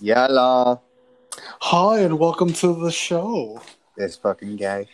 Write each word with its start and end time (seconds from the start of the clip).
Yalla. 0.00 0.80
Hi, 1.60 2.00
and 2.00 2.18
welcome 2.18 2.52
to 2.54 2.74
the 2.74 2.90
show. 2.90 3.60
This 3.96 4.16
fucking 4.16 4.56
guy. 4.56 4.86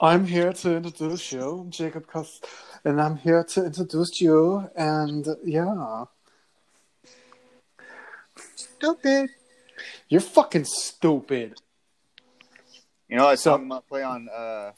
I'm 0.00 0.26
here 0.26 0.52
to 0.52 0.76
introduce 0.76 1.32
you, 1.32 1.60
I'm 1.60 1.70
Jacob 1.70 2.06
Cus, 2.06 2.40
and 2.84 3.00
I'm 3.00 3.16
here 3.16 3.44
to 3.44 3.66
introduce 3.66 4.20
you. 4.20 4.68
And 4.76 5.26
yeah, 5.44 6.04
Stupid. 8.56 9.30
you're 10.08 10.20
fucking 10.20 10.64
stupid. 10.64 11.54
You 13.08 13.16
know 13.16 13.24
what 13.26 13.38
So- 13.38 13.52
song 13.52 13.62
I'm 13.62 13.68
gonna 13.68 13.80
play 13.82 14.02
on 14.02 14.28
uh 14.28 14.72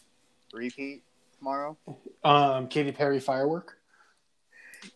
repeat 0.53 1.03
tomorrow? 1.39 1.77
Um, 2.25 2.69
Katy 2.69 2.93
Perry 2.93 3.21
firework. 3.21 3.76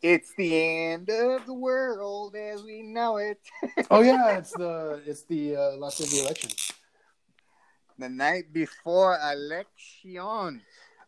It's 0.02 0.34
the 0.34 0.56
end 0.56 1.08
of 1.10 1.46
the 1.46 1.54
world 1.54 2.34
as 2.36 2.62
we 2.62 2.82
know 2.82 3.16
it. 3.16 3.38
Oh 3.90 4.00
yeah, 4.02 4.38
it's 4.38 4.52
the 4.52 5.00
it's 5.06 5.22
the 5.22 5.56
uh, 5.56 5.70
last 5.76 5.98
day 5.98 6.04
of 6.04 6.10
the 6.10 6.20
election. 6.20 6.50
the 7.98 8.08
night 8.08 8.52
before 8.52 9.18
election. 9.22 10.62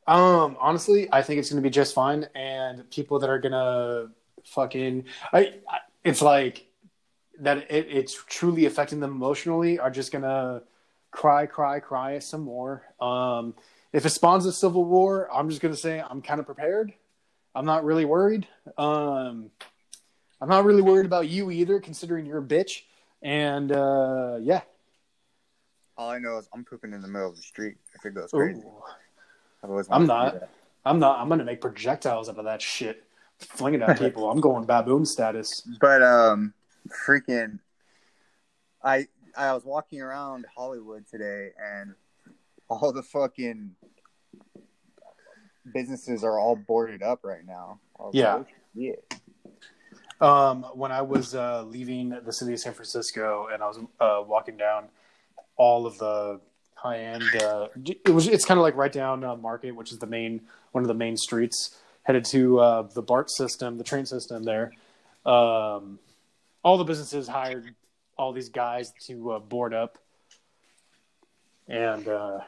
Um, 0.06 0.56
honestly, 0.60 1.08
I 1.12 1.22
think 1.22 1.38
it's 1.38 1.50
gonna 1.50 1.62
be 1.62 1.70
just 1.70 1.94
fine, 1.94 2.28
and 2.34 2.88
people 2.90 3.18
that 3.20 3.30
are 3.30 3.38
gonna 3.38 4.08
fucking, 4.44 5.04
I, 5.32 5.38
I 5.68 5.78
it's 6.04 6.22
like 6.22 6.66
that. 7.40 7.70
It, 7.70 7.86
it's 7.90 8.22
truly 8.28 8.66
affecting 8.66 9.00
them 9.00 9.12
emotionally. 9.12 9.78
Are 9.78 9.90
just 9.90 10.12
gonna 10.12 10.62
cry, 11.10 11.46
cry, 11.46 11.80
cry 11.80 12.18
some 12.18 12.42
more. 12.42 12.82
Um, 13.00 13.54
if 13.92 14.04
it 14.06 14.10
spawns 14.10 14.46
a 14.46 14.52
civil 14.52 14.84
war, 14.84 15.28
I'm 15.32 15.48
just 15.48 15.60
gonna 15.60 15.76
say 15.76 16.00
I'm 16.00 16.22
kind 16.22 16.40
of 16.40 16.46
prepared. 16.46 16.92
I'm 17.54 17.66
not 17.66 17.84
really 17.84 18.04
worried. 18.04 18.46
Um, 18.78 19.50
I'm 20.40 20.48
not 20.48 20.64
really 20.64 20.82
worried 20.82 21.06
about 21.06 21.28
you 21.28 21.50
either, 21.50 21.80
considering 21.80 22.26
you're 22.26 22.38
a 22.38 22.42
bitch. 22.42 22.82
And 23.22 23.70
uh, 23.70 24.38
yeah, 24.40 24.62
All 25.96 26.10
I 26.10 26.18
know 26.18 26.38
is 26.38 26.48
I'm 26.52 26.64
pooping 26.64 26.92
in 26.92 27.00
the 27.00 27.08
middle 27.08 27.28
of 27.28 27.36
the 27.36 27.42
street 27.42 27.76
if 27.94 28.04
it 28.04 28.14
goes 28.14 28.30
crazy. 28.30 28.60
Ooh. 28.60 28.82
I've 29.62 29.70
always 29.70 29.86
I'm 29.90 30.06
not. 30.06 30.48
I'm 30.84 30.98
not. 30.98 31.20
I'm 31.20 31.28
gonna 31.28 31.44
make 31.44 31.60
projectiles 31.60 32.28
out 32.28 32.38
of 32.38 32.44
that 32.46 32.60
shit, 32.60 33.04
fling 33.38 33.74
it 33.74 33.82
at 33.82 33.98
people. 34.00 34.28
I'm 34.30 34.40
going 34.40 34.64
baboon 34.64 35.06
status. 35.06 35.62
But 35.80 36.02
um, 36.02 36.52
freaking, 37.06 37.60
I 38.82 39.06
I 39.36 39.52
was 39.52 39.64
walking 39.64 40.00
around 40.00 40.46
Hollywood 40.52 41.06
today, 41.06 41.50
and 41.62 41.94
all 42.68 42.92
the 42.92 43.02
fucking 43.02 43.76
businesses 45.72 46.24
are 46.24 46.38
all 46.38 46.56
boarded 46.56 47.02
up 47.02 47.20
right 47.22 47.44
now. 47.46 47.78
Yeah. 48.12 48.42
yeah. 48.74 48.92
Um, 50.20 50.62
when 50.74 50.92
I 50.92 51.02
was 51.02 51.34
uh, 51.34 51.64
leaving 51.64 52.10
the 52.24 52.32
city 52.32 52.52
of 52.52 52.60
San 52.60 52.74
Francisco 52.74 53.48
and 53.52 53.62
I 53.62 53.66
was 53.66 53.78
uh, 54.00 54.22
walking 54.24 54.56
down 54.56 54.84
all 55.56 55.84
of 55.84 55.98
the 55.98 56.40
high 56.74 56.98
end, 56.98 57.24
uh, 57.42 57.68
it 57.84 58.10
was 58.10 58.28
it's 58.28 58.44
kind 58.44 58.58
of 58.58 58.62
like 58.62 58.76
right 58.76 58.92
down 58.92 59.24
uh, 59.24 59.36
Market, 59.36 59.72
which 59.72 59.90
is 59.90 59.98
the 59.98 60.06
main 60.06 60.42
one 60.70 60.84
of 60.84 60.88
the 60.88 60.94
main 60.94 61.16
streets, 61.16 61.76
headed 62.04 62.24
to 62.26 62.60
uh, 62.60 62.82
the 62.82 63.02
BART 63.02 63.30
system, 63.30 63.78
the 63.78 63.84
train 63.84 64.06
system 64.06 64.44
there. 64.44 64.72
Um, 65.26 65.98
all 66.62 66.78
the 66.78 66.84
businesses 66.84 67.26
hired 67.26 67.74
all 68.16 68.32
these 68.32 68.48
guys 68.48 68.92
to 69.06 69.32
uh, 69.32 69.38
board 69.40 69.74
up, 69.74 69.98
and 71.66 72.06
uh, 72.06 72.40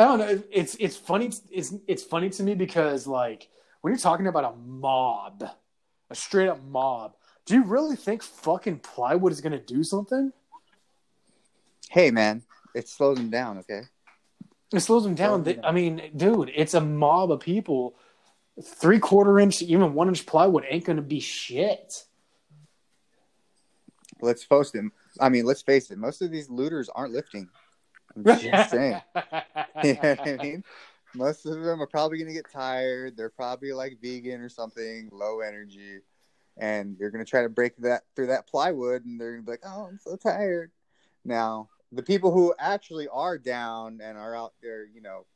I 0.00 0.04
don't 0.04 0.18
know. 0.18 0.42
It's 0.50 0.76
it's 0.80 0.96
funny. 0.96 1.30
It's 1.50 1.74
it's 1.86 2.02
funny 2.02 2.30
to 2.30 2.42
me 2.42 2.54
because 2.54 3.06
like 3.06 3.48
when 3.82 3.92
you're 3.92 3.98
talking 3.98 4.28
about 4.28 4.54
a 4.54 4.56
mob, 4.56 5.44
a 6.08 6.14
straight 6.14 6.48
up 6.48 6.62
mob, 6.64 7.16
do 7.44 7.52
you 7.52 7.64
really 7.64 7.96
think 7.96 8.22
fucking 8.22 8.78
plywood 8.78 9.30
is 9.30 9.42
gonna 9.42 9.60
do 9.60 9.84
something? 9.84 10.32
Hey 11.90 12.10
man, 12.10 12.42
it 12.74 12.88
slows 12.88 13.18
them 13.18 13.28
down. 13.28 13.58
Okay. 13.58 13.82
It 14.72 14.80
slows 14.80 15.04
them 15.04 15.14
down. 15.14 15.44
Slows 15.44 15.54
them 15.56 15.62
down. 15.62 15.64
I 15.66 15.72
mean, 15.72 16.10
dude, 16.16 16.50
it's 16.54 16.72
a 16.72 16.80
mob 16.80 17.30
of 17.30 17.40
people. 17.40 17.94
Three 18.62 19.00
quarter 19.00 19.38
inch, 19.38 19.60
even 19.60 19.92
one 19.92 20.08
inch 20.08 20.24
plywood 20.24 20.64
ain't 20.66 20.86
gonna 20.86 21.02
be 21.02 21.20
shit. 21.20 22.06
Let's 24.22 24.46
post 24.46 24.72
them. 24.72 24.92
I 25.20 25.28
mean, 25.28 25.44
let's 25.44 25.60
face 25.60 25.90
it. 25.90 25.98
Most 25.98 26.22
of 26.22 26.30
these 26.30 26.48
looters 26.48 26.88
aren't 26.88 27.12
lifting. 27.12 27.50
I'm 28.16 28.24
just 28.24 28.70
saying. 28.70 29.00
you 29.84 29.94
know 29.94 30.00
what 30.00 30.28
I 30.28 30.36
mean? 30.42 30.64
Most 31.14 31.44
of 31.46 31.60
them 31.62 31.82
are 31.82 31.86
probably 31.86 32.18
going 32.18 32.28
to 32.28 32.34
get 32.34 32.50
tired. 32.50 33.16
They're 33.16 33.30
probably 33.30 33.72
like 33.72 33.98
vegan 34.00 34.40
or 34.40 34.48
something, 34.48 35.08
low 35.12 35.40
energy, 35.40 36.00
and 36.56 36.96
you're 36.98 37.10
going 37.10 37.24
to 37.24 37.28
try 37.28 37.42
to 37.42 37.48
break 37.48 37.76
that 37.78 38.02
through 38.14 38.28
that 38.28 38.46
plywood, 38.48 39.04
and 39.04 39.20
they're 39.20 39.32
going 39.32 39.42
to 39.42 39.46
be 39.46 39.50
like, 39.52 39.62
"Oh, 39.66 39.86
I'm 39.88 39.98
so 39.98 40.16
tired." 40.16 40.70
Now, 41.24 41.68
the 41.90 42.02
people 42.02 42.30
who 42.32 42.54
actually 42.58 43.08
are 43.08 43.38
down 43.38 44.00
and 44.02 44.16
are 44.16 44.36
out 44.36 44.54
there, 44.62 44.86
you 44.86 45.00
know, 45.00 45.26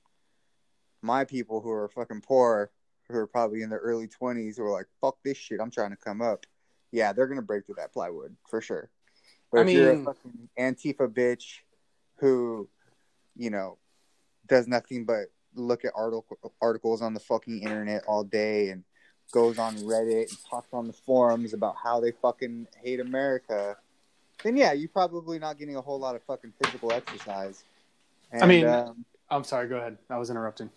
my 1.03 1.25
people 1.25 1.61
who 1.61 1.71
are 1.71 1.89
fucking 1.89 2.21
poor, 2.21 2.71
who 3.09 3.17
are 3.19 3.27
probably 3.27 3.63
in 3.63 3.71
their 3.71 3.81
early 3.81 4.07
twenties, 4.07 4.57
who 4.57 4.65
are 4.65 4.73
like, 4.73 4.87
"Fuck 5.01 5.17
this 5.25 5.37
shit, 5.37 5.61
I'm 5.61 5.73
trying 5.73 5.91
to 5.91 5.97
come 5.97 6.23
up." 6.23 6.47
Yeah, 6.93 7.13
they're 7.13 7.27
going 7.27 7.41
to 7.41 7.43
break 7.43 7.67
through 7.67 7.77
that 7.79 7.93
plywood 7.93 8.37
for 8.49 8.61
sure. 8.61 8.91
But 9.51 9.59
I 9.59 9.63
if 9.63 9.73
you're 9.73 9.91
a 9.91 9.95
mean- 9.97 10.05
fucking 10.05 10.49
Antifa 10.57 11.09
bitch 11.13 11.64
who, 12.17 12.69
you 13.37 13.51
know, 13.51 13.79
does 14.49 14.67
nothing 14.69 15.05
but 15.05 15.27
look 15.55 15.85
at 15.85 15.93
article, 15.95 16.37
articles 16.61 17.01
on 17.03 17.15
the 17.15 17.21
fucking 17.21 17.63
internet 17.63 18.05
all 18.07 18.25
day 18.25 18.69
and 18.71 18.85
goes 19.33 19.59
on 19.59 19.75
Reddit 19.77 20.29
and 20.29 20.39
talks 20.49 20.69
on 20.73 20.87
the 20.87 20.93
forums 20.93 21.53
about 21.55 21.77
how 21.83 22.01
they 22.01 22.13
fucking 22.13 22.67
hate 22.83 23.01
America, 23.01 23.77
then 24.43 24.57
yeah, 24.57 24.73
you're 24.73 24.89
probably 24.89 25.39
not 25.39 25.59
getting 25.59 25.77
a 25.77 25.81
whole 25.81 25.99
lot 25.99 26.15
of 26.15 26.23
fucking 26.25 26.53
physical 26.63 26.93
exercise. 26.93 27.65
And, 28.33 28.43
I 28.43 28.47
mean- 28.47 28.67
um, 28.67 29.05
I'm 29.31 29.43
sorry. 29.45 29.69
Go 29.69 29.77
ahead. 29.77 29.97
I 30.11 30.19
was 30.19 30.29
interrupting. 30.31 30.69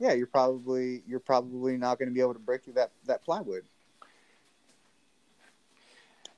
yeah, 0.00 0.12
you're 0.12 0.26
probably 0.26 1.02
you're 1.06 1.20
probably 1.20 1.76
not 1.76 1.98
going 1.98 2.08
to 2.08 2.12
be 2.14 2.20
able 2.20 2.32
to 2.34 2.40
break 2.40 2.64
through 2.64 2.72
that 2.74 2.90
that 3.06 3.24
plywood. 3.24 3.62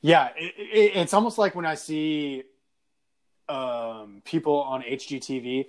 Yeah, 0.03 0.29
it, 0.37 0.55
it, 0.59 0.97
it's 0.97 1.15
almost 1.15 1.39
like 1.39 1.55
when 1.55 1.65
I 1.65 1.75
see 1.75 2.43
um, 3.49 4.23
people 4.25 4.61
on 4.63 4.83
HGTV 4.83 5.67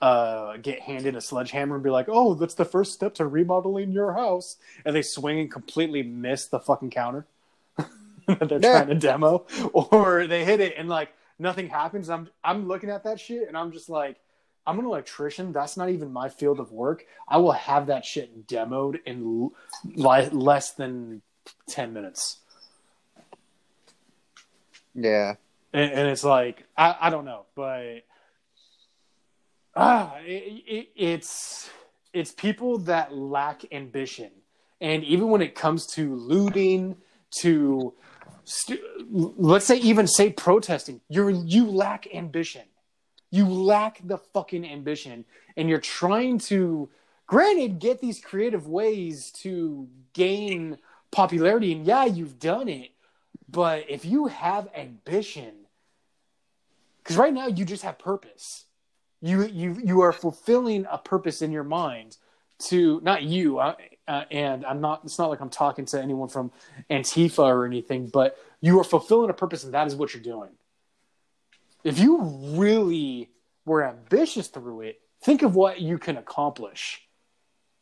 uh, 0.00 0.56
get 0.58 0.80
handed 0.80 1.16
a 1.16 1.20
sledgehammer 1.20 1.74
and 1.76 1.84
be 1.84 1.90
like, 1.90 2.06
"Oh, 2.08 2.34
that's 2.34 2.54
the 2.54 2.64
first 2.64 2.92
step 2.92 3.14
to 3.14 3.26
remodeling 3.26 3.92
your 3.92 4.12
house," 4.12 4.56
and 4.84 4.94
they 4.94 5.02
swing 5.02 5.40
and 5.40 5.50
completely 5.50 6.02
miss 6.02 6.46
the 6.46 6.60
fucking 6.60 6.90
counter 6.90 7.26
that 8.26 8.48
they're 8.48 8.60
Yeah. 8.60 8.72
trying 8.84 8.88
to 8.88 8.94
demo, 8.94 9.46
or 9.72 10.26
they 10.26 10.44
hit 10.44 10.60
it 10.60 10.74
and 10.76 10.88
like 10.88 11.10
nothing 11.38 11.68
happens. 11.68 12.10
I'm 12.10 12.28
I'm 12.44 12.68
looking 12.68 12.90
at 12.90 13.04
that 13.04 13.18
shit 13.20 13.48
and 13.48 13.56
I'm 13.56 13.72
just 13.72 13.88
like. 13.88 14.16
I'm 14.68 14.80
an 14.80 14.84
electrician. 14.84 15.52
That's 15.52 15.76
not 15.76 15.90
even 15.90 16.12
my 16.12 16.28
field 16.28 16.58
of 16.58 16.72
work. 16.72 17.04
I 17.28 17.36
will 17.36 17.52
have 17.52 17.86
that 17.86 18.04
shit 18.04 18.48
demoed 18.48 18.98
in 19.06 19.22
l- 19.22 19.52
li- 19.94 20.28
less 20.30 20.72
than 20.72 21.22
10 21.68 21.92
minutes. 21.92 22.38
Yeah, 24.92 25.34
and, 25.76 25.92
and 25.92 26.08
it's 26.08 26.24
like 26.24 26.64
I, 26.76 26.96
I 27.02 27.10
don't 27.10 27.26
know, 27.26 27.44
but 27.54 28.04
ah, 29.74 30.16
it, 30.24 30.62
it, 30.66 30.88
it's 30.96 31.68
it's 32.14 32.32
people 32.32 32.78
that 32.78 33.14
lack 33.14 33.62
ambition, 33.72 34.30
and 34.80 35.04
even 35.04 35.28
when 35.28 35.42
it 35.42 35.54
comes 35.54 35.86
to 35.88 36.14
looting, 36.14 36.96
to 37.40 37.92
stu- 38.44 38.78
let's 39.10 39.66
say 39.66 39.76
even 39.76 40.06
say 40.06 40.30
protesting, 40.30 41.02
you're 41.10 41.28
you 41.28 41.66
lack 41.66 42.06
ambition, 42.14 42.64
you 43.30 43.46
lack 43.46 44.00
the 44.02 44.16
fucking 44.16 44.64
ambition, 44.64 45.26
and 45.58 45.68
you're 45.68 45.78
trying 45.78 46.38
to, 46.38 46.88
granted, 47.26 47.80
get 47.80 48.00
these 48.00 48.18
creative 48.18 48.66
ways 48.66 49.30
to 49.42 49.88
gain 50.14 50.78
popularity, 51.10 51.72
and 51.72 51.84
yeah, 51.84 52.06
you've 52.06 52.38
done 52.38 52.70
it. 52.70 52.92
But 53.46 53.84
if 53.90 54.06
you 54.06 54.26
have 54.26 54.68
ambition, 54.74 55.65
because 57.06 57.16
right 57.16 57.32
now 57.32 57.46
you 57.46 57.64
just 57.64 57.84
have 57.84 58.00
purpose, 58.00 58.64
you 59.20 59.44
you 59.46 59.78
you 59.84 60.00
are 60.00 60.12
fulfilling 60.12 60.86
a 60.90 60.98
purpose 60.98 61.40
in 61.40 61.52
your 61.52 61.62
mind 61.62 62.16
to 62.58 63.00
not 63.04 63.22
you, 63.22 63.60
uh, 63.60 63.76
uh, 64.08 64.24
and 64.32 64.66
I'm 64.66 64.80
not. 64.80 65.02
It's 65.04 65.16
not 65.16 65.30
like 65.30 65.40
I'm 65.40 65.48
talking 65.48 65.84
to 65.86 66.02
anyone 66.02 66.28
from 66.28 66.50
Antifa 66.90 67.44
or 67.44 67.64
anything, 67.64 68.08
but 68.08 68.36
you 68.60 68.80
are 68.80 68.84
fulfilling 68.84 69.30
a 69.30 69.34
purpose, 69.34 69.62
and 69.62 69.72
that 69.72 69.86
is 69.86 69.94
what 69.94 70.14
you're 70.14 70.22
doing. 70.22 70.50
If 71.84 72.00
you 72.00 72.22
really 72.58 73.30
were 73.64 73.84
ambitious 73.84 74.48
through 74.48 74.80
it, 74.80 75.00
think 75.22 75.42
of 75.42 75.54
what 75.54 75.80
you 75.80 75.98
can 75.98 76.16
accomplish. 76.16 77.02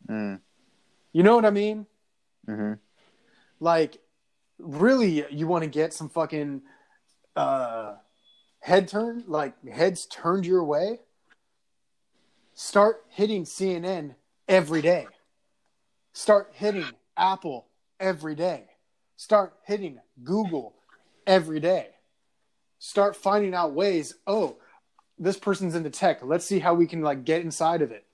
mm. 0.06 0.38
You 1.14 1.22
know 1.22 1.34
what 1.34 1.46
I 1.46 1.50
mean? 1.50 1.86
hmm 2.46 2.74
like 3.60 3.96
really 4.58 5.24
you 5.30 5.46
want 5.46 5.64
to 5.64 5.70
get 5.70 5.94
some 5.94 6.08
fucking 6.10 6.60
uh 7.34 7.94
head 8.64 8.88
turn 8.88 9.24
like 9.26 9.54
heads 9.66 10.06
turned 10.06 10.46
your 10.46 10.64
way 10.64 10.98
start 12.54 13.04
hitting 13.08 13.44
cnn 13.44 14.14
every 14.48 14.82
day 14.82 15.06
start 16.12 16.50
hitting 16.54 16.86
apple 17.16 17.66
every 18.00 18.34
day 18.34 18.64
start 19.16 19.54
hitting 19.64 19.98
google 20.22 20.74
every 21.26 21.60
day 21.60 21.94
start 22.84 23.16
finding 23.16 23.54
out 23.54 23.72
ways. 23.72 24.14
Oh, 24.26 24.58
this 25.18 25.38
person's 25.38 25.74
into 25.74 25.88
tech. 25.88 26.22
Let's 26.22 26.44
see 26.44 26.58
how 26.58 26.74
we 26.74 26.86
can 26.86 27.00
like 27.00 27.24
get 27.24 27.40
inside 27.40 27.80
of 27.80 27.92
it. 27.92 28.04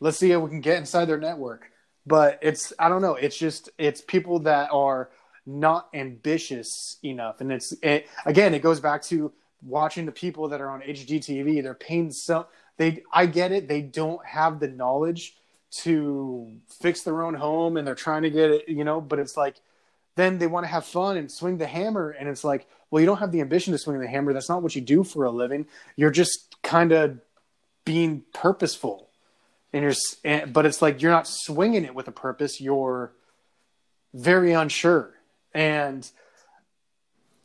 Let's 0.00 0.16
see 0.16 0.30
how 0.30 0.40
we 0.40 0.48
can 0.48 0.62
get 0.62 0.78
inside 0.78 1.04
their 1.04 1.20
network. 1.20 1.70
But 2.06 2.38
it's 2.40 2.72
I 2.78 2.88
don't 2.88 3.02
know. 3.02 3.14
It's 3.14 3.36
just 3.36 3.68
it's 3.76 4.00
people 4.00 4.40
that 4.40 4.70
are 4.72 5.10
not 5.46 5.88
ambitious 5.94 6.98
enough, 7.04 7.40
and 7.40 7.52
it's 7.52 7.72
it, 7.82 8.08
again 8.24 8.54
it 8.54 8.60
goes 8.60 8.80
back 8.80 9.02
to 9.02 9.32
watching 9.62 10.06
the 10.06 10.12
people 10.12 10.48
that 10.48 10.60
are 10.60 10.70
on 10.70 10.80
HGTV. 10.82 11.62
They're 11.62 11.74
paying 11.74 12.10
some. 12.10 12.46
They 12.76 13.02
I 13.12 13.26
get 13.26 13.52
it. 13.52 13.68
They 13.68 13.82
don't 13.82 14.24
have 14.24 14.60
the 14.60 14.68
knowledge 14.68 15.34
to 15.82 16.52
fix 16.80 17.02
their 17.02 17.22
own 17.22 17.34
home, 17.34 17.76
and 17.76 17.86
they're 17.86 17.94
trying 17.94 18.22
to 18.22 18.30
get 18.30 18.50
it. 18.50 18.68
You 18.68 18.84
know, 18.84 19.00
but 19.00 19.18
it's 19.18 19.36
like 19.36 19.56
then 20.14 20.38
they 20.38 20.46
want 20.46 20.64
to 20.64 20.70
have 20.70 20.84
fun 20.84 21.16
and 21.16 21.30
swing 21.30 21.58
the 21.58 21.66
hammer, 21.66 22.10
and 22.10 22.28
it's 22.28 22.44
like 22.44 22.66
well, 22.90 23.00
you 23.00 23.06
don't 23.06 23.18
have 23.18 23.32
the 23.32 23.40
ambition 23.40 23.72
to 23.72 23.78
swing 23.78 24.00
the 24.00 24.06
hammer. 24.06 24.32
That's 24.32 24.48
not 24.48 24.62
what 24.62 24.74
you 24.74 24.82
do 24.82 25.02
for 25.02 25.24
a 25.24 25.30
living. 25.30 25.66
You're 25.96 26.10
just 26.10 26.56
kind 26.62 26.92
of 26.92 27.18
being 27.84 28.22
purposeful 28.32 29.08
and 29.72 29.82
you're 29.82 30.46
but 30.46 30.66
it's 30.66 30.82
like 30.82 31.02
you're 31.02 31.10
not 31.10 31.26
swinging 31.26 31.84
it 31.84 31.94
with 31.94 32.08
a 32.08 32.12
purpose 32.12 32.60
you're 32.60 33.12
very 34.14 34.52
unsure 34.52 35.14
and 35.54 36.10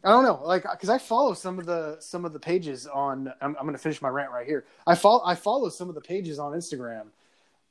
i 0.04 0.10
don't 0.10 0.24
know 0.24 0.40
like 0.44 0.64
because 0.72 0.90
i 0.90 0.98
follow 0.98 1.34
some 1.34 1.60
of 1.60 1.66
the 1.66 1.98
some 2.00 2.26
of 2.26 2.34
the 2.34 2.40
pages 2.40 2.88
on 2.88 3.32
i'm, 3.42 3.56
I'm 3.58 3.64
going 3.64 3.74
to 3.74 3.80
finish 3.80 4.02
my 4.02 4.10
rant 4.10 4.32
right 4.32 4.46
here 4.46 4.66
i 4.86 4.96
follow 4.96 5.22
i 5.26 5.36
follow 5.36 5.70
some 5.70 5.90
of 5.90 5.96
the 5.96 6.02
pages 6.02 6.40
on 6.40 6.54
instagram 6.54 7.08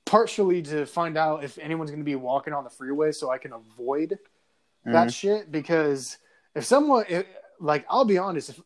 partially 0.05 0.63
to 0.63 0.87
find 0.87 1.17
out 1.17 1.43
if 1.43 1.59
anyone's 1.59 1.91
going 1.91 2.01
to 2.01 2.05
be 2.05 2.15
walking 2.15 2.53
on 2.53 2.65
the 2.65 2.71
freeway 2.71 3.13
so 3.13 3.31
i 3.31 3.39
can 3.39 3.53
avoid 3.53 4.11
mm-hmm. 4.11 4.93
that 4.93 5.13
shit 5.13 5.51
because 5.51 6.19
if 6.55 6.65
someone 6.65 7.05
if, 7.09 7.27
like 7.61 7.85
i'll 7.89 8.05
be 8.05 8.19
honest 8.19 8.51
if 8.51 8.61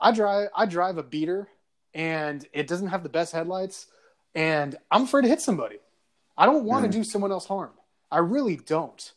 i 0.00 0.10
drive 0.10 0.48
i 0.56 0.66
drive 0.66 0.98
a 0.98 1.02
beater 1.02 1.48
and 1.94 2.46
it 2.52 2.66
doesn't 2.66 2.88
have 2.88 3.02
the 3.02 3.08
best 3.08 3.32
headlights 3.32 3.86
and 4.36 4.76
I'm 4.90 5.04
afraid 5.04 5.22
to 5.22 5.28
hit 5.28 5.40
somebody. 5.40 5.78
I 6.36 6.44
don't 6.44 6.64
want 6.64 6.84
to 6.84 6.90
do 6.90 7.02
someone 7.02 7.32
else 7.32 7.46
harm. 7.46 7.70
I 8.12 8.18
really 8.18 8.56
don't. 8.56 9.12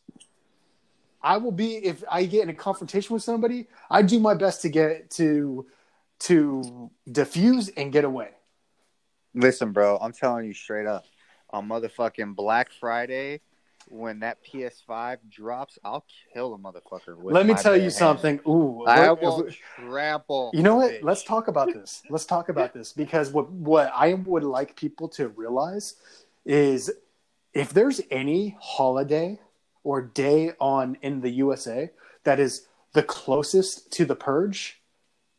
I 1.22 1.36
will 1.36 1.52
be 1.52 1.76
if 1.76 2.02
I 2.10 2.24
get 2.24 2.42
in 2.42 2.48
a 2.48 2.54
confrontation 2.54 3.14
with 3.14 3.22
somebody. 3.22 3.66
I 3.90 4.02
do 4.02 4.18
my 4.20 4.34
best 4.34 4.62
to 4.62 4.68
get 4.68 5.10
to 5.12 5.66
to 6.20 6.90
diffuse 7.10 7.68
and 7.70 7.92
get 7.92 8.04
away. 8.04 8.30
Listen, 9.34 9.72
bro, 9.72 9.98
I'm 10.00 10.12
telling 10.12 10.46
you 10.46 10.54
straight 10.54 10.86
up. 10.86 11.04
On 11.52 11.68
motherfucking 11.68 12.36
Black 12.36 12.70
Friday, 12.78 13.40
when 13.88 14.20
that 14.20 14.38
PS5 14.44 15.18
drops, 15.28 15.78
I'll 15.82 16.04
kill 16.32 16.54
a 16.54 16.58
motherfucker. 16.58 17.16
Let 17.20 17.44
me 17.46 17.54
tell 17.54 17.74
you 17.74 17.82
hand. 17.82 17.92
something. 17.92 18.40
Ooh, 18.46 18.84
I 18.86 19.10
will 19.12 19.48
trample. 19.76 20.52
You 20.54 20.62
know 20.62 20.76
what? 20.76 20.92
Bitch. 20.92 21.02
Let's 21.02 21.24
talk 21.24 21.48
about 21.48 21.72
this. 21.72 22.02
Let's 22.08 22.24
talk 22.24 22.48
about 22.48 22.72
this 22.72 22.92
because 22.92 23.30
what 23.30 23.50
what 23.50 23.90
I 23.94 24.14
would 24.14 24.44
like 24.44 24.76
people 24.76 25.08
to 25.10 25.28
realize 25.28 25.96
is 26.44 26.90
if 27.52 27.72
there's 27.72 28.00
any 28.10 28.56
holiday 28.60 29.40
or 29.84 30.02
day 30.02 30.52
on 30.60 30.96
in 31.02 31.20
the 31.20 31.30
USA 31.30 31.90
that 32.24 32.40
is 32.40 32.66
the 32.92 33.02
closest 33.02 33.90
to 33.92 34.04
the 34.04 34.16
purge, 34.16 34.80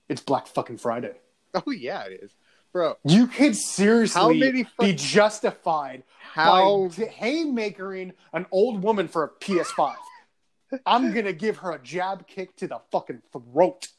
it's 0.09 0.21
Black 0.21 0.47
fucking 0.47 0.77
Friday. 0.77 1.13
Oh 1.53 1.71
yeah, 1.71 2.03
it 2.05 2.21
is, 2.23 2.31
bro. 2.71 2.95
You 3.03 3.27
could 3.27 3.55
seriously 3.55 4.65
be 4.79 4.93
justified 4.93 6.03
how 6.33 6.88
haymakering 6.88 8.13
an 8.33 8.45
old 8.51 8.81
woman 8.81 9.07
for 9.07 9.23
a 9.25 9.29
PS5. 9.29 9.95
I'm 10.85 11.13
gonna 11.13 11.33
give 11.33 11.57
her 11.57 11.73
a 11.73 11.79
jab 11.79 12.27
kick 12.27 12.55
to 12.57 12.67
the 12.67 12.79
fucking 12.91 13.21
throat 13.33 13.89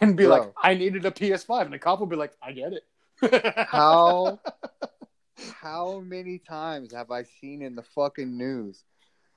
and 0.00 0.16
be 0.16 0.26
Bro. 0.26 0.36
like, 0.36 0.52
I 0.62 0.74
needed 0.74 1.06
a 1.06 1.10
PS5, 1.10 1.62
and 1.62 1.72
the 1.72 1.78
cop 1.78 2.00
will 2.00 2.06
be 2.06 2.16
like, 2.16 2.32
I 2.42 2.52
get 2.52 2.74
it. 2.74 2.84
how 3.68 4.38
how 5.60 6.00
many 6.00 6.38
times 6.38 6.92
have 6.92 7.10
I 7.10 7.22
seen 7.22 7.62
in 7.62 7.74
the 7.74 7.82
fucking 7.82 8.36
news 8.36 8.84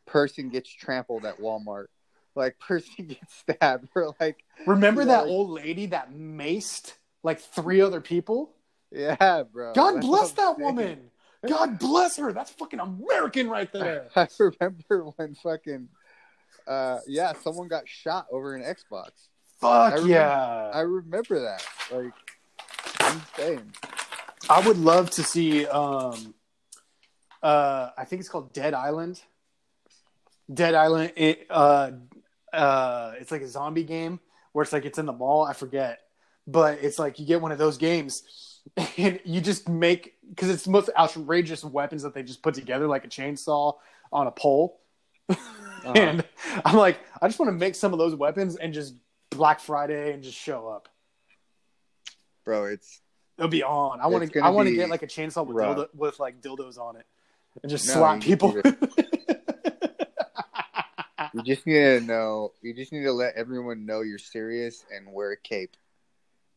person 0.06 0.50
gets 0.50 0.69
trampled 0.69 1.25
at 1.25 1.39
Walmart? 1.39 1.88
Like 2.36 2.59
person 2.59 3.06
gets 3.07 3.36
stabbed 3.36 3.89
or 3.95 4.15
like 4.19 4.44
Remember 4.65 5.06
that 5.06 5.24
like, 5.24 5.30
old 5.30 5.50
lady 5.50 5.88
that 5.88 6.13
maced 6.13 6.94
like 7.24 7.39
three 7.39 7.81
other 7.81 8.01
people? 8.01 8.51
Yeah, 8.92 9.44
bro. 9.51 9.74
God 9.74 10.01
bless 10.01 10.31
that 10.33 10.59
woman. 10.59 11.12
God 11.48 11.80
bless 11.80 12.18
her. 12.18 12.31
That's 12.33 12.51
fucking 12.51 12.80
American 12.80 13.50
right 13.50 13.71
there. 13.74 14.07
I 14.15 14.27
remember 14.39 15.12
when 15.15 15.36
fucking 15.36 15.89
uh 16.68 17.00
yeah, 17.07 17.33
someone 17.42 17.68
got 17.68 17.88
shot 17.88 18.27
over 18.31 18.56
an 18.56 18.63
Xbox. 18.63 19.09
Fuck 19.59 19.94
I 19.94 19.95
remember, 19.95 20.09
yeah. 20.09 20.71
I 20.74 20.81
remember 20.81 21.39
that. 21.42 21.65
Like 21.92 22.13
insane. 23.39 23.71
I 24.50 24.65
would 24.65 24.77
love 24.77 25.09
to 25.12 25.24
see 25.24 25.65
um 25.68 26.33
uh 27.42 27.89
I 27.98 28.06
think 28.06 28.19
it's 28.19 28.30
called 28.30 28.53
Dead 28.53 28.74
Island. 28.74 29.21
Dead 30.53 30.75
Island 30.75 31.13
it 31.15 31.47
uh 31.49 31.91
uh 32.53 33.13
it's 33.19 33.31
like 33.31 33.41
a 33.41 33.47
zombie 33.47 33.83
game 33.83 34.19
where 34.53 34.63
it's 34.63 34.73
like 34.73 34.85
it's 34.85 34.99
in 34.99 35.05
the 35.05 35.13
mall, 35.13 35.43
I 35.43 35.53
forget. 35.53 35.99
But 36.47 36.79
it's 36.81 36.99
like 36.99 37.19
you 37.19 37.25
get 37.25 37.41
one 37.41 37.51
of 37.51 37.57
those 37.57 37.77
games 37.77 38.59
and 38.97 39.19
you 39.23 39.41
just 39.41 39.69
make 39.69 40.15
because 40.29 40.49
it's 40.49 40.63
the 40.63 40.71
most 40.71 40.89
outrageous 40.97 41.63
weapons 41.63 42.03
that 42.03 42.13
they 42.13 42.23
just 42.23 42.41
put 42.41 42.53
together, 42.53 42.88
like 42.88 43.05
a 43.05 43.09
chainsaw 43.09 43.75
on 44.11 44.27
a 44.27 44.31
pole. 44.31 44.79
Uh-huh. 45.83 45.93
and 45.95 46.23
I'm 46.63 46.75
like, 46.75 46.99
I 47.19 47.27
just 47.27 47.39
want 47.39 47.47
to 47.47 47.53
make 47.53 47.73
some 47.73 47.91
of 47.91 47.97
those 47.97 48.13
weapons 48.13 48.55
and 48.55 48.71
just 48.71 48.93
Black 49.31 49.59
Friday 49.59 50.13
and 50.13 50.21
just 50.21 50.38
show 50.38 50.67
up. 50.67 50.88
Bro, 52.45 52.65
it's 52.65 53.01
it'll 53.39 53.49
be 53.49 53.63
on. 53.63 53.99
I 53.99 54.05
want 54.05 54.31
to. 54.31 54.39
I 54.41 54.49
want 54.49 54.69
to 54.69 54.75
get 54.75 54.89
like 54.89 55.01
a 55.01 55.07
chainsaw 55.07 55.43
with 55.43 55.57
dildo, 55.57 55.88
with 55.95 56.19
like 56.19 56.39
dildos 56.39 56.77
on 56.77 56.97
it, 56.97 57.05
and 57.63 57.69
just 57.69 57.88
no, 57.88 57.93
slap 57.93 58.21
people. 58.21 58.55
you 61.33 61.43
just 61.43 61.65
need 61.65 61.73
to 61.73 62.01
know. 62.01 62.53
You 62.61 62.73
just 62.73 62.91
need 62.91 63.03
to 63.03 63.13
let 63.13 63.35
everyone 63.35 63.85
know 63.85 64.01
you're 64.01 64.17
serious 64.17 64.85
and 64.93 65.11
wear 65.11 65.31
a 65.31 65.37
cape 65.37 65.75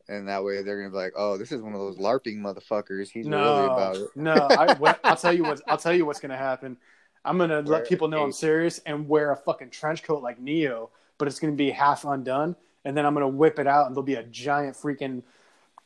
and 0.09 0.29
that 0.29 0.45
way 0.45 0.63
they're 0.63 0.79
gonna 0.79 0.91
be 0.91 0.97
like, 0.97 1.15
"Oh, 1.17 1.37
this 1.37 1.53
is 1.53 1.63
one 1.63 1.73
of 1.73 1.81
those 1.81 1.97
larping 1.97 2.39
motherfuckers. 2.39 3.09
He's 3.09 3.27
no, 3.27 3.39
really 3.39 3.65
about 3.67 3.97
it." 3.97 4.09
no, 4.15 4.33
I, 4.33 4.75
will 4.75 5.17
tell 5.17 5.33
you 5.33 5.45
what. 5.45 5.61
I'll 5.67 5.79
tell 5.79 5.95
you 5.95 6.05
what's 6.07 6.21
gonna 6.21 6.37
happen. 6.37 6.77
I'm 7.25 7.39
gonna 7.39 7.63
wear 7.63 7.63
let 7.63 7.89
people 7.89 8.09
know 8.09 8.23
I'm 8.23 8.33
serious 8.33 8.81
and 8.87 9.09
wear 9.09 9.33
a 9.33 9.37
fucking 9.37 9.71
trench 9.71 10.03
coat 10.03 10.23
like 10.23 10.41
Neo, 10.41 10.91
but 11.19 11.29
it's 11.29 11.41
gonna 11.41 11.55
be 11.55 11.71
half 11.71 12.05
undone, 12.05 12.57
and 12.85 12.97
then 12.97 13.07
I'm 13.07 13.15
gonna 13.15 13.29
whip 13.29 13.59
it 13.59 13.67
out, 13.67 13.87
and 13.87 13.95
there'll 13.95 14.05
be 14.05 14.17
a 14.17 14.25
giant 14.25 14.77
freaking 14.77 15.23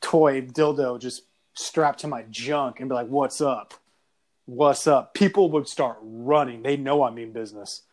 toy 0.01 0.41
dildo 0.41 0.99
just 0.99 1.23
strapped 1.53 1.99
to 1.99 2.07
my 2.07 2.23
junk, 2.29 2.79
and 2.79 2.89
be 2.89 2.95
like, 2.95 3.07
"What's 3.07 3.39
up? 3.41 3.73
What's 4.45 4.85
up?" 4.85 5.13
People 5.13 5.49
would 5.51 5.67
start 5.67 5.97
running. 6.01 6.63
They 6.63 6.75
know 6.75 7.03
I 7.03 7.11
mean 7.11 7.31
business. 7.31 7.83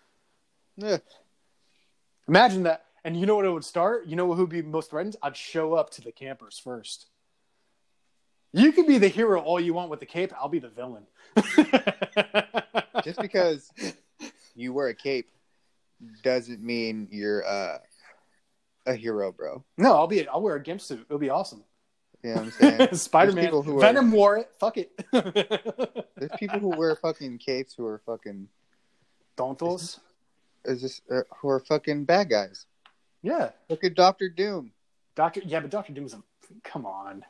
Yeah. 0.76 0.98
Imagine 2.28 2.64
that 2.64 2.86
and 3.06 3.18
you 3.18 3.24
know 3.24 3.36
what 3.36 3.44
it 3.44 3.50
would 3.50 3.64
start? 3.64 4.06
You 4.06 4.16
know 4.16 4.34
who'd 4.34 4.50
be 4.50 4.62
most 4.62 4.90
threatened? 4.90 5.14
I'd 5.22 5.36
show 5.36 5.74
up 5.74 5.90
to 5.90 6.02
the 6.02 6.10
campers 6.10 6.58
first. 6.58 7.06
You 8.52 8.72
can 8.72 8.84
be 8.84 8.98
the 8.98 9.06
hero 9.06 9.40
all 9.40 9.60
you 9.60 9.74
want 9.74 9.90
with 9.90 10.00
the 10.00 10.06
cape. 10.06 10.32
I'll 10.36 10.48
be 10.48 10.58
the 10.58 10.70
villain. 10.70 11.06
Just 13.04 13.20
because 13.20 13.70
you 14.56 14.72
wear 14.72 14.88
a 14.88 14.94
cape 14.94 15.28
doesn't 16.24 16.60
mean 16.60 17.06
you're 17.12 17.46
uh, 17.46 17.78
a 18.86 18.94
hero, 18.94 19.30
bro. 19.30 19.64
No, 19.78 19.94
I'll 19.94 20.08
be. 20.08 20.26
I'll 20.26 20.42
wear 20.42 20.56
a 20.56 20.62
gimp 20.62 20.80
suit. 20.80 21.06
It'll 21.08 21.20
be 21.20 21.30
awesome. 21.30 21.62
Yeah, 22.24 22.40
I'm 22.40 22.50
saying 22.50 22.88
Spider 22.94 23.32
Man. 23.32 23.52
Venom 23.78 24.12
are, 24.12 24.16
wore 24.16 24.36
it. 24.38 24.50
Fuck 24.58 24.78
it. 24.78 24.90
there's 25.12 26.32
people 26.40 26.58
who 26.58 26.70
wear 26.70 26.96
fucking 26.96 27.38
capes 27.38 27.74
who 27.74 27.86
are 27.86 28.00
fucking. 28.04 28.48
Dontos. 29.38 30.00
Is 30.66 30.82
this 30.82 31.00
uh, 31.10 31.22
who 31.38 31.48
are 31.48 31.60
fucking 31.60 32.04
bad 32.04 32.28
guys? 32.30 32.66
Yeah. 33.22 33.50
Look 33.68 33.84
at 33.84 33.94
Doctor 33.94 34.28
Doom. 34.28 34.72
Doctor, 35.14 35.40
yeah, 35.44 35.60
but 35.60 35.70
Doctor 35.70 35.92
Doom's 35.92 36.14
a 36.14 36.22
come 36.62 36.86
on. 36.86 37.24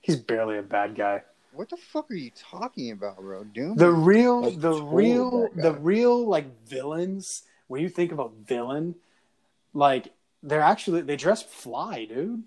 He's 0.00 0.16
barely 0.16 0.58
a 0.58 0.62
bad 0.62 0.94
guy. 0.94 1.22
What 1.52 1.70
the 1.70 1.76
fuck 1.76 2.10
are 2.10 2.14
you 2.14 2.30
talking 2.36 2.92
about, 2.92 3.16
bro? 3.16 3.44
Doom. 3.44 3.76
The 3.76 3.90
real, 3.90 4.50
the 4.50 4.82
real, 4.82 5.48
the 5.54 5.72
real 5.72 6.26
like 6.26 6.66
villains. 6.66 7.42
When 7.68 7.82
you 7.82 7.88
think 7.88 8.12
about 8.12 8.34
villain, 8.46 8.94
like 9.74 10.12
they're 10.42 10.60
actually 10.60 11.02
they 11.02 11.16
dress 11.16 11.42
fly, 11.42 12.04
dude. 12.04 12.42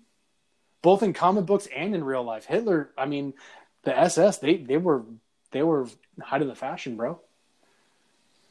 Both 0.82 1.02
in 1.02 1.12
comic 1.12 1.46
books 1.46 1.68
and 1.74 1.94
in 1.94 2.04
real 2.04 2.24
life. 2.24 2.44
Hitler, 2.44 2.90
I 2.98 3.06
mean, 3.06 3.34
the 3.82 3.96
SS, 3.96 4.38
they 4.38 4.56
they 4.56 4.76
were 4.76 5.04
they 5.50 5.62
were 5.62 5.88
height 6.20 6.42
of 6.42 6.48
the 6.48 6.54
fashion, 6.54 6.96
bro. 6.96 7.20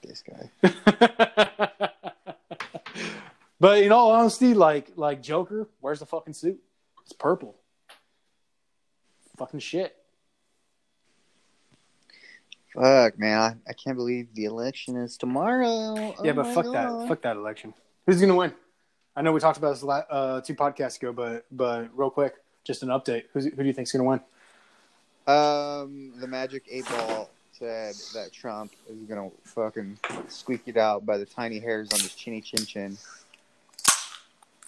This 0.02 0.24
guy. 0.24 0.50
But 3.62 3.84
in 3.84 3.92
all 3.92 4.10
honesty, 4.12 4.56
like 4.56 4.92
like 4.96 5.22
Joker, 5.22 5.70
where's 5.82 6.00
the 6.00 6.08
fucking 6.08 6.34
suit? 6.34 6.60
It's 7.04 7.14
purple. 7.14 7.56
Fucking 9.38 9.60
shit. 9.60 9.96
Fuck, 12.74 13.20
man. 13.20 13.62
I 13.68 13.74
can't 13.74 13.96
believe 13.96 14.34
the 14.34 14.46
election 14.46 14.96
is 14.96 15.16
tomorrow. 15.16 15.68
Oh 15.68 16.16
yeah, 16.24 16.32
but 16.32 16.48
fuck 16.56 16.66
God. 16.66 17.02
that. 17.02 17.08
Fuck 17.08 17.22
that 17.22 17.36
election. 17.36 17.76
Who's 18.08 18.20
gonna 18.20 18.34
win? 18.34 18.52
I 19.16 19.22
know 19.22 19.32
we 19.32 19.40
talked 19.40 19.60
about 19.60 19.74
this 19.74 19.84
la- 19.84 20.06
uh, 20.10 20.42
two 20.42 20.56
podcasts 20.56 20.98
ago, 20.98 21.14
but 21.14 21.46
but 21.52 21.90
real 21.96 22.10
quick, 22.10 22.34
just 22.64 22.82
an 22.82 22.90
update. 22.90 23.26
Who's, 23.32 23.46
who 23.46 23.52
do 23.52 23.66
you 23.66 23.74
think's 23.74 23.92
going 23.92 24.04
to 24.04 24.10
win? 24.10 24.22
Um, 25.36 26.14
the 26.20 26.28
Magic 26.28 26.66
Eight 26.68 26.88
Ball 26.90 27.30
said 27.62 27.94
that 28.16 28.34
Trump 28.34 28.72
is 28.90 28.98
gonna 29.04 29.30
fucking 29.44 30.00
squeak 30.28 30.64
it 30.66 30.78
out 30.78 31.06
by 31.06 31.20
the 31.20 31.26
tiny 31.26 31.60
hairs 31.60 31.90
on 31.94 32.00
his 32.00 32.16
chinny 32.16 32.42
chin 32.42 32.66
chin. 32.66 32.98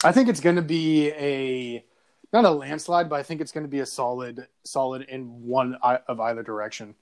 I 0.04 0.12
think 0.12 0.30
it's 0.30 0.40
to 0.58 0.62
be 0.62 1.10
a 1.14 1.84
not 2.32 2.46
a 2.46 2.52
landslide, 2.52 3.10
but 3.10 3.20
I 3.20 3.24
think 3.24 3.42
it's 3.42 3.52
to 3.64 3.70
be 3.70 3.80
a 3.80 3.86
solid 3.86 4.48
solid 4.64 5.04
in 5.10 5.48
one 5.48 5.76
of 5.82 6.20
either 6.20 6.44
direction. 6.44 6.94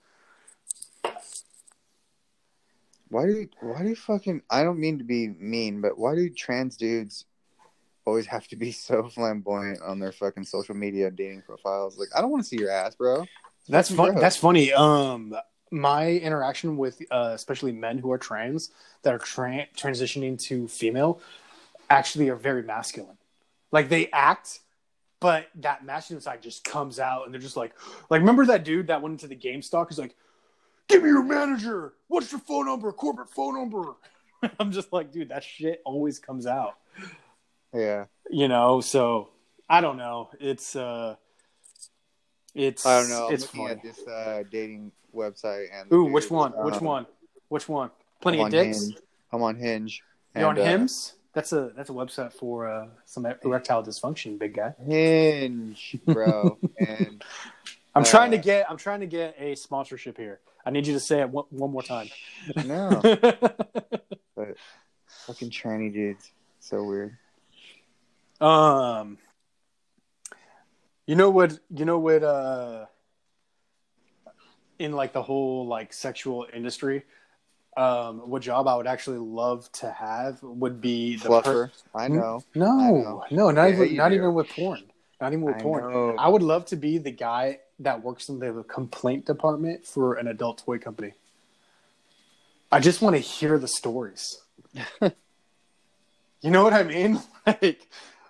Why 3.10 3.26
do 3.26 3.50
why 3.60 3.82
do 3.82 3.90
you 3.90 3.96
fucking? 3.96 4.44
I 4.50 4.64
don't 4.64 4.80
mean 4.80 4.98
to 5.00 5.04
be 5.04 5.28
mean, 5.28 5.82
but 5.82 5.98
why 5.98 6.16
do 6.16 6.30
trans 6.30 6.78
dudes 6.78 7.26
always 8.06 8.28
have 8.28 8.48
to 8.48 8.56
be 8.56 8.72
so 8.88 9.10
flamboyant 9.10 9.82
on 9.82 10.00
their 10.00 10.14
fucking 10.14 10.46
social 10.46 10.74
media 10.74 11.12
dating 11.12 11.42
profiles? 11.42 12.00
Like, 12.00 12.10
I 12.16 12.22
don't 12.22 12.32
want 12.32 12.44
to 12.44 12.48
see 12.48 12.58
your 12.58 12.72
ass, 12.72 12.96
bro. 12.96 13.26
That's 13.68 13.90
fun. 13.94 14.12
gross. 14.12 14.22
That's 14.22 14.38
funny. 14.38 14.72
Um, 14.72 15.36
my 15.72 16.10
interaction 16.12 16.78
with 16.78 17.02
uh, 17.12 17.32
especially 17.34 17.72
men 17.72 17.98
who 17.98 18.12
are 18.12 18.18
trans 18.18 18.72
that 19.04 19.14
are 19.14 19.20
tra- 19.20 19.68
transitioning 19.76 20.40
to 20.44 20.68
female 20.68 21.22
actually 21.90 22.30
are 22.30 22.36
very 22.36 22.64
masculine. 22.64 23.18
Like 23.72 23.90
they 23.90 24.10
act, 24.12 24.60
but 25.22 25.48
that 25.56 25.86
masculine 25.86 26.22
side 26.22 26.42
just 26.42 26.64
comes 26.64 27.00
out, 27.00 27.26
and 27.26 27.34
they're 27.34 27.42
just 27.42 27.58
like, 27.58 27.74
like 28.10 28.20
remember 28.20 28.46
that 28.48 28.64
dude 28.66 28.88
that 28.88 29.02
went 29.02 29.14
into 29.14 29.28
the 29.28 29.36
GameStop? 29.36 29.88
He's 29.90 30.00
like, 30.00 30.16
"Give 30.90 31.02
me 31.04 31.10
your 31.10 31.24
manager. 31.24 31.94
What's 32.08 32.32
your 32.32 32.42
phone 32.42 32.66
number? 32.66 32.92
Corporate 32.92 33.30
phone 33.30 33.56
number." 33.56 33.94
I'm 34.60 34.72
just 34.72 34.92
like, 34.92 35.12
dude, 35.12 35.30
that 35.30 35.44
shit 35.44 35.82
always 35.86 36.20
comes 36.20 36.48
out. 36.48 36.76
Yeah, 37.74 38.06
You 38.30 38.48
know, 38.50 38.82
so 38.82 39.30
I 39.70 39.80
don't 39.80 39.98
know. 39.98 40.30
It's 40.40 40.76
uh, 40.76 41.16
it's 42.54 42.86
I 42.86 43.00
don't 43.00 43.10
know. 43.10 43.28
I'm 43.28 43.34
It's 43.34 43.44
looking 43.44 43.68
funny. 43.68 43.72
at 43.72 43.82
this 43.82 44.06
uh, 44.08 44.44
dating 44.52 44.92
website 45.16 45.68
and 45.74 45.92
Ooh, 45.92 46.06
dude, 46.06 46.14
which 46.14 46.30
one? 46.32 46.52
Which 46.54 46.76
um, 46.76 46.84
one? 46.84 47.06
Which 47.50 47.68
one? 47.70 47.92
Plenty 48.22 48.38
I'm 48.40 48.42
of 48.42 48.46
on 48.46 48.52
dicks. 48.52 48.82
Hinge. 48.84 48.98
I'm 49.32 49.42
on 49.44 49.56
Hinge. 49.56 50.04
You 50.36 50.46
on 50.46 50.58
uh, 50.60 50.64
Hims? 50.64 51.14
That's 51.34 51.54
a 51.54 51.72
that's 51.76 51.90
a 51.90 51.94
website 51.94 52.34
for 52.34 52.68
uh, 52.70 52.88
some 53.06 53.26
erectile 53.26 53.84
dysfunction, 53.84 54.38
big 54.38 54.56
guy. 54.56 54.74
Hinge, 54.86 55.98
bro. 56.06 56.58
and 56.80 57.24
I'm 57.96 58.04
Uh, 58.04 58.06
trying 58.06 58.32
to 58.32 58.38
get 58.38 58.70
I'm 58.70 58.78
trying 58.78 59.00
to 59.02 59.06
get 59.08 59.36
a 59.40 59.56
sponsorship 59.56 60.18
here. 60.18 60.40
I 60.66 60.70
need 60.72 60.86
you 60.88 60.94
to 60.94 61.00
say 61.00 61.22
it 61.22 61.30
one, 61.30 61.46
one 61.50 61.72
more 61.72 61.82
time. 61.84 62.10
no, 62.66 63.00
but 63.02 64.56
fucking 65.26 65.50
tranny 65.50 65.92
dudes, 65.92 66.32
so 66.60 66.84
weird. 66.84 67.18
um, 68.40 69.18
you 71.08 71.16
know 71.16 71.30
what? 71.30 71.58
You 71.74 71.86
know 71.86 71.98
what? 72.00 72.24
Uh, 72.24 72.86
in 74.82 74.92
like 74.94 75.14
the 75.14 75.22
whole 75.24 75.68
like 75.68 75.94
sexual 75.94 76.48
industry, 76.54 77.04
um, 77.78 78.30
what 78.30 78.42
job 78.42 78.68
I 78.68 78.76
would 78.76 78.88
actually 78.88 79.20
love 79.20 79.72
to 79.74 79.92
have 79.92 80.42
would 80.44 80.82
be 80.82 81.16
the 81.18 81.30
per- 81.30 81.68
Fluffer, 81.68 81.72
I 81.96 82.08
know. 82.08 82.44
No, 82.56 82.80
I 82.80 82.92
know. 82.92 83.24
no, 83.32 83.52
not 83.52 83.70
Yeah, 83.70 83.84
even 83.84 83.96
not 83.96 84.10
do. 84.10 84.16
even 84.16 84.34
with 84.34 84.50
porn. 84.50 84.84
Not 85.22 85.34
even 85.34 85.44
with 85.46 85.56
I 85.58 85.62
porn. 85.62 85.94
know. 85.94 86.16
I 86.18 86.28
would 86.28 86.42
love 86.42 86.66
to 86.68 86.76
be 86.76 86.98
the 86.98 87.12
guy 87.12 87.60
that 87.80 88.04
works 88.04 88.30
in 88.30 88.40
the 88.40 88.64
complaint 88.64 89.26
department 89.26 89.86
for 89.86 90.16
an 90.16 90.28
adult 90.28 90.58
toy 90.66 90.80
company. 90.80 91.14
I 92.72 92.80
just 92.80 93.02
want 93.02 93.16
to 93.16 93.20
hear 93.22 93.60
the 93.60 93.68
stories. 93.68 94.42
you 95.02 96.50
know 96.50 96.64
what 96.64 96.74
I 96.74 96.84
mean? 96.84 97.20
Like, 97.46 97.88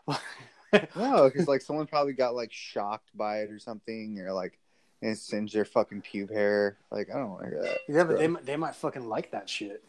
No, 0.96 1.29
because 1.29 1.48
like 1.50 1.62
someone 1.62 1.86
probably 1.86 2.13
got 2.13 2.34
like 2.34 2.51
shocked 2.53 3.10
by 3.15 3.41
it 3.41 3.51
or 3.51 3.60
something, 3.60 4.20
or 4.20 4.31
like 4.31 4.58
and 5.01 5.12
it 5.12 5.17
singed 5.17 5.53
their 5.55 5.65
fucking 5.65 6.01
pube 6.03 6.31
hair. 6.31 6.77
Like 6.91 7.10
I 7.13 7.17
don't 7.17 7.34
like 7.39 7.51
that. 7.51 7.77
yeah, 7.89 8.03
but 8.03 8.17
they 8.17 8.27
might- 8.27 8.46
they 8.46 8.55
might 8.55 8.75
fucking 8.75 9.08
like 9.08 9.31
that 9.31 9.50
shit. 9.50 9.84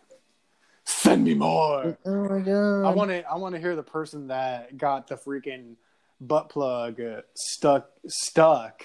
Send 0.85 1.25
me 1.25 1.35
more. 1.35 1.97
Oh 2.04 2.28
my 2.28 2.40
god! 2.40 2.85
I 2.85 2.90
want 2.92 3.11
to. 3.11 3.23
I 3.28 3.37
want 3.37 3.54
to 3.54 3.61
hear 3.61 3.76
the 3.76 3.85
person 3.85 4.28
that 4.28 4.76
got 4.76 5.07
the 5.07 5.14
freaking 5.16 5.76
butt 6.21 6.49
plug 6.49 7.00
uh, 7.00 7.21
stuck 7.35 7.88
stuck, 8.09 8.83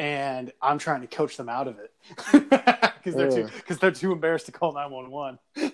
and 0.00 0.52
I'm 0.60 0.78
trying 0.78 1.02
to 1.02 1.06
coach 1.06 1.36
them 1.36 1.48
out 1.48 1.68
of 1.68 1.78
it 1.78 1.92
because 2.32 3.14
they're 3.14 3.30
too 3.30 3.46
because 3.54 3.78
they're 3.78 3.92
too 3.92 4.10
embarrassed 4.10 4.46
to 4.46 4.52
call 4.52 4.72
nine 4.72 4.90
one 4.90 5.10
one. 5.12 5.38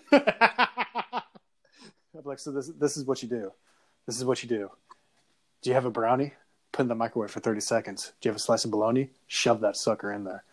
Like, 2.24 2.40
so 2.40 2.50
this 2.50 2.68
this 2.78 2.96
is 2.96 3.04
what 3.04 3.22
you 3.22 3.28
do. 3.28 3.52
This 4.06 4.16
is 4.16 4.24
what 4.24 4.42
you 4.42 4.48
do. 4.48 4.70
Do 5.62 5.70
you 5.70 5.74
have 5.74 5.84
a 5.84 5.90
brownie? 5.90 6.32
Put 6.78 6.84
in 6.84 6.88
the 6.90 6.94
microwave 6.94 7.32
for 7.32 7.40
30 7.40 7.60
seconds. 7.60 8.12
Do 8.20 8.28
you 8.28 8.30
have 8.30 8.36
a 8.36 8.38
slice 8.38 8.64
of 8.64 8.70
bologna? 8.70 9.10
Shove 9.26 9.58
that 9.62 9.76
sucker 9.76 10.12
in 10.12 10.22
there. 10.22 10.44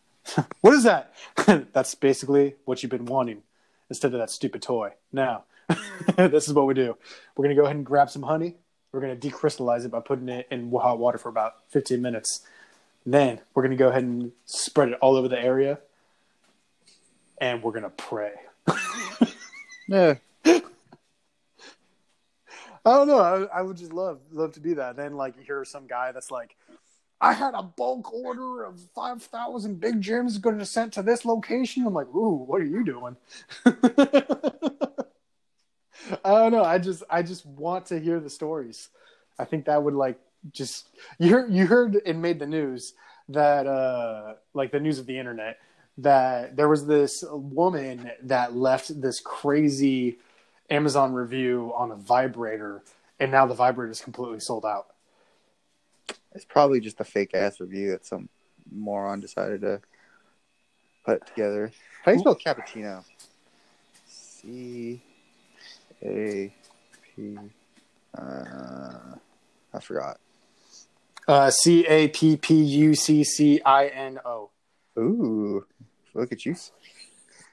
what 0.62 0.72
is 0.72 0.82
that? 0.84 1.12
That's 1.74 1.94
basically 1.94 2.54
what 2.64 2.82
you've 2.82 2.88
been 2.88 3.04
wanting 3.04 3.42
instead 3.90 4.14
of 4.14 4.18
that 4.18 4.30
stupid 4.30 4.62
toy. 4.62 4.92
Now, 5.12 5.44
this 6.16 6.48
is 6.48 6.54
what 6.54 6.66
we 6.66 6.72
do. 6.72 6.96
We're 7.36 7.42
going 7.42 7.54
to 7.54 7.60
go 7.60 7.66
ahead 7.66 7.76
and 7.76 7.84
grab 7.84 8.08
some 8.08 8.22
honey. 8.22 8.54
We're 8.92 9.02
going 9.02 9.20
to 9.20 9.28
decrystallize 9.28 9.84
it 9.84 9.90
by 9.90 10.00
putting 10.00 10.30
it 10.30 10.48
in 10.50 10.72
hot 10.72 10.98
water 10.98 11.18
for 11.18 11.28
about 11.28 11.56
15 11.68 12.00
minutes. 12.00 12.40
Then 13.04 13.40
we're 13.52 13.64
going 13.64 13.72
to 13.72 13.76
go 13.76 13.88
ahead 13.88 14.04
and 14.04 14.32
spread 14.46 14.88
it 14.88 14.98
all 15.02 15.16
over 15.16 15.28
the 15.28 15.38
area. 15.38 15.80
And 17.36 17.62
we're 17.62 17.72
going 17.72 17.82
to 17.82 17.90
pray. 17.90 18.32
Yeah. 19.86 20.14
I 22.84 22.90
don't 22.90 23.08
know. 23.08 23.18
I, 23.18 23.58
I 23.58 23.62
would 23.62 23.76
just 23.76 23.92
love 23.92 24.20
love 24.30 24.52
to 24.52 24.60
be 24.60 24.74
that. 24.74 24.96
Then 24.96 25.16
like 25.16 25.36
you 25.36 25.42
hear 25.42 25.64
some 25.64 25.86
guy 25.86 26.12
that's 26.12 26.30
like, 26.30 26.56
I 27.20 27.32
had 27.32 27.54
a 27.54 27.62
bulk 27.62 28.12
order 28.12 28.64
of 28.64 28.78
five 28.94 29.22
thousand 29.22 29.80
big 29.80 30.02
gyms 30.02 30.40
going 30.40 30.58
to 30.58 30.66
sent 30.66 30.92
to 30.94 31.02
this 31.02 31.24
location. 31.24 31.86
I'm 31.86 31.94
like, 31.94 32.08
ooh, 32.14 32.44
what 32.44 32.60
are 32.60 32.66
you 32.66 32.84
doing? 32.84 33.16
I 36.24 36.30
don't 36.30 36.52
know. 36.52 36.64
I 36.64 36.78
just 36.78 37.02
I 37.08 37.22
just 37.22 37.46
want 37.46 37.86
to 37.86 37.98
hear 37.98 38.20
the 38.20 38.30
stories. 38.30 38.88
I 39.38 39.44
think 39.44 39.64
that 39.64 39.82
would 39.82 39.94
like 39.94 40.18
just 40.52 40.88
you 41.18 41.30
heard 41.30 41.52
you 41.52 41.66
heard 41.66 42.00
it 42.04 42.16
made 42.16 42.38
the 42.38 42.46
news 42.46 42.92
that 43.30 43.66
uh 43.66 44.34
like 44.52 44.70
the 44.72 44.80
news 44.80 44.98
of 44.98 45.06
the 45.06 45.18
internet 45.18 45.58
that 45.96 46.56
there 46.56 46.68
was 46.68 46.86
this 46.86 47.24
woman 47.30 48.10
that 48.22 48.54
left 48.54 49.00
this 49.00 49.20
crazy 49.20 50.18
Amazon 50.70 51.12
review 51.12 51.72
on 51.76 51.90
a 51.90 51.96
vibrator, 51.96 52.82
and 53.20 53.30
now 53.30 53.46
the 53.46 53.54
vibrator 53.54 53.90
is 53.90 54.00
completely 54.00 54.40
sold 54.40 54.64
out. 54.64 54.86
It's 56.32 56.44
probably 56.44 56.80
just 56.80 57.00
a 57.00 57.04
fake 57.04 57.34
ass 57.34 57.60
review 57.60 57.90
that 57.90 58.06
some 58.06 58.28
moron 58.72 59.20
decided 59.20 59.60
to 59.60 59.80
put 61.04 61.26
together. 61.26 61.70
How 62.02 62.12
do 62.12 62.16
you 62.16 62.20
spell 62.20 62.36
cappuccino? 62.36 63.04
C 64.06 65.02
A 66.02 66.52
P. 67.02 67.38
Uh, 68.16 69.14
I 69.72 69.80
forgot. 69.80 70.18
Uh, 71.28 71.50
C 71.50 71.86
A 71.86 72.08
P 72.08 72.36
P 72.36 72.54
U 72.54 72.94
C 72.94 73.22
C 73.22 73.60
I 73.64 73.86
N 73.86 74.18
O. 74.24 74.50
Ooh, 74.98 75.66
look 76.14 76.32
at 76.32 76.44
you, 76.44 76.56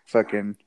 fucking. 0.05 0.57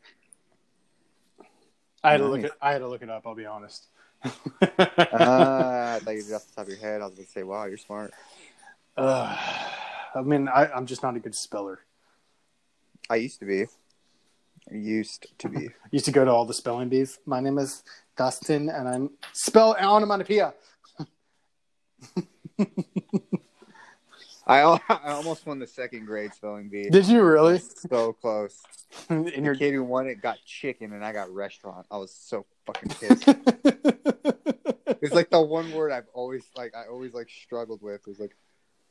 I 2.04 2.12
had 2.12 2.18
to 2.18 2.28
look 2.28 2.44
it. 2.44 2.52
I 2.60 2.72
had 2.72 2.78
to 2.78 2.88
look 2.88 3.02
it 3.02 3.10
up. 3.10 3.26
I'll 3.26 3.34
be 3.34 3.46
honest. 3.46 3.88
Uh, 4.24 4.30
I 4.62 6.00
thought 6.04 6.14
you 6.14 6.22
did 6.22 6.32
off 6.32 6.46
the 6.46 6.54
top 6.54 6.64
of 6.64 6.68
your 6.68 6.78
head. 6.78 7.00
I 7.00 7.06
was 7.06 7.14
going 7.14 7.26
to 7.26 7.32
say, 7.32 7.42
wow, 7.42 7.64
you're 7.64 7.78
smart. 7.78 8.12
Uh, 8.96 9.36
I 10.14 10.20
mean, 10.22 10.48
I, 10.48 10.66
I'm 10.66 10.86
just 10.86 11.02
not 11.02 11.16
a 11.16 11.20
good 11.20 11.34
speller. 11.34 11.80
I 13.10 13.16
used 13.16 13.40
to 13.40 13.46
be. 13.46 13.66
I 14.70 14.74
used 14.74 15.26
to 15.38 15.48
be. 15.48 15.70
Used 15.90 16.06
to 16.06 16.12
go 16.12 16.24
to 16.24 16.30
all 16.30 16.46
the 16.46 16.54
spelling 16.54 16.88
bees. 16.88 17.18
My 17.26 17.40
name 17.40 17.58
is 17.58 17.84
Dustin, 18.16 18.68
and 18.68 18.88
I'm 18.88 19.10
spell 19.32 19.76
onomatopoeia. 19.78 20.54
I, 24.46 24.60
I 24.88 25.12
almost 25.12 25.46
won 25.46 25.58
the 25.58 25.66
second 25.66 26.06
grade 26.06 26.34
spelling 26.34 26.68
bee. 26.68 26.88
Did 26.90 27.06
you 27.06 27.22
really? 27.22 27.58
So 27.58 28.12
close. 28.12 28.62
In 29.10 29.24
The 29.24 29.40
your 29.40 29.54
kid 29.54 29.74
who 29.74 29.82
won 29.82 30.06
it 30.06 30.20
got 30.22 30.38
chicken, 30.44 30.92
and 30.92 31.04
I 31.04 31.12
got 31.12 31.32
restaurant. 31.32 31.86
I 31.90 31.96
was 31.96 32.14
so 32.14 32.46
fucking 32.66 32.90
pissed. 32.90 33.24
it's 35.02 35.14
like 35.14 35.30
the 35.30 35.40
one 35.40 35.72
word 35.72 35.92
I've 35.92 36.08
always 36.12 36.44
like. 36.56 36.74
I 36.74 36.86
always 36.88 37.12
like 37.14 37.28
struggled 37.28 37.82
with. 37.82 38.06
was 38.06 38.18
like 38.20 38.36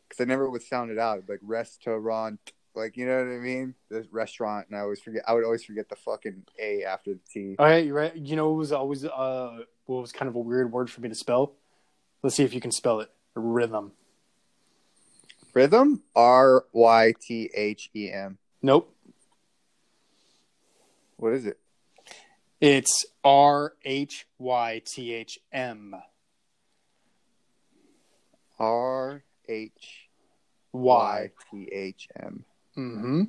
because 0.10 0.24
I 0.24 0.28
never 0.28 0.50
would 0.50 0.64
sound 0.64 0.92
it 0.92 1.00
out. 1.00 1.24
Like 1.28 1.40
restaurant. 1.42 2.40
Like 2.76 2.98
you 2.98 3.06
know 3.06 3.18
what 3.18 3.32
I 3.32 3.38
mean? 3.38 3.76
The 3.90 4.08
restaurant, 4.12 4.68
and 4.70 4.78
I 4.78 4.82
always 4.82 5.00
forget. 5.00 5.24
I 5.28 5.34
would 5.34 5.46
always 5.46 5.64
forget 5.64 5.90
the 5.90 5.96
fucking 5.96 6.44
a 6.60 6.84
after 6.84 7.14
the 7.14 7.20
t. 7.32 7.56
All 7.60 7.66
right, 7.66 7.86
you 7.86 7.94
right? 7.94 8.16
You 8.16 8.36
know, 8.36 8.52
it 8.52 8.58
was 8.58 8.72
always 8.72 9.06
uh, 9.06 9.60
what 9.86 10.02
was 10.02 10.12
kind 10.12 10.28
of 10.28 10.36
a 10.36 10.40
weird 10.40 10.72
word 10.72 10.90
for 10.90 11.02
me 11.02 11.10
to 11.10 11.16
spell. 11.16 11.54
Let's 12.24 12.36
see 12.36 12.44
if 12.44 12.54
you 12.54 12.62
can 12.62 12.72
spell 12.72 13.00
it. 13.00 13.12
Rhythm. 13.36 13.92
Rhythm. 15.54 16.02
R 16.16 16.66
y 16.74 17.14
t 17.20 17.50
h 17.54 17.90
e 17.94 18.12
m. 18.12 18.38
Nope. 18.62 18.96
What 21.18 21.34
is 21.34 21.46
it? 21.46 21.60
It's 22.60 23.06
R 23.24 23.74
H 23.86 24.26
Y 24.40 24.82
T 24.86 25.14
H 25.14 25.40
M. 25.52 25.96
R 28.60 29.24
H 29.48 30.10
Y 30.72 31.30
T 31.52 31.70
H 31.72 32.08
M. 32.20 32.46
Mm-hmm. 32.78 33.22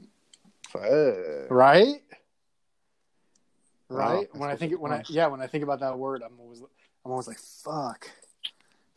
Fuck. 0.68 1.50
Right. 1.50 2.00
Wow, 3.90 3.98
Right. 3.98 4.28
that's 4.30 4.40
when 4.40 4.50
I 4.50 4.56
think 4.56 4.72
it 4.72 4.80
when 4.80 4.92
I 4.92 5.02
yeah 5.08 5.26
when 5.26 5.40
I 5.40 5.46
think 5.46 5.62
about 5.62 5.80
that 5.80 5.98
word, 5.98 6.22
I'm 6.22 6.40
always 6.40 6.60
I'm 7.04 7.10
always 7.10 7.28
like 7.28 7.38
fuck. 7.38 8.10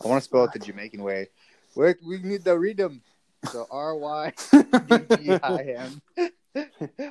I 0.03 0.07
want 0.07 0.22
to 0.22 0.24
spell 0.24 0.46
it 0.46 0.53
the 0.53 0.60
Jamaican 0.60 1.03
way. 1.03 1.29
We 1.75 1.93
we 2.07 2.17
need 2.19 2.43
the 2.43 2.57
rhythm. 2.57 3.01
So 3.46 3.67
R 3.70 3.96
Y 3.96 4.34
D 4.51 4.98
D 5.15 5.32
I 5.41 5.75
M. 5.77 6.01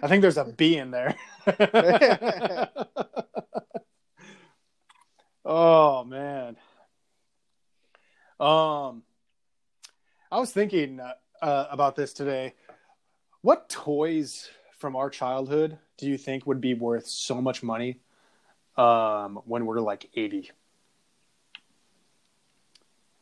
I 0.03 0.09
think 0.09 0.23
there's 0.23 0.37
a 0.37 0.45
B 0.45 0.77
in 0.77 0.91
there. 0.91 1.15
oh 5.45 6.05
man. 6.05 6.57
Um, 8.39 9.03
I 10.31 10.39
was 10.39 10.53
thinking 10.53 11.01
uh, 11.01 11.13
uh, 11.41 11.67
about 11.71 11.97
this 11.97 12.13
today. 12.13 12.55
What 13.41 13.69
toys 13.69 14.51
from 14.79 14.97
our 14.97 15.09
childhood 15.09 15.79
do 15.97 16.07
you 16.07 16.19
think 16.19 16.47
would 16.47 16.61
be 16.61 16.75
worth 16.75 17.07
so 17.07 17.41
much 17.41 17.63
money 17.63 18.01
um, 18.77 19.41
when 19.45 19.65
we're 19.65 19.81
like 19.81 20.11
80? 20.15 20.51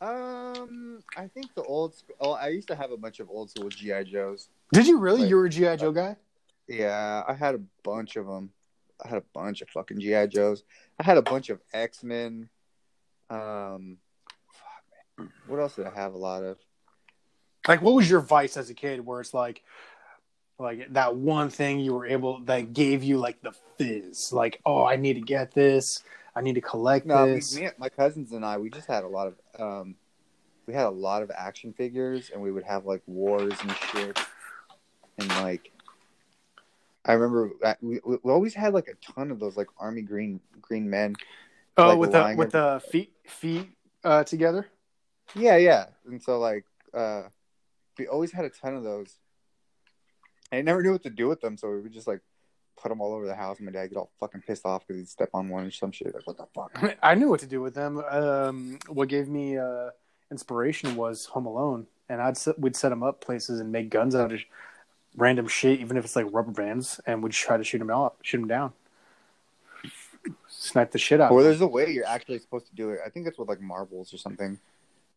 Um, 0.05 0.99
I 1.17 1.27
think 1.27 1.53
the 1.55 1.63
old. 1.63 1.95
sc- 1.95 2.11
Oh, 2.19 2.31
I 2.33 2.49
used 2.49 2.67
to 2.67 2.75
have 2.75 2.91
a 2.91 2.97
bunch 2.97 3.19
of 3.19 3.29
old 3.29 3.49
school 3.49 3.69
GI 3.69 4.03
Joes. 4.05 4.49
Did 4.71 4.87
you 4.87 4.99
really? 4.99 5.21
Like- 5.21 5.29
you 5.29 5.35
were 5.37 5.45
a 5.45 5.49
GI 5.49 5.77
Joe 5.77 5.91
guy? 5.91 6.15
Yeah, 6.67 7.23
I 7.27 7.33
had 7.33 7.55
a 7.55 7.61
bunch 7.83 8.15
of 8.15 8.25
them. 8.27 8.51
I 9.03 9.07
had 9.09 9.17
a 9.17 9.23
bunch 9.33 9.61
of 9.61 9.69
fucking 9.69 9.99
GI 9.99 10.27
Joes. 10.27 10.63
I 10.99 11.03
had 11.03 11.17
a 11.17 11.21
bunch 11.21 11.49
of 11.49 11.59
X 11.73 12.03
Men. 12.03 12.49
Um, 13.29 13.97
fuck, 14.51 14.83
man. 15.17 15.31
what 15.47 15.59
else 15.59 15.75
did 15.75 15.87
I 15.87 15.91
have 15.91 16.13
a 16.13 16.17
lot 16.17 16.43
of? 16.43 16.57
Like, 17.67 17.81
what 17.81 17.95
was 17.95 18.09
your 18.09 18.21
vice 18.21 18.57
as 18.57 18.69
a 18.69 18.73
kid? 18.75 19.03
Where 19.05 19.19
it's 19.21 19.33
like, 19.33 19.63
like 20.59 20.93
that 20.93 21.15
one 21.15 21.49
thing 21.49 21.79
you 21.79 21.93
were 21.93 22.05
able 22.05 22.39
that 22.45 22.73
gave 22.73 23.03
you 23.03 23.17
like 23.17 23.41
the 23.41 23.53
fizz. 23.77 24.31
Like, 24.31 24.61
oh, 24.65 24.83
I 24.85 24.95
need 24.95 25.15
to 25.15 25.21
get 25.21 25.51
this. 25.51 26.03
I 26.35 26.41
need 26.41 26.55
to 26.55 26.61
collect 26.61 27.05
No, 27.05 27.25
this. 27.33 27.55
me, 27.55 27.69
my 27.77 27.89
cousins 27.89 28.31
and 28.33 28.43
I, 28.45 28.57
we 28.57 28.69
just 28.69 28.87
had 28.87 29.03
a 29.03 29.07
lot 29.07 29.27
of. 29.27 29.35
Um, 29.59 29.95
we 30.67 30.73
had 30.73 30.85
a 30.85 30.89
lot 30.89 31.21
of 31.21 31.31
action 31.35 31.73
figures, 31.73 32.31
and 32.33 32.41
we 32.41 32.51
would 32.51 32.63
have 32.63 32.85
like 32.85 33.01
wars 33.07 33.53
and 33.61 33.71
shit, 33.71 34.19
and 35.17 35.29
like. 35.41 35.71
I 37.07 37.13
remember 37.13 37.51
we, 37.81 37.99
we 38.03 38.17
we 38.23 38.31
always 38.31 38.55
had 38.55 38.73
like 38.73 38.87
a 38.87 38.95
ton 39.13 39.29
of 39.29 39.39
those 39.39 39.55
like 39.55 39.67
army 39.77 40.01
green 40.01 40.39
green 40.59 40.89
men. 40.89 41.15
oh, 41.77 41.89
like 41.89 41.99
with 41.99 42.11
the 42.11 42.35
with 42.35 42.51
the 42.51 42.81
feet 42.89 43.13
feet 43.27 43.69
uh, 44.03 44.23
together. 44.23 44.67
Yeah, 45.35 45.57
yeah. 45.57 45.85
And 46.07 46.21
so 46.21 46.39
like 46.39 46.65
uh 46.95 47.23
we 47.99 48.07
always 48.07 48.31
had 48.31 48.45
a 48.45 48.49
ton 48.49 48.75
of 48.75 48.83
those. 48.83 49.19
I 50.51 50.61
never 50.61 50.81
knew 50.81 50.93
what 50.93 51.03
to 51.03 51.09
do 51.11 51.27
with 51.27 51.41
them, 51.41 51.57
so 51.57 51.69
we 51.69 51.81
would 51.81 51.93
just 51.93 52.07
like 52.07 52.21
put 52.81 52.89
them 52.89 53.01
all 53.01 53.13
over 53.13 53.25
the 53.25 53.35
house. 53.35 53.57
And 53.57 53.65
my 53.65 53.71
dad 53.71 53.87
get 53.87 53.97
all 53.97 54.11
fucking 54.19 54.41
pissed 54.41 54.65
off 54.65 54.85
because 54.85 54.99
he'd 54.99 55.09
step 55.09 55.29
on 55.33 55.49
one 55.49 55.65
or 55.65 55.71
some 55.71 55.91
shit. 55.91 56.13
Like, 56.13 56.27
what 56.27 56.37
the 56.37 56.47
fuck? 56.53 56.97
I 57.03 57.15
knew 57.15 57.29
what 57.29 57.39
to 57.41 57.47
do 57.47 57.61
with 57.61 57.73
them. 57.73 58.03
Um, 58.09 58.79
what 58.87 59.09
gave 59.09 59.27
me 59.27 59.57
uh, 59.57 59.89
inspiration 60.31 60.95
was 60.95 61.25
Home 61.27 61.45
Alone, 61.45 61.87
and 62.09 62.21
I'd 62.21 62.37
we'd 62.57 62.75
set 62.75 62.89
them 62.89 63.03
up 63.03 63.21
places 63.21 63.59
and 63.59 63.71
make 63.71 63.89
guns 63.89 64.15
out 64.15 64.31
of 64.31 64.39
random 65.17 65.47
shit, 65.47 65.79
even 65.79 65.97
if 65.97 66.05
it's 66.05 66.15
like 66.15 66.27
rubber 66.31 66.51
bands, 66.51 66.99
and 67.05 67.23
we'd 67.23 67.31
try 67.31 67.57
to 67.57 67.63
shoot 67.63 67.79
them 67.79 67.89
out, 67.89 68.15
shoot 68.21 68.39
them 68.39 68.47
down, 68.47 68.73
snipe 70.47 70.91
the 70.91 70.97
shit 70.97 71.21
out. 71.21 71.31
Or 71.31 71.43
there's 71.43 71.61
a 71.61 71.67
way 71.67 71.91
you're 71.91 72.07
actually 72.07 72.39
supposed 72.39 72.67
to 72.67 72.75
do 72.75 72.89
it. 72.91 72.99
I 73.05 73.09
think 73.09 73.27
it's 73.27 73.37
with 73.37 73.49
like 73.49 73.61
marbles 73.61 74.13
or 74.13 74.17
something. 74.17 74.59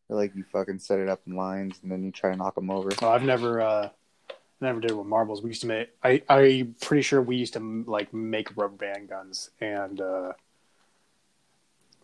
Or 0.09 0.17
like 0.17 0.35
you 0.35 0.45
fucking 0.45 0.79
set 0.79 0.99
it 0.99 1.09
up 1.09 1.21
in 1.27 1.37
lines 1.37 1.79
and 1.83 1.91
then 1.91 2.03
you 2.03 2.11
try 2.11 2.31
to 2.31 2.37
knock 2.37 2.55
them 2.55 2.71
over. 2.71 2.91
Oh, 3.03 3.11
I've 3.11 3.23
never, 3.23 3.61
uh, 3.61 3.89
never 4.61 4.81
did 4.81 4.91
it 4.91 4.97
with 4.97 5.07
marbles. 5.07 5.43
We 5.43 5.51
used 5.51 5.63
to 5.63 5.67
make. 5.67 5.89
I, 6.03 6.23
I'm 6.29 6.75
pretty 6.81 7.03
sure 7.03 7.23
we 7.23 7.37
used 7.37 7.55
to 7.55 7.85
like 7.87 8.13
make 8.13 8.57
rubber 8.57 8.77
band 8.77 9.09
guns, 9.09 9.51
and 9.61 10.01
uh, 10.01 10.33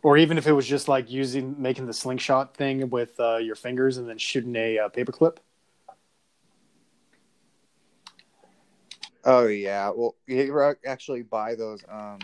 or 0.02 0.16
even 0.16 0.38
if 0.38 0.46
it 0.46 0.52
was 0.52 0.66
just 0.66 0.88
like 0.88 1.10
using 1.10 1.56
making 1.58 1.86
the 1.86 1.94
slingshot 1.94 2.56
thing 2.56 2.90
with 2.90 3.18
uh, 3.18 3.36
your 3.36 3.56
fingers 3.56 3.96
and 3.96 4.08
then 4.08 4.18
shooting 4.18 4.54
a 4.56 4.78
uh, 4.78 4.88
paperclip. 4.88 5.38
Oh 9.24 9.46
yeah. 9.46 9.90
Well, 9.90 10.14
you 10.26 10.76
actually 10.86 11.22
buy 11.22 11.54
those 11.54 11.82
um 11.90 12.18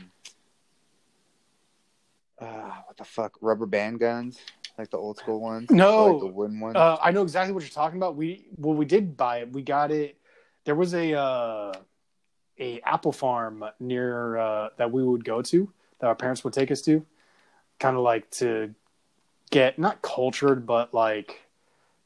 uh 2.39 2.71
what 2.87 2.97
the 2.97 3.05
fuck 3.05 3.35
rubber 3.41 3.67
band 3.67 4.01
guns 4.01 4.39
like 4.79 4.91
the 4.91 4.97
old 4.97 5.19
school 5.19 5.41
ones? 5.41 5.71
No. 5.71 6.07
like 6.07 6.21
the 6.21 6.27
wooden 6.27 6.61
ones. 6.61 6.77
Uh, 6.77 6.97
I 7.03 7.11
know 7.11 7.23
exactly 7.23 7.53
what 7.53 7.63
you're 7.63 7.71
talking 7.71 7.99
about. 7.99 8.17
We 8.17 8.47
well, 8.57 8.75
we 8.75 8.85
did 8.85 9.17
buy 9.17 9.39
it. 9.39 9.53
We 9.53 9.63
got 9.63 9.91
it. 9.91 10.17
There 10.65 10.75
was 10.75 10.95
a 10.95 11.15
uh, 11.15 11.73
a 12.59 12.81
apple 12.83 13.13
farm 13.13 13.65
near 13.81 14.37
uh, 14.37 14.69
that 14.77 14.93
we 14.93 15.03
would 15.03 15.25
go 15.25 15.43
to 15.43 15.73
that 16.01 16.07
our 16.07 16.15
parents 16.15 16.45
would 16.45 16.53
take 16.53 16.71
us 16.71 16.83
to, 16.83 17.05
kind 17.79 17.97
of 17.97 18.03
like 18.03 18.31
to 18.31 18.75
get 19.51 19.79
not 19.79 20.03
cultured, 20.03 20.67
but 20.67 20.93
like 20.93 21.43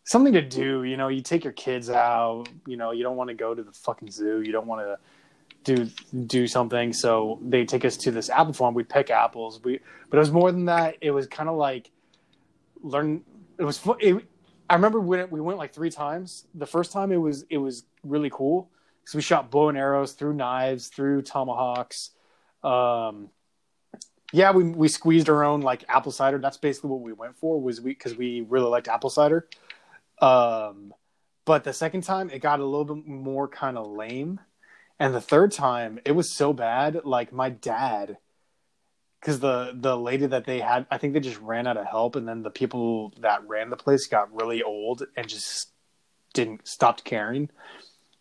something 0.04 0.32
to 0.32 0.42
do. 0.42 0.84
You 0.84 0.96
know, 0.96 1.08
you 1.08 1.22
take 1.22 1.44
your 1.44 1.52
kids 1.52 1.90
out. 1.90 2.46
You 2.66 2.76
know, 2.76 2.92
you 2.92 3.02
don't 3.02 3.16
want 3.16 3.28
to 3.28 3.34
go 3.34 3.54
to 3.54 3.62
the 3.62 3.72
fucking 3.72 4.10
zoo. 4.10 4.42
You 4.42 4.52
don't 4.52 4.66
want 4.66 4.82
to 4.82 4.98
do 5.64 5.90
do 6.26 6.46
something. 6.46 6.92
So 6.92 7.38
they 7.42 7.64
take 7.64 7.84
us 7.84 7.96
to 7.98 8.10
this 8.10 8.30
apple 8.30 8.52
farm. 8.52 8.74
We 8.74 8.84
pick 8.84 9.10
apples. 9.10 9.60
We 9.62 9.80
but 10.10 10.16
it 10.16 10.20
was 10.20 10.32
more 10.32 10.52
than 10.52 10.66
that. 10.66 10.96
It 11.00 11.10
was 11.10 11.26
kind 11.26 11.48
of 11.48 11.56
like 11.56 11.90
learn. 12.82 13.22
It 13.58 13.64
was 13.64 13.80
it, 14.00 14.24
I 14.68 14.74
remember 14.74 15.00
when 15.00 15.31
we 15.31 15.40
went 15.40 15.59
like 15.59 15.72
three 15.74 15.90
times. 15.90 16.46
The 16.55 16.66
first 16.66 16.92
time 16.92 17.12
it 17.12 17.16
was 17.18 17.44
it 17.50 17.59
was 17.59 17.85
really 18.03 18.31
cool 18.31 18.70
because 19.00 19.14
we 19.14 19.22
shot 19.22 19.50
bow 19.50 19.68
and 19.68 19.77
arrows 19.77 20.12
through 20.12 20.35
knives, 20.35 20.88
through 20.88 21.22
tomahawks. 21.22 22.11
Um, 22.62 23.31
yeah, 24.33 24.53
we 24.53 24.64
we 24.64 24.88
squeezed 24.88 25.29
our 25.29 25.44
own 25.44 25.61
like 25.61 25.85
apple 25.88 26.12
cider. 26.12 26.38
That's 26.38 26.57
basically 26.57 26.90
what 26.90 27.03
we 27.03 27.12
went 27.12 27.37
for. 27.37 27.61
Was 27.61 27.81
we 27.81 27.92
because 27.92 28.16
we 28.16 28.40
really 28.48 28.68
liked 28.68 28.88
apple 28.88 29.11
cider. 29.11 29.46
Um, 30.20 30.94
but 31.44 31.64
the 31.64 31.72
second 31.72 32.03
time 32.03 32.31
it 32.31 32.40
got 32.40 32.61
a 32.61 32.64
little 32.64 32.96
bit 32.96 33.07
more 33.07 33.48
kind 33.48 33.77
of 33.77 33.87
lame, 33.87 34.40
and 34.98 35.14
the 35.14 35.20
third 35.20 35.53
time 35.53 36.00
it 36.05 36.12
was 36.12 36.35
so 36.35 36.53
bad. 36.53 37.05
Like 37.05 37.33
my 37.33 37.50
dad, 37.50 38.16
because 39.24 39.40
the 39.40 39.74
the 39.74 39.96
lady 39.96 40.26
that 40.26 40.44
they 40.44 40.60
had, 40.60 40.84
I 40.90 40.98
think 40.98 41.14
they 41.14 41.20
just 41.20 41.40
ran 41.40 41.66
out 41.66 41.78
of 41.78 41.87
help, 41.87 42.14
and 42.14 42.28
then 42.28 42.42
the 42.42 42.50
people 42.50 43.10
that 43.20 43.48
ran 43.48 43.70
the 43.70 43.76
place 43.76 44.06
got 44.06 44.30
really 44.38 44.62
old 44.62 45.06
and 45.16 45.26
just 45.26 45.70
didn't 46.34 46.68
stopped 46.68 47.04
caring. 47.04 47.48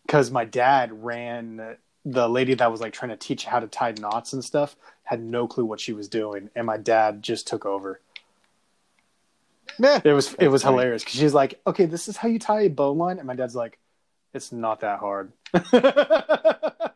Because 0.06 0.30
my 0.30 0.46
dad 0.46 1.04
ran 1.04 1.76
the 2.06 2.26
lady 2.26 2.54
that 2.54 2.72
was 2.72 2.80
like 2.80 2.94
trying 2.94 3.10
to 3.10 3.18
teach 3.18 3.44
how 3.44 3.60
to 3.60 3.66
tie 3.66 3.92
knots 3.92 4.32
and 4.32 4.42
stuff 4.42 4.76
had 5.02 5.22
no 5.22 5.46
clue 5.46 5.66
what 5.66 5.78
she 5.78 5.92
was 5.92 6.08
doing, 6.08 6.48
and 6.56 6.66
my 6.66 6.78
dad 6.78 7.22
just 7.22 7.46
took 7.46 7.66
over. 7.66 8.00
Meh. 9.78 10.00
It 10.04 10.12
was 10.14 10.32
it 10.38 10.48
was 10.48 10.62
funny. 10.62 10.76
hilarious 10.76 11.04
because 11.04 11.20
she's 11.20 11.34
like, 11.34 11.60
"Okay, 11.66 11.84
this 11.84 12.08
is 12.08 12.16
how 12.16 12.28
you 12.28 12.38
tie 12.38 12.62
a 12.62 12.70
bowline," 12.70 13.18
and 13.18 13.26
my 13.26 13.34
dad's 13.34 13.54
like, 13.54 13.78
"It's 14.32 14.52
not 14.52 14.80
that 14.80 15.00
hard." 15.00 15.32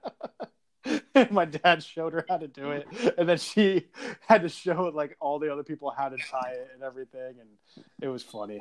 My 1.31 1.45
dad 1.45 1.83
showed 1.83 2.13
her 2.13 2.25
how 2.29 2.39
to 2.39 2.49
do 2.49 2.71
it, 2.71 2.87
and 3.19 3.29
then 3.29 3.39
she 3.39 3.87
had 4.27 4.43
to 4.43 4.49
show 4.49 4.91
like 4.95 5.17
all 5.21 5.39
the 5.39 5.53
other 5.53 5.63
people 5.63 5.91
how 5.91 6.09
to 6.09 6.17
tie 6.17 6.53
it 6.53 6.71
and 6.75 6.83
everything, 6.83 7.37
and 7.41 7.85
it 8.01 8.09
was 8.09 8.23
funny. 8.23 8.61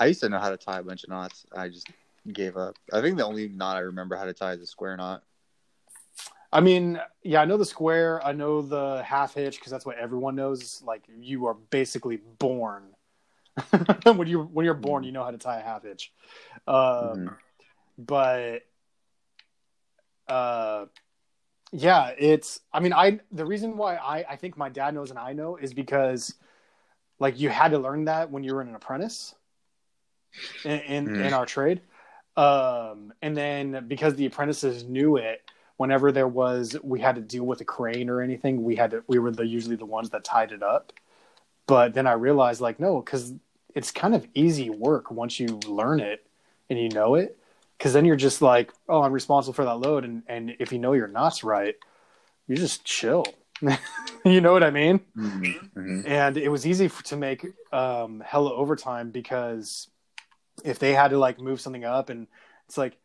I 0.00 0.06
used 0.06 0.20
to 0.20 0.28
know 0.28 0.38
how 0.38 0.50
to 0.50 0.56
tie 0.56 0.78
a 0.78 0.82
bunch 0.82 1.04
of 1.04 1.10
knots. 1.10 1.44
I 1.54 1.68
just 1.68 1.88
gave 2.32 2.56
up. 2.56 2.76
I 2.92 3.00
think 3.00 3.16
the 3.16 3.24
only 3.24 3.48
knot 3.48 3.76
I 3.76 3.80
remember 3.80 4.16
how 4.16 4.24
to 4.24 4.32
tie 4.32 4.52
is 4.52 4.60
a 4.60 4.66
square 4.66 4.96
knot. 4.96 5.22
I 6.52 6.60
mean, 6.60 6.98
yeah, 7.22 7.42
I 7.42 7.44
know 7.44 7.58
the 7.58 7.64
square, 7.64 8.24
I 8.24 8.32
know 8.32 8.62
the 8.62 9.02
half 9.02 9.34
hitch 9.34 9.58
because 9.58 9.70
that's 9.70 9.84
what 9.84 9.98
everyone 9.98 10.34
knows. 10.34 10.82
Like 10.84 11.02
you 11.20 11.46
are 11.46 11.54
basically 11.54 12.20
born 12.38 12.84
when 14.04 14.26
you 14.28 14.42
when 14.42 14.64
you're 14.64 14.74
born, 14.74 15.04
you 15.04 15.12
know 15.12 15.24
how 15.24 15.30
to 15.30 15.38
tie 15.38 15.58
a 15.58 15.62
half 15.62 15.82
hitch. 15.84 16.12
Um, 16.66 16.74
Mhm. 16.76 17.36
But 17.98 18.62
uh, 20.28 20.86
yeah, 21.72 22.12
it's. 22.18 22.60
I 22.72 22.80
mean, 22.80 22.92
I 22.92 23.20
the 23.32 23.44
reason 23.44 23.76
why 23.76 23.96
I 23.96 24.24
I 24.30 24.36
think 24.36 24.56
my 24.56 24.68
dad 24.68 24.94
knows 24.94 25.10
and 25.10 25.18
I 25.18 25.32
know 25.32 25.56
is 25.56 25.74
because 25.74 26.34
like 27.18 27.40
you 27.40 27.48
had 27.48 27.72
to 27.72 27.78
learn 27.78 28.04
that 28.04 28.30
when 28.30 28.44
you 28.44 28.54
were 28.54 28.60
an 28.60 28.74
apprentice 28.74 29.34
in 30.64 30.80
in, 30.80 31.08
Mm. 31.08 31.26
in 31.26 31.32
our 31.32 31.46
trade, 31.46 31.80
um, 32.36 33.12
and 33.22 33.36
then 33.36 33.84
because 33.88 34.14
the 34.14 34.26
apprentices 34.26 34.84
knew 34.84 35.16
it 35.16 35.42
whenever 35.76 36.12
there 36.12 36.28
was 36.28 36.76
we 36.82 37.00
had 37.00 37.14
to 37.16 37.20
deal 37.20 37.44
with 37.44 37.60
a 37.60 37.64
crane 37.64 38.08
or 38.10 38.20
anything 38.20 38.62
we 38.64 38.76
had 38.76 38.90
to 38.90 39.02
we 39.06 39.18
were 39.18 39.30
the 39.30 39.46
usually 39.46 39.76
the 39.76 39.86
ones 39.86 40.10
that 40.10 40.24
tied 40.24 40.50
it 40.50 40.60
up 40.60 40.92
but 41.68 41.94
then 41.94 42.04
i 42.04 42.12
realized 42.14 42.60
like 42.60 42.80
no 42.80 43.00
because 43.00 43.32
it's 43.74 43.90
kind 43.90 44.14
of 44.14 44.26
easy 44.34 44.70
work 44.70 45.10
once 45.10 45.38
you 45.38 45.60
learn 45.66 46.00
it 46.00 46.26
and 46.70 46.78
you 46.78 46.88
know 46.88 47.14
it 47.14 47.38
because 47.78 47.92
then 47.92 48.04
you're 48.04 48.16
just 48.16 48.42
like, 48.42 48.72
oh, 48.88 49.02
I'm 49.02 49.12
responsible 49.12 49.54
for 49.54 49.64
that 49.64 49.76
load, 49.76 50.04
and 50.04 50.22
and 50.26 50.56
if 50.58 50.72
you 50.72 50.78
know 50.78 50.92
your 50.92 51.06
knots 51.06 51.44
right, 51.44 51.76
you 52.46 52.56
just 52.56 52.84
chill. 52.84 53.24
you 54.24 54.40
know 54.40 54.52
what 54.52 54.62
I 54.62 54.70
mean? 54.70 55.00
Mm-hmm. 55.16 56.02
And 56.06 56.36
it 56.36 56.48
was 56.48 56.66
easy 56.66 56.88
to 56.88 57.16
make 57.16 57.44
um, 57.72 58.22
hella 58.24 58.54
overtime 58.54 59.10
because 59.10 59.88
if 60.64 60.78
they 60.78 60.92
had 60.92 61.08
to 61.08 61.18
like 61.18 61.40
move 61.40 61.60
something 61.60 61.84
up, 61.84 62.10
and 62.10 62.26
it's 62.66 62.76
like, 62.76 62.96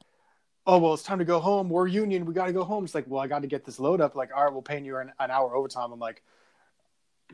oh 0.65 0.80
well, 0.80 0.93
it's 0.93 1.04
time 1.04 1.19
to 1.19 1.26
go 1.26 1.39
home. 1.39 1.69
We're 1.69 1.88
union. 1.88 2.26
We 2.26 2.34
got 2.34 2.47
to 2.47 2.54
go 2.54 2.63
home. 2.63 2.84
It's 2.84 2.95
like, 2.95 3.06
well, 3.08 3.21
I 3.21 3.28
got 3.28 3.43
to 3.43 3.47
get 3.47 3.65
this 3.65 3.80
load 3.80 4.02
up. 4.02 4.15
Like, 4.15 4.32
all 4.36 4.43
right, 4.43 4.52
we'll 4.52 4.63
pay 4.63 4.82
you 4.82 4.97
an, 4.97 5.12
an 5.19 5.30
hour 5.32 5.56
overtime. 5.56 5.91
I'm 5.91 5.99
like, 5.99 6.23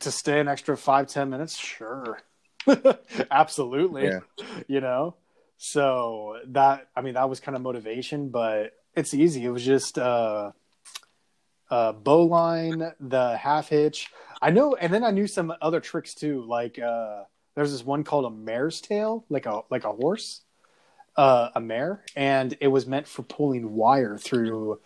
to 0.02 0.12
stay 0.12 0.40
an 0.40 0.50
extra 0.50 0.76
five 0.76 1.08
ten 1.08 1.30
minutes, 1.30 1.58
sure, 1.58 2.22
absolutely. 3.32 4.06
Yeah. 4.06 4.20
You 4.68 4.82
know, 4.82 5.16
so 5.58 6.38
that 6.48 6.88
I 6.96 7.02
mean 7.02 7.16
that 7.16 7.30
was 7.30 7.40
kind 7.40 7.56
of 7.56 7.62
motivation, 7.62 8.30
but 8.30 8.74
it's 8.96 9.14
easy. 9.14 9.46
It 9.46 9.50
was 9.50 9.66
just 9.66 9.98
uh, 9.98 10.52
uh, 11.70 11.94
bow 11.94 12.24
line, 12.24 12.94
the 13.00 13.38
half 13.38 13.70
hitch. 13.70 14.10
I 14.42 14.52
know, 14.52 14.76
and 14.76 14.94
then 14.94 15.04
I 15.04 15.12
knew 15.12 15.28
some 15.28 15.54
other 15.62 15.80
tricks 15.80 16.14
too. 16.14 16.44
Like 16.46 16.80
uh, 16.80 17.24
there's 17.56 17.72
this 17.72 17.84
one 17.84 18.04
called 18.04 18.26
a 18.26 18.30
mare's 18.30 18.82
tail, 18.82 19.26
like 19.30 19.46
a 19.46 19.62
like 19.70 19.84
a 19.84 19.92
horse, 19.92 20.42
uh, 21.16 21.50
a 21.56 21.60
mare, 21.60 22.04
and 22.16 22.56
it 22.62 22.68
was 22.68 22.88
meant 22.88 23.08
for 23.08 23.24
pulling 23.24 23.74
wire 23.74 24.18
through 24.18 24.80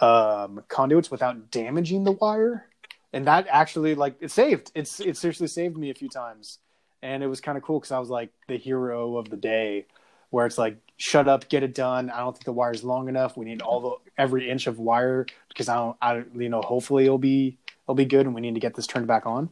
um, 0.00 0.62
conduits 0.68 1.10
without 1.10 1.50
damaging 1.50 2.04
the 2.04 2.12
wire. 2.12 2.66
And 3.12 3.26
that 3.26 3.46
actually, 3.48 3.94
like, 3.94 4.16
it 4.20 4.30
saved. 4.30 4.72
It's 4.74 5.00
it 5.00 5.16
seriously 5.16 5.46
saved 5.46 5.76
me 5.76 5.90
a 5.90 5.94
few 5.94 6.08
times, 6.08 6.58
and 7.04 7.22
it 7.22 7.26
was 7.26 7.40
kind 7.40 7.58
of 7.58 7.62
cool 7.62 7.78
because 7.78 7.92
I 7.92 7.98
was 7.98 8.08
like 8.08 8.30
the 8.48 8.56
hero 8.56 9.18
of 9.18 9.28
the 9.28 9.36
day, 9.36 9.86
where 10.30 10.46
it's 10.46 10.56
like, 10.58 10.78
shut 10.96 11.28
up, 11.28 11.48
get 11.50 11.62
it 11.62 11.74
done. 11.74 12.10
I 12.10 12.20
don't 12.20 12.32
think 12.32 12.46
the 12.46 12.52
wire's 12.52 12.82
long 12.82 13.08
enough. 13.08 13.36
We 13.36 13.44
need 13.44 13.62
all 13.62 13.80
the 13.80 14.22
every 14.22 14.48
inch 14.48 14.66
of 14.66 14.78
wire 14.78 15.26
because 15.48 15.68
I 15.68 15.76
don't, 15.76 15.96
I 16.00 16.24
you 16.34 16.48
know, 16.48 16.62
hopefully 16.62 17.04
it'll 17.04 17.18
be 17.18 17.58
it'll 17.84 17.94
be 17.94 18.06
good, 18.06 18.26
and 18.26 18.34
we 18.34 18.40
need 18.40 18.54
to 18.54 18.60
get 18.60 18.74
this 18.74 18.86
turned 18.86 19.06
back 19.06 19.26
on. 19.26 19.50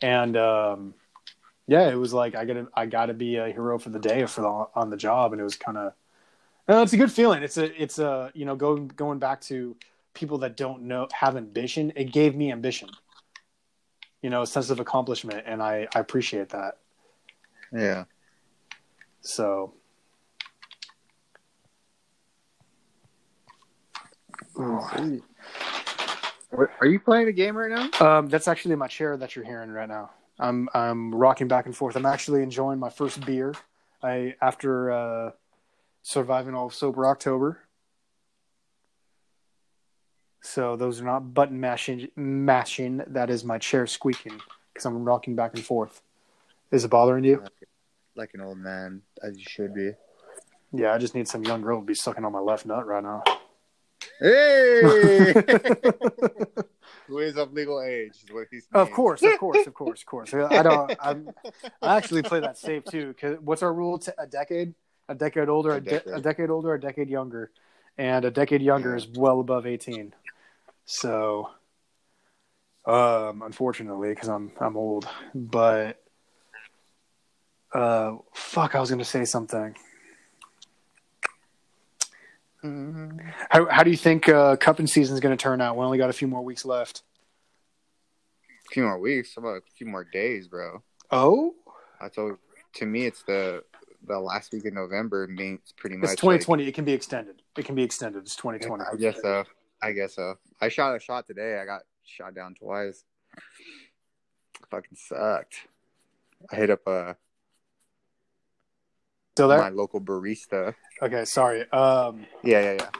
And 0.00 0.36
um, 0.36 0.94
yeah, 1.66 1.90
it 1.90 1.96
was 1.96 2.12
like 2.14 2.36
I 2.36 2.44
gotta 2.44 2.68
I 2.74 2.86
gotta 2.86 3.12
be 3.12 3.36
a 3.36 3.48
hero 3.48 3.78
for 3.78 3.90
the 3.90 3.98
day 3.98 4.24
for 4.26 4.42
the, 4.42 4.80
on 4.80 4.90
the 4.90 4.96
job, 4.96 5.32
and 5.32 5.40
it 5.40 5.44
was 5.44 5.56
kind 5.56 5.76
of 5.76 5.92
uh, 6.68 6.82
it's 6.82 6.92
a 6.92 6.96
good 6.96 7.12
feeling. 7.12 7.42
It's 7.42 7.56
a 7.56 7.82
it's 7.82 7.98
a 7.98 8.30
you 8.34 8.44
know 8.44 8.54
going 8.54 8.88
going 8.88 9.18
back 9.18 9.40
to 9.42 9.76
people 10.14 10.38
that 10.38 10.56
don't 10.56 10.82
know 10.82 11.08
have 11.12 11.36
ambition. 11.36 11.92
It 11.96 12.12
gave 12.12 12.36
me 12.36 12.52
ambition, 12.52 12.88
you 14.22 14.30
know, 14.30 14.42
a 14.42 14.46
sense 14.46 14.70
of 14.70 14.78
accomplishment, 14.78 15.42
and 15.46 15.60
I 15.60 15.88
I 15.94 15.98
appreciate 15.98 16.50
that. 16.50 16.78
Yeah. 17.74 18.04
So. 19.20 19.74
Are 24.56 25.20
you 26.86 27.00
playing 27.00 27.26
a 27.26 27.32
game 27.32 27.56
right 27.56 27.70
now? 27.70 28.06
Um, 28.06 28.28
that's 28.28 28.46
actually 28.46 28.76
my 28.76 28.86
chair 28.86 29.16
that 29.16 29.34
you're 29.34 29.44
hearing 29.44 29.70
right 29.70 29.88
now. 29.88 30.10
I'm 30.38 30.68
I'm 30.72 31.12
rocking 31.12 31.48
back 31.48 31.66
and 31.66 31.76
forth. 31.76 31.96
I'm 31.96 32.06
actually 32.06 32.42
enjoying 32.42 32.78
my 32.78 32.90
first 32.90 33.26
beer. 33.26 33.54
I 34.02 34.36
after 34.40 34.92
uh, 34.92 35.30
surviving 36.02 36.54
all 36.54 36.66
of 36.66 36.74
sober 36.74 37.06
October. 37.06 37.58
So 40.42 40.76
those 40.76 41.00
are 41.00 41.04
not 41.04 41.34
button 41.34 41.58
mashing. 41.58 42.08
Mashing. 42.14 43.02
That 43.08 43.30
is 43.30 43.44
my 43.44 43.58
chair 43.58 43.88
squeaking 43.88 44.38
because 44.72 44.84
I'm 44.84 45.04
rocking 45.04 45.34
back 45.34 45.54
and 45.54 45.64
forth. 45.64 46.02
Is 46.74 46.84
it 46.84 46.88
bothering 46.88 47.22
you? 47.22 47.40
Like 48.16 48.30
an 48.34 48.40
old 48.40 48.58
man, 48.58 49.02
as 49.22 49.38
you 49.38 49.44
should 49.46 49.72
be. 49.74 49.92
Yeah, 50.72 50.92
I 50.92 50.98
just 50.98 51.14
need 51.14 51.28
some 51.28 51.44
young 51.44 51.62
girl 51.62 51.78
to 51.78 51.86
be 51.86 51.94
sucking 51.94 52.24
on 52.24 52.32
my 52.32 52.40
left 52.40 52.66
nut 52.66 52.84
right 52.84 53.02
now. 53.02 53.22
Hey! 54.20 54.80
Who 57.06 57.18
is 57.18 57.36
of 57.36 57.52
legal 57.52 57.80
age? 57.80 58.24
Is 58.24 58.32
what 58.32 58.48
he's 58.50 58.66
Of 58.72 58.90
course, 58.90 59.22
of 59.22 59.38
course, 59.38 59.64
of 59.68 59.72
course, 59.74 60.00
of 60.00 60.06
course. 60.06 60.34
I 60.34 60.64
don't. 60.64 60.92
I'm, 61.00 61.30
I 61.80 61.96
actually 61.96 62.22
play 62.22 62.40
that 62.40 62.58
safe 62.58 62.82
too. 62.84 63.14
Cause 63.20 63.36
what's 63.40 63.62
our 63.62 63.72
rule? 63.72 64.00
T- 64.00 64.10
a 64.18 64.26
decade, 64.26 64.74
a 65.08 65.14
decade 65.14 65.48
older, 65.48 65.76
a, 65.76 65.80
de- 65.80 65.90
decade. 65.90 66.12
a 66.12 66.20
decade 66.20 66.50
older, 66.50 66.74
a 66.74 66.80
decade 66.80 67.08
younger, 67.08 67.52
and 67.98 68.24
a 68.24 68.32
decade 68.32 68.62
younger 68.62 68.96
is 68.96 69.06
well 69.06 69.38
above 69.38 69.64
eighteen. 69.64 70.12
So, 70.86 71.50
um, 72.84 73.42
unfortunately, 73.42 74.08
because 74.08 74.28
I'm 74.28 74.50
I'm 74.60 74.76
old, 74.76 75.06
but 75.34 76.00
uh, 77.74 78.16
fuck, 78.32 78.74
I 78.74 78.80
was 78.80 78.90
gonna 78.90 79.04
say 79.04 79.24
something. 79.24 79.74
Mhm. 82.62 83.20
How 83.50 83.66
how 83.68 83.82
do 83.82 83.90
you 83.90 83.96
think 83.96 84.28
uh, 84.28 84.56
cupping 84.56 84.86
season 84.86 85.14
is 85.14 85.20
gonna 85.20 85.36
turn 85.36 85.60
out? 85.60 85.76
We 85.76 85.84
only 85.84 85.98
got 85.98 86.08
a 86.10 86.14
few 86.14 86.28
more 86.28 86.42
weeks 86.42 86.64
left. 86.64 87.02
A 88.70 88.72
few 88.72 88.84
more 88.84 88.98
weeks. 88.98 89.34
How 89.36 89.42
about 89.42 89.58
a 89.58 89.62
few 89.76 89.86
more 89.86 90.04
days, 90.04 90.48
bro? 90.48 90.82
Oh, 91.10 91.54
I 92.00 92.08
told. 92.08 92.38
To 92.76 92.86
me, 92.86 93.06
it's 93.06 93.22
the 93.22 93.62
the 94.06 94.18
last 94.18 94.52
week 94.52 94.64
of 94.64 94.72
November 94.72 95.26
means 95.28 95.72
pretty 95.76 95.96
much. 95.96 96.12
it's 96.12 96.20
2020. 96.20 96.66
it 96.66 96.74
can 96.74 96.84
be 96.84 96.92
extended. 96.92 97.42
It 97.56 97.64
can 97.64 97.74
be 97.74 97.82
extended. 97.82 98.22
It's 98.22 98.36
2020. 98.36 98.84
I 98.84 98.96
guess 98.96 99.20
so. 99.20 99.44
I 99.82 99.92
guess 99.92 100.14
so. 100.14 100.34
I 100.60 100.68
shot 100.68 100.96
a 100.96 101.00
shot 101.00 101.26
today. 101.26 101.58
I 101.60 101.66
got 101.66 101.82
shot 102.04 102.34
down 102.34 102.54
twice. 102.54 103.04
Fucking 104.70 104.96
sucked. 104.96 105.68
I 106.50 106.56
hit 106.56 106.70
up 106.70 106.86
uh, 106.86 107.14
Still 109.34 109.48
there? 109.48 109.58
my 109.58 109.68
local 109.68 110.00
barista. 110.00 110.76
Okay, 111.02 111.24
sorry. 111.24 111.68
Um, 111.72 112.24
Yeah, 112.44 112.60
yeah, 112.60 112.72
yeah. 112.74 112.90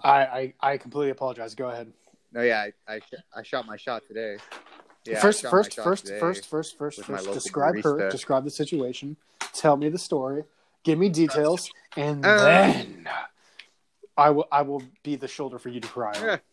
I, 0.00 0.24
I 0.24 0.54
I 0.60 0.78
completely 0.78 1.10
apologize. 1.10 1.56
Go 1.56 1.68
ahead. 1.68 1.92
No, 2.30 2.42
yeah, 2.42 2.68
I 2.86 2.94
I, 2.94 2.98
sh- 3.00 3.14
I 3.34 3.42
shot 3.42 3.66
my 3.66 3.76
shot 3.76 4.04
today. 4.06 4.36
Yeah, 5.04 5.20
first, 5.20 5.44
first, 5.46 5.74
first, 5.80 6.06
today. 6.06 6.20
first, 6.20 6.46
first, 6.46 6.78
first, 6.78 7.02
first. 7.02 7.32
Describe 7.32 7.82
her. 7.82 8.08
Describe 8.08 8.44
the 8.44 8.50
situation. 8.50 9.16
Tell 9.52 9.76
me 9.76 9.88
the 9.88 9.98
story. 9.98 10.44
Give 10.84 10.96
me 10.96 11.08
details, 11.08 11.72
and 11.96 12.24
Uh. 12.24 12.38
then 12.38 13.08
I 14.16 14.30
will 14.30 14.46
I 14.52 14.62
will 14.62 14.82
be 15.02 15.16
the 15.16 15.26
shoulder 15.26 15.58
for 15.58 15.70
you 15.70 15.80
to 15.80 15.88
cry 15.88 16.12
on. 16.16 16.38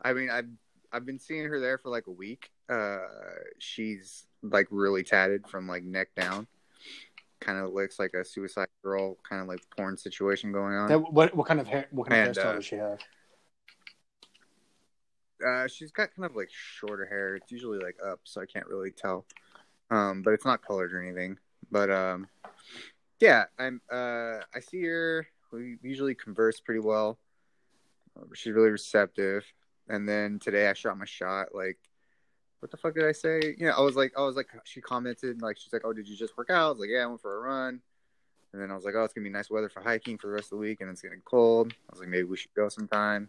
I 0.00 0.12
mean, 0.12 0.30
I've 0.30 0.48
I've 0.92 1.04
been 1.04 1.18
seeing 1.18 1.46
her 1.46 1.58
there 1.58 1.78
for 1.78 1.88
like 1.88 2.06
a 2.06 2.12
week. 2.12 2.52
Uh, 2.68 2.98
she's 3.58 4.27
like 4.42 4.66
really 4.70 5.02
tatted 5.02 5.46
from 5.48 5.66
like 5.68 5.84
neck 5.84 6.08
down. 6.16 6.46
Kind 7.40 7.58
of 7.58 7.72
looks 7.72 7.98
like 7.98 8.14
a 8.14 8.24
suicide 8.24 8.68
girl, 8.82 9.16
kind 9.28 9.40
of 9.40 9.48
like 9.48 9.60
porn 9.76 9.96
situation 9.96 10.52
going 10.52 10.74
on. 10.74 10.88
That- 10.88 11.12
what 11.12 11.34
what 11.34 11.46
kind 11.46 11.60
of 11.60 11.66
hair? 11.66 11.86
What 11.90 12.08
kind 12.08 12.20
And, 12.20 12.36
of 12.36 12.42
hairstyle 12.42 12.48
uh, 12.50 12.54
does 12.54 12.64
she 12.64 12.76
have? 12.76 12.98
Uh, 15.46 15.68
she's 15.68 15.92
got 15.92 16.14
kind 16.16 16.28
of 16.28 16.34
like 16.34 16.48
shorter 16.50 17.06
hair. 17.06 17.36
It's 17.36 17.52
usually 17.52 17.78
like 17.78 17.96
up, 18.04 18.20
so 18.24 18.40
I 18.40 18.46
can't 18.46 18.66
really 18.66 18.90
tell. 18.90 19.24
Um, 19.90 20.22
but 20.22 20.34
it's 20.34 20.44
not 20.44 20.66
colored 20.66 20.92
or 20.92 21.00
anything. 21.02 21.38
But 21.70 21.90
um, 21.90 22.26
yeah, 23.20 23.44
I'm. 23.58 23.80
Uh, 23.90 24.40
I 24.54 24.60
see 24.60 24.82
her. 24.84 25.26
We 25.52 25.76
usually 25.82 26.14
converse 26.14 26.60
pretty 26.60 26.80
well. 26.80 27.18
She's 28.34 28.52
really 28.52 28.70
receptive. 28.70 29.44
And 29.88 30.08
then 30.08 30.38
today 30.38 30.68
I 30.68 30.74
shot 30.74 30.98
my 30.98 31.06
shot. 31.06 31.54
Like, 31.54 31.78
what 32.60 32.70
the 32.70 32.76
fuck 32.76 32.94
did 32.94 33.04
I 33.04 33.12
say? 33.12 33.54
You 33.58 33.66
know, 33.66 33.72
I 33.72 33.80
was 33.80 33.96
like, 33.96 34.12
I 34.16 34.22
was 34.22 34.36
like, 34.36 34.48
she 34.64 34.80
commented 34.80 35.42
like, 35.42 35.58
she's 35.58 35.72
like, 35.72 35.82
oh, 35.84 35.92
did 35.92 36.08
you 36.08 36.16
just 36.16 36.36
work 36.36 36.50
out? 36.50 36.66
I 36.66 36.70
was 36.70 36.80
like, 36.80 36.90
yeah, 36.90 37.04
I 37.04 37.06
went 37.06 37.20
for 37.20 37.36
a 37.36 37.40
run. 37.40 37.80
And 38.52 38.62
then 38.62 38.70
I 38.70 38.74
was 38.74 38.84
like, 38.84 38.94
oh, 38.96 39.04
it's 39.04 39.12
gonna 39.12 39.24
be 39.24 39.30
nice 39.30 39.50
weather 39.50 39.68
for 39.68 39.82
hiking 39.82 40.16
for 40.18 40.28
the 40.28 40.32
rest 40.32 40.46
of 40.46 40.50
the 40.50 40.56
week, 40.56 40.80
and 40.80 40.90
it's 40.90 41.02
getting 41.02 41.20
cold. 41.24 41.72
I 41.72 41.92
was 41.92 42.00
like, 42.00 42.08
maybe 42.08 42.24
we 42.24 42.36
should 42.36 42.54
go 42.54 42.68
sometime. 42.68 43.28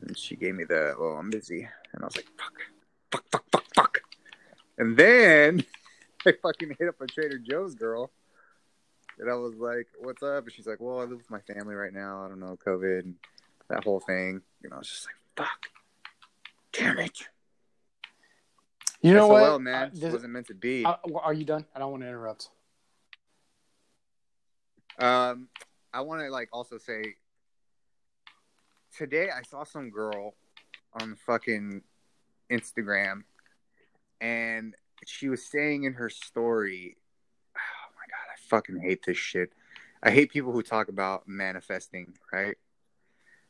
And 0.00 0.16
she 0.18 0.36
gave 0.36 0.54
me 0.54 0.64
the, 0.64 0.94
well, 0.98 1.12
I'm 1.12 1.30
busy. 1.30 1.68
And 1.92 2.02
I 2.02 2.06
was 2.06 2.16
like, 2.16 2.26
fuck, 2.36 2.52
fuck, 3.10 3.24
fuck, 3.30 3.44
fuck, 3.50 3.74
fuck. 3.74 4.00
And 4.76 4.96
then 4.96 5.64
I 6.26 6.32
fucking 6.42 6.76
hit 6.78 6.88
up 6.88 7.00
a 7.00 7.06
Trader 7.06 7.38
Joe's 7.38 7.74
girl. 7.74 8.10
And 9.18 9.30
I 9.30 9.34
was 9.34 9.54
like, 9.54 9.86
what's 10.00 10.22
up? 10.22 10.44
And 10.44 10.52
she's 10.52 10.66
like, 10.66 10.80
well, 10.80 10.98
I 10.98 11.04
live 11.04 11.18
with 11.18 11.30
my 11.30 11.40
family 11.40 11.74
right 11.74 11.92
now. 11.92 12.24
I 12.24 12.28
don't 12.28 12.40
know, 12.40 12.58
COVID 12.66 13.14
that 13.68 13.84
whole 13.84 14.00
thing. 14.00 14.42
And 14.62 14.74
I 14.74 14.78
was 14.78 14.88
just 14.88 15.06
like, 15.06 15.46
fuck. 15.46 15.68
Damn 16.72 16.98
it. 16.98 17.28
You 19.04 19.12
know 19.12 19.28
SOL, 19.28 19.52
what? 19.52 19.60
man. 19.60 19.92
Uh, 20.02 20.10
wasn't 20.12 20.32
meant 20.32 20.46
to 20.46 20.54
be. 20.54 20.82
uh, 20.82 20.96
are 21.22 21.34
you 21.34 21.44
done? 21.44 21.66
I 21.76 21.78
don't 21.78 21.90
want 21.90 22.02
to 22.04 22.08
interrupt. 22.08 22.48
Um, 24.98 25.48
I 25.92 26.00
want 26.00 26.22
to 26.22 26.30
like 26.30 26.48
also 26.54 26.78
say 26.78 27.16
today 28.96 29.28
I 29.28 29.42
saw 29.42 29.64
some 29.64 29.90
girl 29.90 30.34
on 30.98 31.16
fucking 31.26 31.82
Instagram, 32.50 33.24
and 34.22 34.74
she 35.04 35.28
was 35.28 35.44
saying 35.44 35.84
in 35.84 35.92
her 35.92 36.08
story, 36.08 36.96
"Oh 37.54 37.90
my 37.96 38.06
god, 38.08 38.32
I 38.32 38.36
fucking 38.48 38.80
hate 38.80 39.04
this 39.04 39.18
shit. 39.18 39.52
I 40.02 40.12
hate 40.12 40.30
people 40.30 40.52
who 40.52 40.62
talk 40.62 40.88
about 40.88 41.28
manifesting." 41.28 42.14
Right? 42.32 42.56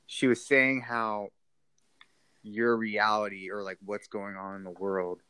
She 0.09 0.27
was 0.27 0.45
saying 0.45 0.81
how 0.81 1.29
your 2.43 2.77
reality 2.77 3.53
or 3.53 3.63
like 3.63 3.79
what's 3.85 4.09
going 4.09 4.35
on 4.35 4.57
in 4.57 4.65
the 4.65 4.71
world 4.71 5.23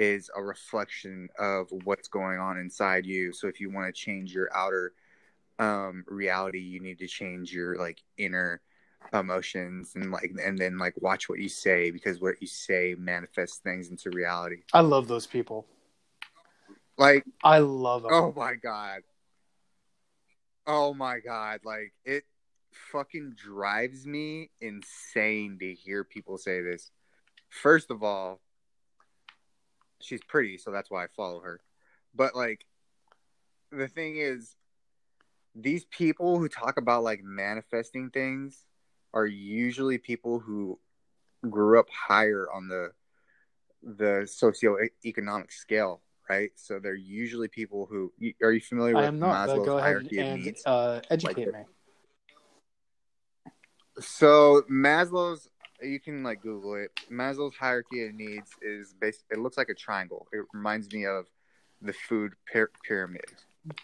is 0.00 0.30
a 0.34 0.42
reflection 0.42 1.28
of 1.38 1.68
what's 1.84 2.08
going 2.08 2.38
on 2.38 2.58
inside 2.58 3.04
you. 3.04 3.32
So 3.32 3.48
if 3.48 3.60
you 3.60 3.70
want 3.70 3.94
to 3.94 4.00
change 4.00 4.32
your 4.32 4.48
outer 4.54 4.94
um 5.58 6.04
reality 6.08 6.58
you 6.58 6.80
need 6.80 6.98
to 6.98 7.06
change 7.06 7.52
your 7.52 7.76
like 7.76 8.02
inner 8.16 8.62
emotions 9.12 9.92
and 9.94 10.10
like 10.10 10.32
and 10.42 10.58
then 10.58 10.78
like 10.78 10.94
watch 11.02 11.28
what 11.28 11.38
you 11.38 11.50
say 11.50 11.90
because 11.90 12.18
what 12.18 12.40
you 12.40 12.46
say 12.46 12.94
manifests 12.98 13.58
things 13.58 13.90
into 13.90 14.08
reality 14.10 14.62
I 14.72 14.80
love 14.80 15.06
those 15.06 15.26
people. 15.26 15.66
like 16.96 17.24
I 17.44 17.58
love 17.58 18.02
them. 18.02 18.10
oh 18.14 18.32
my 18.34 18.54
god 18.54 19.02
oh 20.66 20.94
my 20.94 21.20
god 21.20 21.60
like 21.62 21.92
it 22.06 22.24
fucking 22.90 23.34
drives 23.36 24.06
me 24.06 24.48
insane 24.62 25.58
to 25.60 25.74
hear 25.74 26.04
people 26.04 26.38
say 26.38 26.62
this 26.62 26.90
first 27.50 27.90
of 27.90 28.02
all 28.02 28.40
she's 30.00 30.22
pretty 30.28 30.56
so 30.58 30.70
that's 30.70 30.90
why 30.90 31.04
i 31.04 31.06
follow 31.16 31.40
her 31.40 31.60
but 32.14 32.34
like 32.34 32.66
the 33.70 33.88
thing 33.88 34.16
is 34.16 34.56
these 35.54 35.84
people 35.86 36.38
who 36.38 36.48
talk 36.48 36.76
about 36.76 37.02
like 37.02 37.22
manifesting 37.22 38.10
things 38.10 38.64
are 39.12 39.26
usually 39.26 39.98
people 39.98 40.38
who 40.38 40.78
grew 41.48 41.78
up 41.78 41.88
higher 41.90 42.46
on 42.52 42.68
the 42.68 42.92
the 43.82 44.26
socioeconomic 44.26 45.50
scale 45.50 46.00
right 46.28 46.50
so 46.54 46.78
they're 46.78 46.94
usually 46.94 47.48
people 47.48 47.86
who 47.90 48.12
are 48.42 48.52
you 48.52 48.60
familiar 48.60 48.96
I 48.96 49.00
with 49.00 49.08
am 49.08 49.18
not. 49.18 49.48
Maslow's 49.48 49.66
go 49.66 49.78
ahead 49.78 49.88
hierarchy 49.88 50.18
of 50.20 50.38
needs 50.38 50.62
uh, 50.66 51.00
educate 51.10 51.46
Like 51.46 51.54
me. 51.54 51.64
So 54.00 54.62
Maslow's, 54.70 55.48
you 55.82 56.00
can 56.00 56.22
like 56.22 56.40
Google 56.40 56.74
it. 56.74 56.90
Maslow's 57.10 57.56
hierarchy 57.56 58.04
of 58.06 58.14
needs 58.14 58.50
is 58.62 58.94
based. 59.00 59.24
It 59.30 59.38
looks 59.38 59.56
like 59.56 59.68
a 59.68 59.74
triangle. 59.74 60.26
It 60.32 60.44
reminds 60.52 60.92
me 60.92 61.06
of 61.06 61.26
the 61.80 61.92
food 61.92 62.32
pyr- 62.52 62.72
pyramid, 62.86 63.24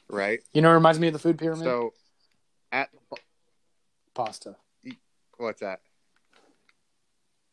right? 0.08 0.40
You 0.52 0.62
know, 0.62 0.70
it 0.70 0.74
reminds 0.74 1.00
me 1.00 1.08
of 1.08 1.12
the 1.12 1.18
food 1.18 1.38
pyramid. 1.38 1.64
So, 1.64 1.92
at 2.72 2.90
Pasta. 4.14 4.56
what's 5.38 5.60
that? 5.60 5.80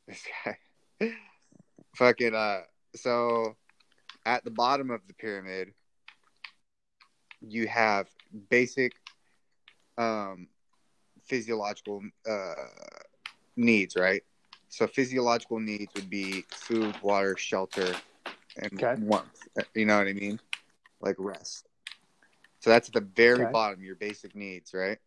This 0.07 0.23
guy, 0.45 0.57
fucking 1.95 2.35
uh. 2.35 2.61
So, 2.95 3.55
at 4.25 4.43
the 4.43 4.51
bottom 4.51 4.91
of 4.91 5.01
the 5.07 5.13
pyramid, 5.13 5.73
you 7.41 7.67
have 7.67 8.07
basic, 8.49 8.93
um, 9.97 10.47
physiological 11.25 12.01
uh 12.29 12.53
needs, 13.55 13.95
right? 13.95 14.23
So 14.73 14.87
physiological 14.87 15.59
needs 15.59 15.93
would 15.95 16.09
be 16.09 16.47
food, 16.53 16.97
water, 17.01 17.35
shelter, 17.37 18.01
and 18.57 18.83
Okay. 18.83 18.95
warmth. 18.95 19.47
You 19.75 19.85
know 19.85 19.97
what 19.97 20.07
I 20.07 20.13
mean? 20.13 20.39
Like 21.01 21.15
rest. 21.19 21.67
So 22.59 22.69
that's 22.69 22.87
at 22.89 22.93
the 22.93 23.01
very 23.01 23.45
Okay. 23.45 23.47
bottom, 23.47 23.83
your 23.83 23.95
basic 23.95 24.35
needs, 24.35 24.73
right? 24.73 24.97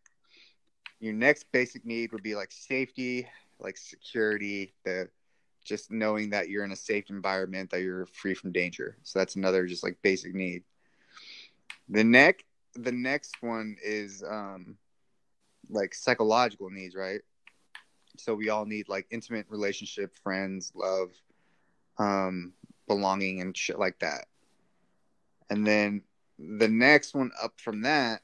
Your 1.00 1.14
next 1.14 1.50
basic 1.52 1.85
need 1.85 2.12
would 2.12 2.22
be 2.22 2.35
like 2.35 2.52
safety, 2.52 3.29
like 3.59 3.76
security, 3.76 4.74
the 4.85 5.09
just 5.64 5.90
knowing 5.90 6.31
that 6.31 6.48
you're 6.48 6.64
in 6.64 6.72
a 6.72 6.76
safe 6.76 7.11
environment, 7.11 7.70
that 7.70 7.83
you're 7.83 8.07
free 8.07 8.35
from 8.35 8.52
danger. 8.52 8.96
So 9.02 9.18
that's 9.18 9.37
another 9.37 9.66
just 9.66 9.83
like 9.83 9.98
basic 10.02 10.35
need. 10.35 10.64
The 11.88 12.05
neck 12.05 12.44
the 12.74 12.92
next 12.92 13.42
one 13.42 13.76
is 13.83 14.22
um 14.22 14.79
like 15.68 15.94
psychological 15.94 16.70
needs, 16.70 16.94
right? 16.94 17.22
So 18.20 18.35
we 18.35 18.48
all 18.48 18.64
need 18.64 18.88
like 18.88 19.07
intimate 19.11 19.46
relationship, 19.48 20.14
friends, 20.22 20.72
love, 20.74 21.11
um, 21.98 22.52
belonging, 22.87 23.40
and 23.40 23.57
shit 23.57 23.79
like 23.79 23.98
that. 24.00 24.26
And 25.50 25.66
then 25.66 26.02
the 26.38 26.68
next 26.68 27.14
one 27.14 27.31
up 27.42 27.61
from 27.61 27.83
that 27.83 28.22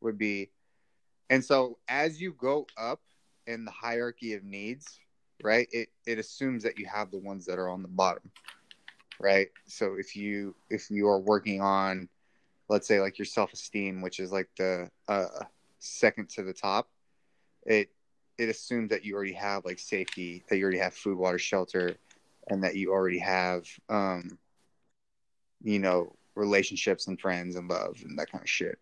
would 0.00 0.18
be, 0.18 0.50
and 1.30 1.44
so 1.44 1.78
as 1.88 2.20
you 2.20 2.32
go 2.32 2.66
up 2.76 3.00
in 3.46 3.64
the 3.64 3.70
hierarchy 3.70 4.34
of 4.34 4.44
needs, 4.44 5.00
right? 5.42 5.68
It 5.70 5.88
it 6.06 6.18
assumes 6.18 6.62
that 6.64 6.78
you 6.78 6.86
have 6.86 7.10
the 7.10 7.18
ones 7.18 7.46
that 7.46 7.58
are 7.58 7.68
on 7.68 7.82
the 7.82 7.88
bottom, 7.88 8.30
right? 9.20 9.48
So 9.66 9.94
if 9.98 10.16
you 10.16 10.54
if 10.70 10.90
you 10.90 11.08
are 11.08 11.18
working 11.18 11.60
on, 11.60 12.08
let's 12.68 12.86
say 12.86 13.00
like 13.00 13.18
your 13.18 13.26
self 13.26 13.52
esteem, 13.52 14.02
which 14.02 14.20
is 14.20 14.32
like 14.32 14.48
the 14.56 14.90
uh 15.08 15.44
second 15.78 16.28
to 16.30 16.42
the 16.42 16.52
top, 16.52 16.88
it 17.64 17.90
it 18.38 18.48
assumes 18.48 18.90
that 18.90 19.04
you 19.04 19.14
already 19.14 19.32
have 19.32 19.64
like 19.64 19.78
safety, 19.78 20.44
that 20.48 20.56
you 20.56 20.62
already 20.62 20.78
have 20.78 20.94
food, 20.94 21.18
water, 21.18 21.38
shelter, 21.38 21.96
and 22.48 22.62
that 22.64 22.76
you 22.76 22.92
already 22.92 23.18
have 23.18 23.66
um 23.88 24.38
you 25.62 25.78
know, 25.78 26.14
relationships 26.34 27.06
and 27.06 27.18
friends 27.20 27.56
and 27.56 27.68
love 27.68 27.96
and 28.04 28.18
that 28.18 28.30
kind 28.30 28.42
of 28.42 28.48
shit. 28.48 28.78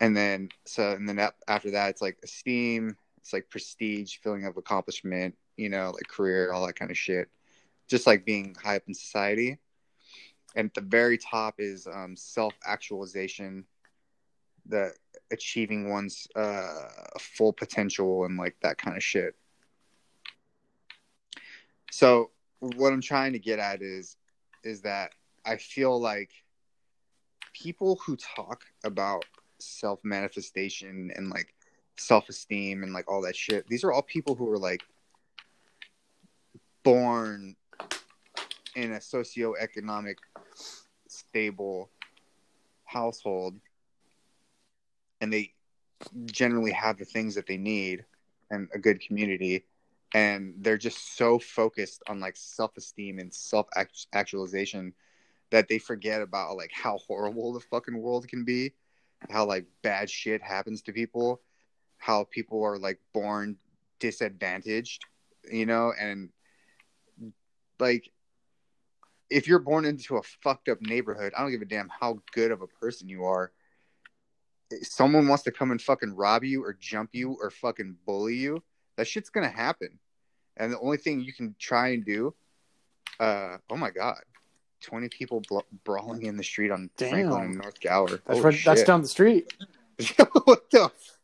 And 0.00 0.16
then 0.16 0.50
so 0.66 0.92
and 0.92 1.08
then 1.08 1.18
after 1.48 1.70
that 1.70 1.90
it's 1.90 2.02
like 2.02 2.18
esteem, 2.22 2.96
it's 3.18 3.32
like 3.32 3.48
prestige, 3.48 4.18
feeling 4.18 4.44
of 4.44 4.56
accomplishment, 4.56 5.34
you 5.56 5.70
know, 5.70 5.92
like 5.92 6.06
career, 6.08 6.52
all 6.52 6.66
that 6.66 6.76
kind 6.76 6.90
of 6.90 6.98
shit. 6.98 7.28
Just 7.88 8.06
like 8.06 8.24
being 8.24 8.54
high 8.62 8.76
up 8.76 8.82
in 8.86 8.94
society. 8.94 9.58
And 10.56 10.66
at 10.66 10.74
the 10.74 10.80
very 10.82 11.18
top 11.18 11.56
is 11.58 11.86
um, 11.86 12.16
self 12.16 12.54
actualization, 12.66 13.64
the 14.66 14.92
achieving 15.30 15.90
one's 15.90 16.26
uh, 16.36 16.88
full 17.18 17.52
potential 17.52 18.24
and 18.24 18.36
like 18.36 18.56
that 18.62 18.78
kind 18.78 18.96
of 18.96 19.02
shit. 19.02 19.34
So 21.90 22.30
what 22.60 22.92
I'm 22.92 23.00
trying 23.00 23.32
to 23.32 23.38
get 23.38 23.58
at 23.58 23.82
is 23.82 24.16
is 24.62 24.80
that 24.82 25.12
I 25.44 25.56
feel 25.56 26.00
like 26.00 26.30
people 27.52 28.00
who 28.04 28.16
talk 28.16 28.64
about 28.84 29.24
self 29.58 30.00
manifestation 30.02 31.10
and 31.14 31.30
like 31.30 31.54
self 31.96 32.28
esteem 32.28 32.82
and 32.82 32.92
like 32.92 33.10
all 33.10 33.22
that 33.22 33.36
shit, 33.36 33.66
these 33.68 33.84
are 33.84 33.92
all 33.92 34.02
people 34.02 34.34
who 34.34 34.50
are 34.50 34.58
like 34.58 34.82
born 36.82 37.56
in 38.74 38.92
a 38.92 38.98
socioeconomic 38.98 40.16
stable 41.08 41.90
household 42.84 43.54
and 45.24 45.32
they 45.32 45.54
generally 46.26 46.72
have 46.72 46.98
the 46.98 47.04
things 47.06 47.34
that 47.34 47.46
they 47.46 47.56
need 47.56 48.04
and 48.50 48.68
a 48.74 48.78
good 48.78 49.00
community. 49.00 49.64
And 50.12 50.54
they're 50.58 50.76
just 50.76 51.16
so 51.16 51.38
focused 51.38 52.02
on 52.08 52.20
like 52.20 52.36
self-esteem 52.36 53.18
and 53.18 53.32
self-actualization 53.32 54.92
that 55.50 55.66
they 55.68 55.78
forget 55.78 56.20
about 56.20 56.58
like 56.58 56.72
how 56.72 56.98
horrible 56.98 57.54
the 57.54 57.60
fucking 57.60 57.96
world 57.96 58.28
can 58.28 58.44
be 58.44 58.72
how 59.30 59.46
like 59.46 59.64
bad 59.82 60.10
shit 60.10 60.42
happens 60.42 60.82
to 60.82 60.92
people 60.92 61.40
how 61.98 62.24
people 62.24 62.62
are 62.62 62.78
like 62.78 62.98
born 63.12 63.56
disadvantaged 64.00 65.04
you 65.50 65.66
know? 65.66 65.92
And 65.98 66.30
like 67.78 68.10
if 69.30 69.46
you're 69.46 69.58
born 69.58 69.84
into 69.84 70.16
a 70.16 70.22
fucked 70.22 70.68
up 70.68 70.80
neighborhood 70.80 71.32
i 71.36 71.40
don't 71.40 71.50
give 71.50 71.62
a 71.62 71.66
damn 71.66 71.88
how 71.88 72.18
good 72.32 72.50
of 72.50 72.62
a 72.62 72.66
person 72.66 73.08
you 73.08 73.24
are 73.24 73.52
someone 74.82 75.28
wants 75.28 75.44
to 75.44 75.50
come 75.50 75.70
and 75.70 75.80
fucking 75.80 76.14
rob 76.14 76.44
you 76.44 76.64
or 76.64 76.74
jump 76.74 77.10
you 77.12 77.36
or 77.40 77.50
fucking 77.50 77.96
bully 78.06 78.36
you 78.36 78.62
that 78.96 79.06
shit's 79.06 79.30
gonna 79.30 79.48
happen. 79.48 79.98
And 80.56 80.72
the 80.72 80.78
only 80.78 80.98
thing 80.98 81.20
you 81.20 81.32
can 81.32 81.54
try 81.58 81.88
and 81.88 82.04
do 82.04 82.34
uh 83.20 83.58
oh 83.70 83.76
my 83.76 83.90
god 83.90 84.18
20 84.80 85.08
people 85.08 85.40
bla- 85.48 85.62
brawling 85.84 86.24
in 86.24 86.36
the 86.36 86.42
street 86.42 86.70
on 86.70 86.90
Damn. 86.96 87.10
franklin 87.10 87.42
and 87.44 87.58
north 87.58 87.80
gower. 87.80 88.20
That's 88.26 88.40
right, 88.40 88.60
that's 88.64 88.84
down 88.84 89.02
the 89.02 89.08
street. 89.08 89.52
what 90.44 90.70
the 90.70 90.84
f- 90.84 91.18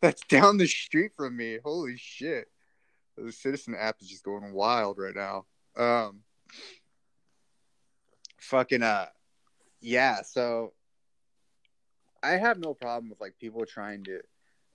that's 0.00 0.22
down 0.26 0.56
the 0.56 0.66
street 0.66 1.12
from 1.16 1.36
me. 1.36 1.58
Holy 1.62 1.96
shit. 1.96 2.48
The 3.16 3.32
citizen 3.32 3.74
app 3.78 3.96
is 4.00 4.08
just 4.08 4.24
going 4.24 4.52
wild 4.52 4.98
right 4.98 5.14
now. 5.14 5.46
Um 5.76 6.20
fucking 8.38 8.82
uh 8.82 9.06
yeah 9.80 10.22
so 10.22 10.72
i 12.22 12.32
have 12.32 12.58
no 12.58 12.74
problem 12.74 13.10
with 13.10 13.20
like 13.20 13.34
people 13.40 13.64
trying 13.64 14.04
to 14.04 14.20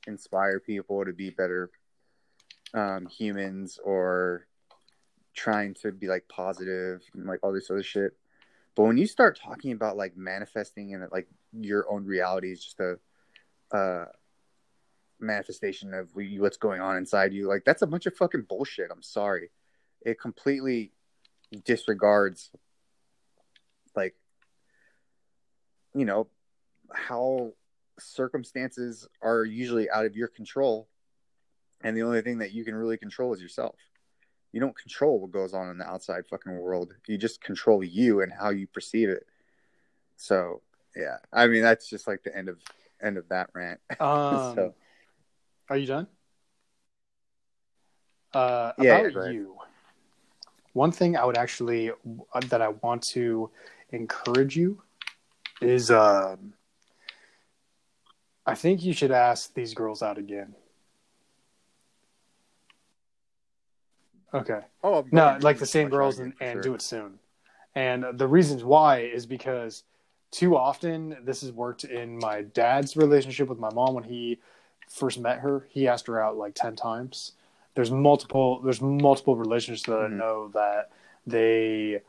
inspire 0.08 0.60
people 0.60 1.04
to 1.06 1.14
be 1.14 1.30
better 1.30 1.70
um 2.74 3.06
humans 3.08 3.80
or 3.84 4.48
trying 5.36 5.74
to 5.74 5.92
be 5.92 6.08
like 6.08 6.28
positive 6.28 7.04
and 7.14 7.26
like 7.26 7.40
all 7.44 7.54
this 7.54 7.70
other 7.70 7.84
shit. 7.84 8.14
But 8.76 8.84
when 8.84 8.98
you 8.98 9.06
start 9.06 9.40
talking 9.40 9.72
about 9.72 9.98
like 9.98 10.18
manifesting 10.18 10.94
and 10.94 11.06
like 11.12 11.28
your 11.52 11.90
own 11.92 12.06
reality 12.06 12.52
is 12.52 12.64
just 12.64 12.80
a 12.80 12.98
uh 13.72 14.06
manifestation 15.20 15.94
of 15.94 16.10
what's 16.14 16.58
going 16.58 16.82
on 16.82 16.98
inside 16.98 17.34
you 17.34 17.48
like 17.48 17.64
that's 17.66 17.82
a 17.82 17.88
bunch 17.88 18.06
of 18.06 18.16
fucking 18.16 18.46
bullshit. 18.48 18.92
I'm 18.92 19.04
sorry. 19.04 19.50
It 20.02 20.20
completely 20.20 20.92
disregards 21.64 22.52
like 23.96 24.16
you 25.94 26.06
know 26.06 26.28
how 26.94 27.52
circumstances 28.00 29.08
are 29.22 29.44
usually 29.46 29.90
out 29.90 30.06
of 30.06 30.16
your 30.16 30.28
control 30.28 30.88
and 31.84 31.96
the 31.96 32.02
only 32.04 32.22
thing 32.22 32.40
that 32.40 32.52
you 32.52 32.66
can 32.66 32.76
really 32.76 32.98
control 32.98 33.34
is 33.34 33.42
yourself 33.42 33.76
you 34.52 34.60
don't 34.60 34.78
control 34.78 35.20
what 35.20 35.32
goes 35.32 35.54
on 35.54 35.70
in 35.70 35.78
the 35.78 35.86
outside 35.88 36.26
fucking 36.28 36.58
world 36.58 36.94
you 37.08 37.18
just 37.18 37.42
control 37.42 37.84
you 37.84 38.22
and 38.22 38.32
how 38.34 38.50
you 38.50 38.68
perceive 38.68 39.10
it 39.10 39.26
so 40.18 40.62
yeah 40.96 41.18
i 41.32 41.48
mean 41.48 41.62
that's 41.62 41.90
just 41.90 42.06
like 42.08 42.22
the 42.24 42.36
end 42.36 42.50
of 42.50 42.58
end 43.02 43.18
of 43.18 43.28
that 43.30 43.50
rant. 43.54 43.80
Um, 44.00 44.56
So- 44.56 44.74
Are 45.70 45.78
you 45.78 45.86
done? 45.86 46.08
Uh, 48.34 48.74
Yeah, 48.80 48.98
about 49.00 49.14
yeah, 49.26 49.32
you. 49.32 49.58
One 50.74 50.92
thing 50.92 51.16
I 51.16 51.24
would 51.24 51.38
actually 51.38 51.92
that 52.50 52.62
I 52.62 52.70
want 52.70 53.02
to 53.14 53.50
encourage 53.92 54.58
you 54.58 54.82
is 55.62 55.90
um, 55.90 56.54
I 58.46 58.56
think 58.56 58.84
you 58.84 58.94
should 58.94 59.12
ask 59.12 59.54
these 59.54 59.74
girls 59.74 60.02
out 60.02 60.18
again. 60.18 60.56
Okay. 64.34 64.60
Oh, 64.84 64.96
I'm 65.00 65.10
No, 65.12 65.38
like 65.42 65.58
the 65.58 65.66
same 65.66 65.90
girls 65.90 66.20
and, 66.20 66.34
and 66.42 66.54
sure. 66.54 66.62
do 66.62 66.74
it 66.74 66.82
soon. 66.82 67.20
And 67.74 68.06
the 68.18 68.28
reasons 68.28 68.64
why 68.64 69.00
is 69.00 69.26
because 69.26 69.84
too 70.32 70.56
often 70.58 71.18
this 71.24 71.42
has 71.42 71.52
worked 71.52 71.86
in 71.86 72.18
my 72.18 72.42
dad's 72.42 72.98
relationship 72.98 73.48
with 73.48 73.60
my 73.60 73.74
mom 73.74 73.94
when 73.96 74.04
he 74.04 74.40
first 74.88 75.20
met 75.20 75.40
her. 75.40 75.68
He 75.70 75.88
asked 75.88 76.08
her 76.08 76.22
out 76.22 76.38
like 76.38 76.54
ten 76.54 76.76
times. 76.76 77.34
There's 77.74 77.92
multiple 77.92 78.62
there's 78.62 78.82
multiple 78.82 79.36
relationships 79.36 79.88
that 79.88 80.00
I 80.00 80.08
Mhm. 80.08 80.18
know 80.18 80.48
that 80.50 80.92
they 81.26 82.02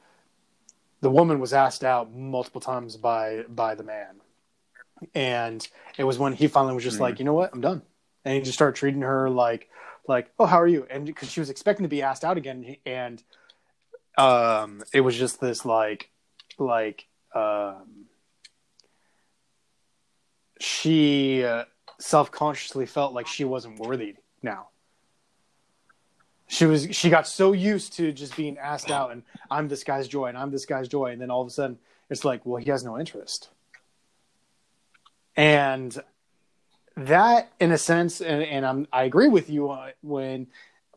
the 1.01 1.11
woman 1.11 1.39
was 1.41 1.53
asked 1.53 1.85
out 1.85 2.13
multiple 2.13 2.61
times 2.61 2.97
by 2.97 3.43
by 3.49 3.75
the 3.75 3.85
man. 3.85 4.21
And 5.15 5.67
it 5.99 6.05
was 6.05 6.19
when 6.19 6.33
he 6.33 6.49
finally 6.49 6.75
was 6.75 6.85
just 6.85 6.99
Mhm. 6.99 7.01
like, 7.03 7.19
you 7.19 7.25
know 7.25 7.35
what, 7.35 7.53
I'm 7.53 7.61
done. 7.61 7.83
And 8.25 8.35
he 8.35 8.41
just 8.41 8.55
started 8.55 8.77
treating 8.77 9.03
her 9.03 9.31
like 9.31 9.69
like, 10.09 10.31
oh, 10.39 10.47
how 10.47 10.61
are 10.61 10.69
you? 10.69 10.87
And 10.89 11.05
because 11.05 11.31
she 11.31 11.41
was 11.41 11.51
expecting 11.51 11.83
to 11.85 11.89
be 11.89 12.03
asked 12.03 12.25
out 12.25 12.37
again, 12.37 12.77
and 12.87 13.23
um, 14.17 14.85
it 14.93 15.01
was 15.01 15.17
just 15.17 15.41
this 15.41 15.65
like, 15.65 16.11
like, 16.59 17.07
um, 17.35 18.07
she 20.61 21.45
uh, 21.45 21.65
self 21.99 22.31
consciously 22.31 22.87
felt 22.87 23.13
like 23.13 23.27
she 23.27 23.45
wasn't 23.45 23.79
worthy 23.79 24.15
now. 24.43 24.69
She 26.49 26.65
was. 26.65 26.89
She 26.95 27.11
got 27.11 27.27
so 27.27 27.53
used 27.53 27.95
to 27.95 28.13
just 28.13 28.37
being 28.37 28.57
asked 28.59 28.91
out, 28.91 29.11
and 29.11 29.25
I'm 29.51 29.67
this 29.69 29.83
guy's 29.83 30.07
joy, 30.07 30.27
and 30.27 30.39
I'm 30.39 30.53
this 30.53 30.65
guy's 30.65 30.87
joy, 30.89 31.07
and 31.07 31.21
then 31.21 31.31
all 31.31 31.43
of 31.43 31.49
a 31.49 31.51
sudden, 31.51 31.79
it's 32.09 32.25
like, 32.25 32.47
well, 32.47 32.63
he 32.63 32.71
has 32.71 32.85
no 32.85 32.99
interest, 32.99 33.51
and 35.37 35.97
that 36.97 37.53
in 37.61 37.73
a 37.73 37.79
sense 37.79 38.21
and, 38.21 38.43
and 38.43 38.65
I'm 38.65 38.89
I 38.93 39.05
agree 39.05 39.29
with 39.29 39.51
you 39.51 39.77
when 40.03 40.47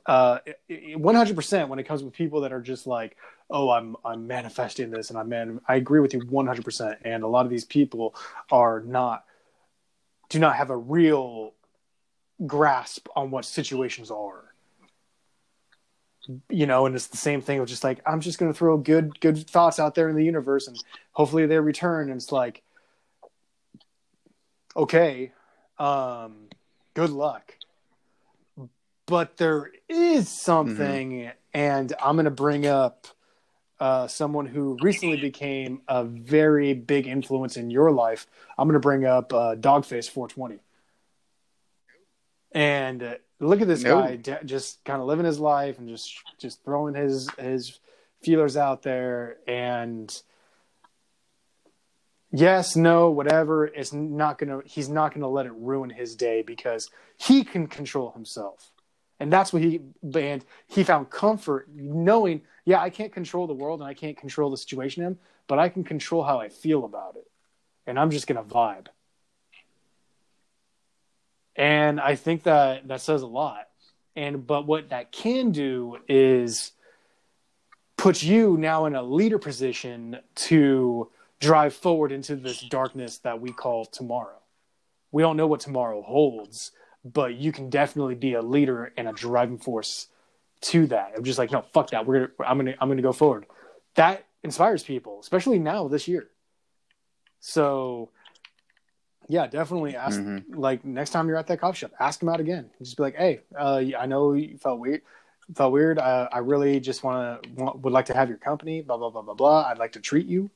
uh 0.06 0.39
100% 0.69 1.67
when 1.67 1.80
it 1.80 1.84
comes 1.84 2.04
with 2.04 2.13
people 2.13 2.41
that 2.41 2.54
are 2.54 2.62
just 2.62 2.88
like 2.88 3.17
oh 3.49 3.69
I'm 3.69 3.97
I'm 4.06 4.28
manifesting 4.28 4.91
this 4.91 5.10
and 5.10 5.19
I'm 5.19 5.30
man 5.30 5.60
I 5.67 5.75
agree 5.75 5.99
with 5.99 6.13
you 6.13 6.21
100% 6.21 6.97
and 7.04 7.23
a 7.23 7.28
lot 7.28 7.45
of 7.45 7.52
these 7.52 7.65
people 7.65 8.15
are 8.49 8.80
not 8.80 9.25
do 10.30 10.39
not 10.39 10.56
have 10.56 10.69
a 10.69 10.78
real 10.78 11.54
grasp 12.45 13.08
on 13.15 13.32
what 13.32 13.43
situations 13.43 14.10
are. 14.12 14.45
You 16.47 16.67
know 16.67 16.86
and 16.86 16.95
it's 16.95 17.08
the 17.08 17.17
same 17.17 17.41
thing 17.41 17.60
of 17.60 17.67
just 17.67 17.84
like 17.84 17.99
I'm 18.06 18.21
just 18.21 18.38
going 18.38 18.54
to 18.54 18.58
throw 18.58 18.78
good 18.78 19.19
good 19.19 19.49
thoughts 19.49 19.80
out 19.80 19.95
there 19.95 20.08
in 20.10 20.15
the 20.15 20.23
universe 20.23 20.67
and 20.67 20.82
hopefully 21.12 21.45
they 21.47 21.60
return. 21.60 22.10
And 22.10 22.17
it's 22.17 22.32
like 22.32 22.62
okay 24.76 25.32
um, 25.78 26.48
good 26.94 27.10
luck. 27.10 27.56
But 29.06 29.38
there 29.38 29.72
is 29.88 30.30
something, 30.30 31.32
and 31.54 31.94
I'm 32.04 32.16
going 32.16 32.26
to 32.26 32.32
bring 32.32 32.68
up 32.68 33.08
uh, 33.80 34.08
someone 34.08 34.46
who 34.46 34.74
recently 34.74 35.18
became 35.18 35.82
a 35.88 36.04
very 36.04 36.74
big 36.74 37.08
influence 37.08 37.56
in 37.58 37.72
your 37.72 37.92
life. 37.92 38.28
I'm 38.58 38.68
going 38.68 38.74
to 38.74 38.80
bring 38.80 39.06
up 39.06 39.34
uh, 39.34 39.56
Dogface 39.56 40.10
420. 40.10 40.60
And 42.52 43.02
uh, 43.02 43.16
look 43.40 43.62
at 43.62 43.68
this 43.68 43.84
No. 43.84 43.96
guy 44.02 44.16
d- 44.18 44.34
just 44.46 44.84
kind 44.84 45.02
of 45.02 45.08
living 45.08 45.26
his 45.26 45.40
life 45.40 45.80
and 45.80 45.88
just 45.88 46.14
just 46.40 46.64
throwing 46.64 46.96
his 46.96 47.30
his 47.40 47.80
feelers 48.22 48.58
out 48.58 48.82
there 48.82 49.38
and 49.48 50.22
yes, 52.32 52.76
no, 52.76 53.10
whatever. 53.10 53.65
It's 53.65 53.94
not 53.94 54.38
gonna. 54.38 54.62
He's 54.65 54.89
not 54.89 55.13
gonna 55.13 55.28
let 55.28 55.46
it 55.46 55.54
ruin 55.54 55.89
his 55.89 56.15
day 56.15 56.42
because 56.42 56.89
he 57.18 57.44
can 57.44 57.68
control 57.68 58.12
himself, 58.12 58.72
and 59.20 59.32
that's 59.32 59.52
what 59.54 59.62
he 59.62 59.82
and 60.15 60.44
he 60.68 60.84
found 60.84 61.10
comfort 61.10 61.68
knowing. 61.74 62.42
Yeah, 62.65 62.82
I 62.82 62.89
can't 62.89 63.12
control 63.12 63.48
the 63.48 63.54
world 63.54 63.80
and 63.80 63.89
I 63.89 63.94
can't 63.94 64.18
control 64.18 64.52
the 64.52 64.58
situation 64.58 65.04
I'm, 65.04 65.18
but 65.48 65.60
I 65.60 65.70
can 65.70 65.84
control 65.84 66.24
how 66.24 66.39
I 66.39 66.50
feel 66.50 66.86
about 66.86 67.15
it, 67.15 67.30
and 67.88 68.00
I'm 68.00 68.12
just 68.12 68.28
gonna 68.28 68.44
vibe. 68.44 68.88
And 71.56 72.00
I 72.00 72.15
think 72.15 72.44
that 72.44 72.88
that 72.88 73.02
says 73.02 73.22
a 73.22 73.28
lot. 73.28 73.68
And 74.15 74.46
but 74.46 74.65
what 74.65 74.89
that 74.89 75.12
can 75.12 75.52
do 75.52 75.98
is 76.08 76.72
put 77.98 78.24
you 78.24 78.58
now 78.58 78.86
in 78.86 78.96
a 78.96 79.04
leader 79.04 79.38
position 79.38 80.20
to 80.36 81.10
drive 81.39 81.73
forward 81.73 82.12
into 82.12 82.36
this 82.36 82.62
darkness 82.62 83.17
that 83.19 83.39
we 83.39 83.52
call 83.52 83.86
tomorrow. 83.86 84.39
We 85.12 85.21
don't 85.23 85.38
know 85.38 85.47
what 85.47 85.62
tomorrow 85.62 86.02
holds, 86.02 86.71
but 87.04 87.36
you 87.36 87.52
can 87.52 87.69
definitely 87.69 88.15
be 88.15 88.34
a 88.34 88.41
leader 88.41 88.91
and 88.97 89.08
a 89.08 89.13
driving 89.13 89.58
force 89.58 90.08
to 90.62 90.88
that. 90.88 91.13
I'm 91.15 91.23
just 91.23 91.39
like, 91.39 91.52
no, 91.52 91.63
fuck 91.73 91.91
that. 91.91 92.06
We're 92.06 92.28
gonna, 92.28 92.49
I'm 92.49 92.58
gonna, 92.58 92.75
I'm 92.80 92.89
gonna 92.89 93.02
go 93.02 93.13
forward. 93.13 93.45
That 93.95 94.25
inspires 94.43 94.84
people, 94.84 95.19
especially 95.21 95.60
now 95.60 95.88
this 95.88 96.08
year. 96.08 96.28
So, 97.39 98.10
yeah, 99.30 99.47
definitely 99.47 99.95
ask. 99.95 100.19
Mhm. 100.19 100.43
Like 100.56 100.84
next 100.84 101.12
time 101.12 101.28
you're 101.28 101.38
at 101.38 101.47
that 101.47 101.62
coffee 101.62 101.78
shop, 101.78 101.91
ask 101.99 102.19
them 102.19 102.30
out 102.30 102.39
again. 102.39 102.69
Just 102.80 102.97
be 102.97 103.04
like, 103.04 103.15
hey, 103.15 103.41
uh, 103.58 103.82
I 103.97 104.06
know 104.06 104.34
you 104.34 104.58
felt 104.58 104.80
weird. 104.80 105.02
Felt 105.56 105.71
weird. 105.71 105.97
Uh, 105.97 106.28
I 106.32 106.39
really 106.39 106.80
just 106.80 107.04
want 107.04 107.43
to 107.43 107.49
want, 107.54 107.80
would 107.80 107.93
like 107.93 108.06
to 108.08 108.13
have 108.13 108.30
your 108.30 108.38
company. 108.38 108.82
Blah 108.82 108.97
blah 108.97 109.10
blah 109.10 109.21
blah 109.21 109.34
blah. 109.34 109.63
I'd 109.63 109.80
like 109.80 109.93
to 109.93 109.99
treat 109.99 110.28
you. 110.28 110.52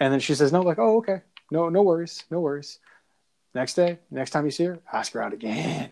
And 0.00 0.12
then 0.12 0.20
she 0.20 0.34
says 0.34 0.52
no. 0.52 0.62
Like, 0.62 0.78
oh, 0.78 0.98
okay. 0.98 1.22
No, 1.50 1.68
no 1.68 1.82
worries. 1.82 2.24
No 2.30 2.40
worries. 2.40 2.78
Next 3.54 3.74
day, 3.74 3.98
next 4.10 4.30
time 4.30 4.44
you 4.44 4.50
see 4.50 4.64
her, 4.64 4.80
ask 4.92 5.12
her 5.12 5.22
out 5.22 5.32
again. 5.32 5.90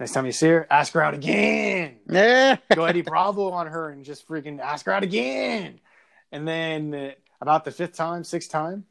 Next 0.00 0.12
time 0.12 0.24
you 0.24 0.32
see 0.32 0.48
her, 0.48 0.66
ask 0.70 0.94
her 0.94 1.02
out 1.02 1.12
again. 1.14 1.98
Yeah. 2.08 2.56
Go 2.74 2.84
Eddie 2.84 3.02
Bravo 3.02 3.50
on 3.50 3.66
her 3.66 3.90
and 3.90 4.04
just 4.04 4.26
freaking 4.26 4.58
ask 4.58 4.86
her 4.86 4.92
out 4.92 5.02
again. 5.02 5.80
And 6.32 6.48
then 6.48 6.94
uh, 6.94 7.10
about 7.42 7.64
the 7.64 7.70
fifth 7.70 7.92
time, 7.92 8.24
sixth 8.24 8.50
time, 8.50 8.86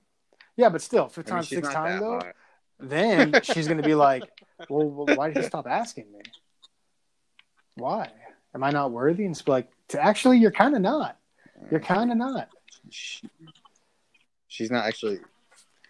yeah, 0.55 0.69
but 0.69 0.81
still, 0.81 1.07
fifth 1.09 1.31
I 1.31 1.35
mean, 1.35 1.37
time, 1.37 1.43
sixth 1.43 1.71
time 1.71 1.99
though, 1.99 2.19
hot. 2.19 2.35
then 2.79 3.39
she's 3.43 3.67
gonna 3.67 3.81
be 3.81 3.95
like, 3.95 4.23
well, 4.69 4.87
well, 4.87 5.17
why 5.17 5.27
did 5.27 5.37
you 5.37 5.43
stop 5.43 5.65
asking 5.67 6.11
me? 6.11 6.19
Why? 7.75 8.09
Am 8.53 8.63
I 8.63 8.69
not 8.69 8.91
worthy? 8.91 9.25
And 9.25 9.35
it's 9.35 9.47
like, 9.47 9.69
actually, 9.97 10.37
you're 10.37 10.51
kind 10.51 10.75
of 10.75 10.81
not. 10.81 11.17
You're 11.71 11.79
kind 11.79 12.11
of 12.11 12.17
not. 12.17 12.49
She- 14.51 14.63
she's 14.63 14.71
not 14.71 14.85
actually. 14.85 15.19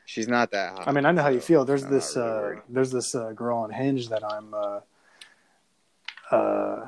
She's 0.06 0.28
not 0.28 0.52
that 0.52 0.74
hot. 0.74 0.88
I 0.88 0.92
mean, 0.92 1.06
I 1.06 1.12
know 1.12 1.22
how 1.22 1.30
you 1.30 1.40
feel. 1.40 1.64
There's 1.66 1.84
I'm 1.84 1.92
this 1.92 2.16
really 2.16 2.28
uh, 2.30 2.34
worried. 2.42 2.62
there's 2.70 2.92
this 2.92 3.16
uh, 3.16 3.32
girl 3.32 3.60
on 3.60 3.72
Hinge 3.72 4.10
that 4.10 4.24
I'm 4.24 4.54
uh, 4.54 4.80
uh, 6.36 6.88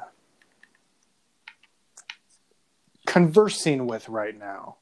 conversing 3.06 3.88
with 3.88 4.10
right 4.10 4.38
now, 4.38 4.78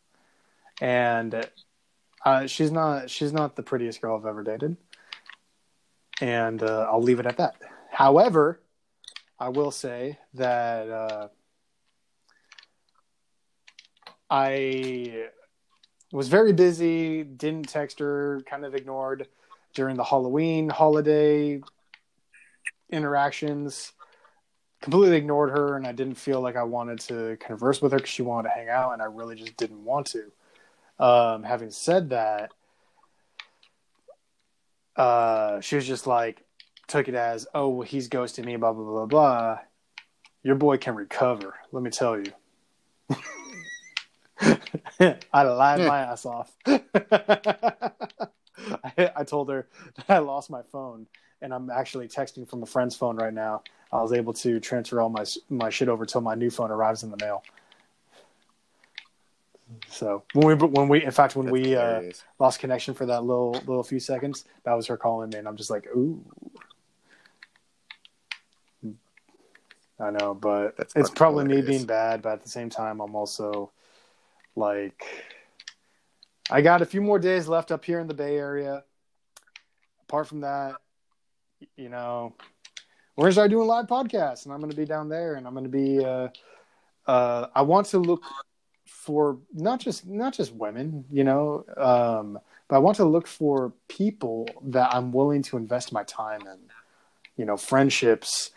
and 0.81 1.47
uh, 2.25 2.47
she's 2.47 2.71
not 2.71 3.09
she's 3.09 3.31
not 3.33 3.55
the 3.55 3.63
prettiest 3.63 4.01
girl 4.01 4.17
I've 4.17 4.25
ever 4.25 4.43
dated, 4.43 4.75
and 6.19 6.63
uh, 6.63 6.87
I'll 6.91 7.01
leave 7.01 7.19
it 7.19 7.25
at 7.25 7.37
that. 7.37 7.55
However, 7.91 8.59
I 9.39 9.49
will 9.49 9.71
say 9.71 10.17
that 10.33 10.89
uh, 10.89 11.27
I 14.29 15.25
was 16.11 16.27
very 16.27 16.53
busy, 16.53 17.23
didn't 17.23 17.69
text 17.69 17.99
her, 17.99 18.41
kind 18.45 18.65
of 18.65 18.75
ignored 18.75 19.27
during 19.73 19.95
the 19.95 20.03
Halloween 20.03 20.69
holiday 20.69 21.61
interactions. 22.89 23.93
Completely 24.81 25.17
ignored 25.17 25.51
her, 25.51 25.77
and 25.77 25.85
I 25.85 25.91
didn't 25.91 26.15
feel 26.15 26.41
like 26.41 26.55
I 26.55 26.63
wanted 26.63 26.99
to 27.01 27.37
converse 27.39 27.81
with 27.81 27.91
her 27.91 27.99
because 27.99 28.09
she 28.09 28.23
wanted 28.23 28.49
to 28.49 28.55
hang 28.55 28.67
out, 28.67 28.93
and 28.93 29.01
I 29.01 29.05
really 29.05 29.35
just 29.35 29.55
didn't 29.55 29.83
want 29.85 30.07
to. 30.07 30.31
Um, 30.99 31.43
having 31.43 31.69
said 31.69 32.09
that, 32.09 32.51
uh, 34.95 35.61
she 35.61 35.75
was 35.75 35.87
just 35.87 36.07
like, 36.07 36.43
took 36.87 37.07
it 37.07 37.15
as, 37.15 37.47
oh, 37.53 37.69
well, 37.69 37.87
he's 37.87 38.09
ghosting 38.09 38.45
me, 38.45 38.55
blah, 38.55 38.73
blah, 38.73 38.83
blah, 38.83 39.05
blah. 39.05 39.59
Your 40.43 40.55
boy 40.55 40.77
can 40.77 40.95
recover, 40.95 41.55
let 41.71 41.83
me 41.83 41.91
tell 41.91 42.17
you. 42.17 42.33
I 45.33 45.43
lied 45.43 45.79
my 45.79 46.01
ass 46.01 46.25
off. 46.25 46.51
I, 46.65 47.91
I 49.15 49.23
told 49.23 49.49
her 49.49 49.67
that 49.95 50.09
I 50.09 50.17
lost 50.19 50.49
my 50.49 50.61
phone, 50.63 51.07
and 51.41 51.53
I'm 51.53 51.69
actually 51.69 52.07
texting 52.07 52.49
from 52.49 52.63
a 52.63 52.65
friend's 52.65 52.95
phone 52.95 53.17
right 53.17 53.33
now. 53.33 53.63
I 53.91 54.01
was 54.01 54.13
able 54.13 54.33
to 54.33 54.59
transfer 54.59 55.01
all 55.01 55.09
my 55.09 55.25
my 55.49 55.69
shit 55.69 55.89
over 55.89 56.05
till 56.05 56.21
my 56.21 56.35
new 56.35 56.49
phone 56.49 56.71
arrives 56.71 57.03
in 57.03 57.11
the 57.11 57.17
mail. 57.17 57.43
So 59.87 60.23
when 60.33 60.47
we 60.47 60.67
when 60.67 60.87
we 60.87 61.03
in 61.03 61.11
fact 61.11 61.35
when 61.35 61.47
That's 61.47 61.53
we 61.53 61.75
uh, 61.75 62.01
lost 62.39 62.59
connection 62.59 62.93
for 62.93 63.05
that 63.05 63.23
little 63.23 63.51
little 63.51 63.83
few 63.83 63.99
seconds, 63.99 64.45
that 64.63 64.73
was 64.73 64.87
her 64.87 64.97
calling 64.97 65.29
me, 65.29 65.37
and 65.37 65.47
I'm 65.47 65.57
just 65.57 65.69
like, 65.69 65.87
ooh. 65.95 66.23
I 69.99 70.09
know, 70.09 70.33
but 70.33 70.77
That's 70.77 70.95
it's 70.95 71.09
probably 71.11 71.45
me 71.45 71.61
being 71.61 71.85
bad, 71.85 72.23
but 72.23 72.33
at 72.33 72.41
the 72.41 72.49
same 72.49 72.71
time, 72.71 73.01
I'm 73.01 73.15
also 73.15 73.71
like, 74.55 75.03
I 76.49 76.61
got 76.61 76.81
a 76.81 76.85
few 76.85 77.01
more 77.01 77.19
days 77.19 77.47
left 77.47 77.71
up 77.71 77.85
here 77.85 77.99
in 77.99 78.07
the 78.07 78.13
Bay 78.13 78.37
Area. 78.37 78.83
Apart 80.03 80.27
from 80.27 80.41
that, 80.41 80.75
you 81.77 81.89
know, 81.89 82.35
we're 83.15 83.23
gonna 83.23 83.33
start 83.33 83.51
doing 83.51 83.67
live 83.67 83.87
podcasts, 83.87 84.45
and 84.45 84.53
I'm 84.53 84.59
gonna 84.59 84.73
be 84.73 84.85
down 84.85 85.09
there, 85.09 85.35
and 85.35 85.47
I'm 85.47 85.53
gonna 85.53 85.69
be. 85.69 86.03
Uh, 86.03 86.29
uh, 87.07 87.47
I 87.55 87.61
want 87.61 87.87
to 87.87 87.99
look 87.99 88.23
for 88.85 89.39
not 89.53 89.79
just 89.79 90.05
not 90.05 90.33
just 90.33 90.53
women, 90.53 91.05
you 91.11 91.23
know, 91.23 91.65
um, 91.77 92.39
but 92.67 92.75
I 92.75 92.79
want 92.79 92.97
to 92.97 93.05
look 93.05 93.27
for 93.27 93.73
people 93.87 94.47
that 94.63 94.93
I'm 94.93 95.11
willing 95.11 95.41
to 95.43 95.57
invest 95.57 95.91
my 95.93 96.03
time 96.03 96.41
in, 96.41 96.57
you 97.37 97.45
know, 97.45 97.57
friendships, 97.57 98.51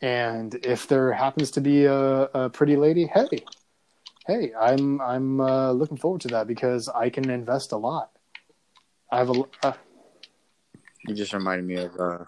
and 0.00 0.54
if 0.64 0.86
there 0.88 1.12
happens 1.12 1.50
to 1.52 1.60
be 1.60 1.84
a, 1.84 1.94
a 1.94 2.50
pretty 2.50 2.76
lady, 2.76 3.06
hey, 3.06 3.44
hey, 4.30 4.52
I'm 4.58 5.00
I'm 5.00 5.40
uh, 5.40 5.72
looking 5.72 5.96
forward 5.96 6.20
to 6.22 6.28
that 6.28 6.46
because 6.46 6.88
I 6.88 7.10
can 7.10 7.28
invest 7.30 7.72
a 7.72 7.76
lot. 7.76 8.10
I 9.10 9.18
have 9.18 9.30
a. 9.30 9.42
Uh, 9.62 9.72
You 11.06 11.14
just 11.14 11.32
reminded 11.32 11.66
me 11.66 11.76
of. 11.76 11.98
uh 11.98 12.24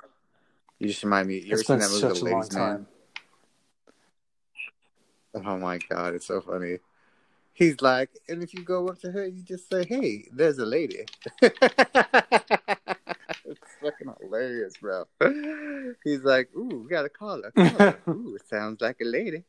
You 0.79 0.89
just 0.89 1.03
reminded 1.05 1.29
me. 1.29 1.39
You 1.39 1.53
ever 1.53 1.61
it's 1.61 1.69
seen 1.69 1.79
that 1.79 1.89
movie, 1.91 2.01
such 2.01 2.19
The 2.19 2.27
a 2.27 2.29
long 2.31 2.41
Ladies 2.41 2.53
Man? 2.53 2.87
time. 5.35 5.45
Oh 5.47 5.57
my 5.57 5.79
god, 5.79 6.15
it's 6.15 6.27
so 6.27 6.41
funny. 6.41 6.79
He's 7.55 7.81
like, 7.81 8.11
and 8.29 8.43
if 8.43 8.55
you 8.55 8.63
go 8.63 8.89
up 8.89 8.99
to 9.01 9.13
her, 9.13 9.27
you 9.27 9.43
just 9.43 9.69
say, 9.71 9.85
"Hey, 9.85 10.25
there's 10.33 10.59
a 10.59 10.67
lady." 10.67 11.05
it's 11.43 11.53
fucking 13.81 14.13
hilarious, 14.21 14.75
bro. 14.81 15.05
He's 16.03 16.23
like, 16.25 16.49
"Ooh, 16.57 16.83
we 16.83 16.91
got 16.91 17.05
a 17.05 17.11
caller. 17.11 17.53
Ooh, 18.09 18.37
it 18.37 18.47
sounds 18.49 18.81
like 18.81 18.97
a 19.01 19.05
lady." 19.05 19.45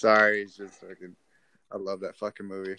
Sorry, 0.00 0.40
it's 0.40 0.56
just 0.56 0.80
fucking. 0.80 1.14
I 1.70 1.76
love 1.76 2.00
that 2.00 2.16
fucking 2.16 2.46
movie, 2.46 2.76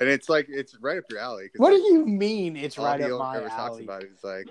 and 0.00 0.08
it's 0.08 0.30
like 0.30 0.46
it's 0.48 0.74
right 0.80 0.96
up 0.96 1.04
your 1.10 1.20
alley. 1.20 1.50
What 1.58 1.68
do 1.70 1.76
you 1.76 2.06
mean? 2.06 2.56
It's 2.56 2.78
right 2.78 2.98
up 3.02 3.18
my 3.18 3.36
ever 3.36 3.48
talks 3.48 3.72
alley. 3.72 3.84
about 3.84 4.02
is 4.02 4.24
like 4.24 4.48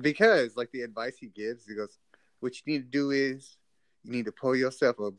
because 0.00 0.56
like 0.56 0.70
the 0.70 0.82
advice 0.82 1.16
he 1.18 1.26
gives, 1.26 1.66
he 1.66 1.74
goes, 1.74 1.98
"What 2.38 2.54
you 2.54 2.62
need 2.72 2.84
to 2.84 2.88
do 2.88 3.10
is 3.10 3.56
you 4.04 4.12
need 4.12 4.26
to 4.26 4.32
pour 4.32 4.54
yourself 4.54 5.00
a 5.00 5.10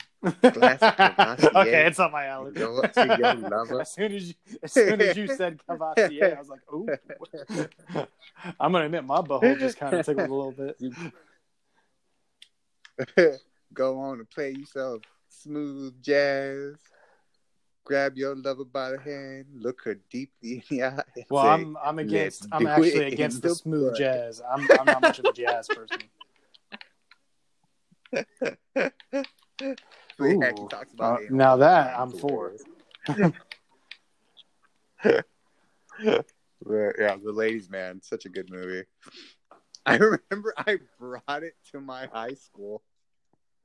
Glass 0.51 0.82
of 0.82 0.95
Courvoisier. 0.95 1.51
okay, 1.56 1.86
it's 1.86 1.99
on 1.99 2.14
my 2.14 2.28
alley. 2.28 2.54
Go 2.54 2.82
up 2.82 2.93
to 2.93 3.18
your 3.20 3.34
lover. 3.49 3.82
as 3.82 3.91
soon 3.91 4.14
as 4.14 4.30
you, 4.30 4.36
as 4.64 4.72
soon 4.72 5.01
as 5.01 5.18
you 5.18 5.28
said 5.28 5.60
Courvoisier, 5.68 6.38
I 6.38 6.39
was 6.39 6.47
like, 6.47 6.62
"Ooh." 6.74 6.88
I'm 8.58 8.72
gonna 8.72 8.86
admit 8.86 9.04
my 9.04 9.20
butthole 9.20 9.60
just 9.60 9.78
kind 9.78 9.95
of 9.95 10.06
tickled 10.06 10.30
a 10.30 10.34
little 10.34 10.54
bit. 10.54 10.78
go 13.74 13.99
on 13.99 14.19
and 14.19 14.30
play 14.30 14.51
yourself 14.51 15.01
smooth 15.30 16.01
jazz. 16.01 16.76
Grab 17.86 18.15
your 18.15 18.36
lover 18.36 18.63
by 18.63 18.91
the 18.91 18.99
hand, 18.99 19.45
look 19.53 19.82
her 19.84 19.95
deeply 20.09 20.63
in 20.69 20.69
the 20.69 20.84
eye. 20.84 21.03
Well, 21.30 21.43
say, 21.43 21.49
I'm 21.49 21.78
I'm 21.84 21.99
against. 21.99 22.47
I'm 22.51 22.67
actually 22.67 23.07
against 23.07 23.41
the 23.41 23.49
the 23.49 23.55
smooth 23.55 23.91
butt." 23.91 23.97
jazz. 23.97 24.41
I'm 24.49 24.69
I'm 24.80 24.88
not 24.88 25.01
much 25.01 25.19
of 25.19 25.26
a 25.26 25.34
jazz 25.34 25.69
person. 25.69 26.03
So, 30.17 30.26
yeah, 30.26 30.51
he 30.51 30.53
Ooh. 30.53 30.69
about 30.93 30.99
Uh, 30.99 31.17
now 31.30 31.57
that 31.57 31.93
I'm 31.97 32.11
for. 32.11 32.53
But, 33.07 33.17
yeah, 35.05 35.21
the 36.65 37.32
ladies 37.34 37.69
man, 37.69 38.01
such 38.01 38.26
a 38.26 38.30
good 38.30 38.49
movie. 38.49 38.84
I 39.86 39.97
remember 39.97 40.53
I 40.57 40.80
brought 40.99 41.43
it 41.43 41.55
to 41.71 41.82
my 41.82 42.07
high 42.07 42.36
school. 42.36 42.82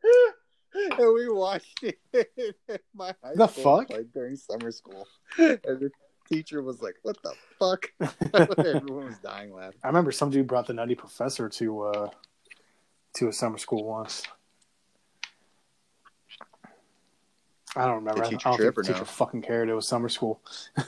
And 0.03 1.15
we 1.15 1.29
watched 1.29 1.83
it 1.83 1.99
my 2.95 3.15
high 3.23 3.35
The 3.35 3.47
school, 3.49 3.79
fuck? 3.79 3.91
like 3.91 4.13
during 4.13 4.37
summer 4.37 4.71
school. 4.71 5.07
And 5.39 5.59
the 5.63 5.91
teacher 6.31 6.63
was 6.63 6.81
like, 6.83 6.97
What 7.03 7.17
the 7.23 7.35
fuck? 7.59 7.91
Everyone 8.59 9.07
was 9.07 9.19
dying 9.19 9.53
laughing. 9.55 9.81
I 9.83 9.89
remember 9.89 10.13
some 10.13 10.31
dude 10.31 10.47
brought 10.47 10.67
the 10.67 10.75
Nutty 10.75 10.95
Professor 10.95 11.49
to 11.49 11.83
uh 11.83 12.11
to 13.15 13.29
a 13.29 13.33
summer 13.33 13.59
school 13.59 13.85
once. 13.85 14.23
I 17.77 17.85
don't 17.85 17.97
remember. 17.97 18.21
The 18.21 18.27
I 18.27 18.31
teacher 18.31 18.49
don't 18.49 18.57
trip 18.57 18.75
think 18.75 18.87
the 18.87 18.93
teacher 18.93 19.05
no? 19.05 19.05
fucking 19.07 19.43
cared. 19.43 19.69
It 19.69 19.75
was 19.75 19.87
summer 19.87 20.09
school. 20.09 20.41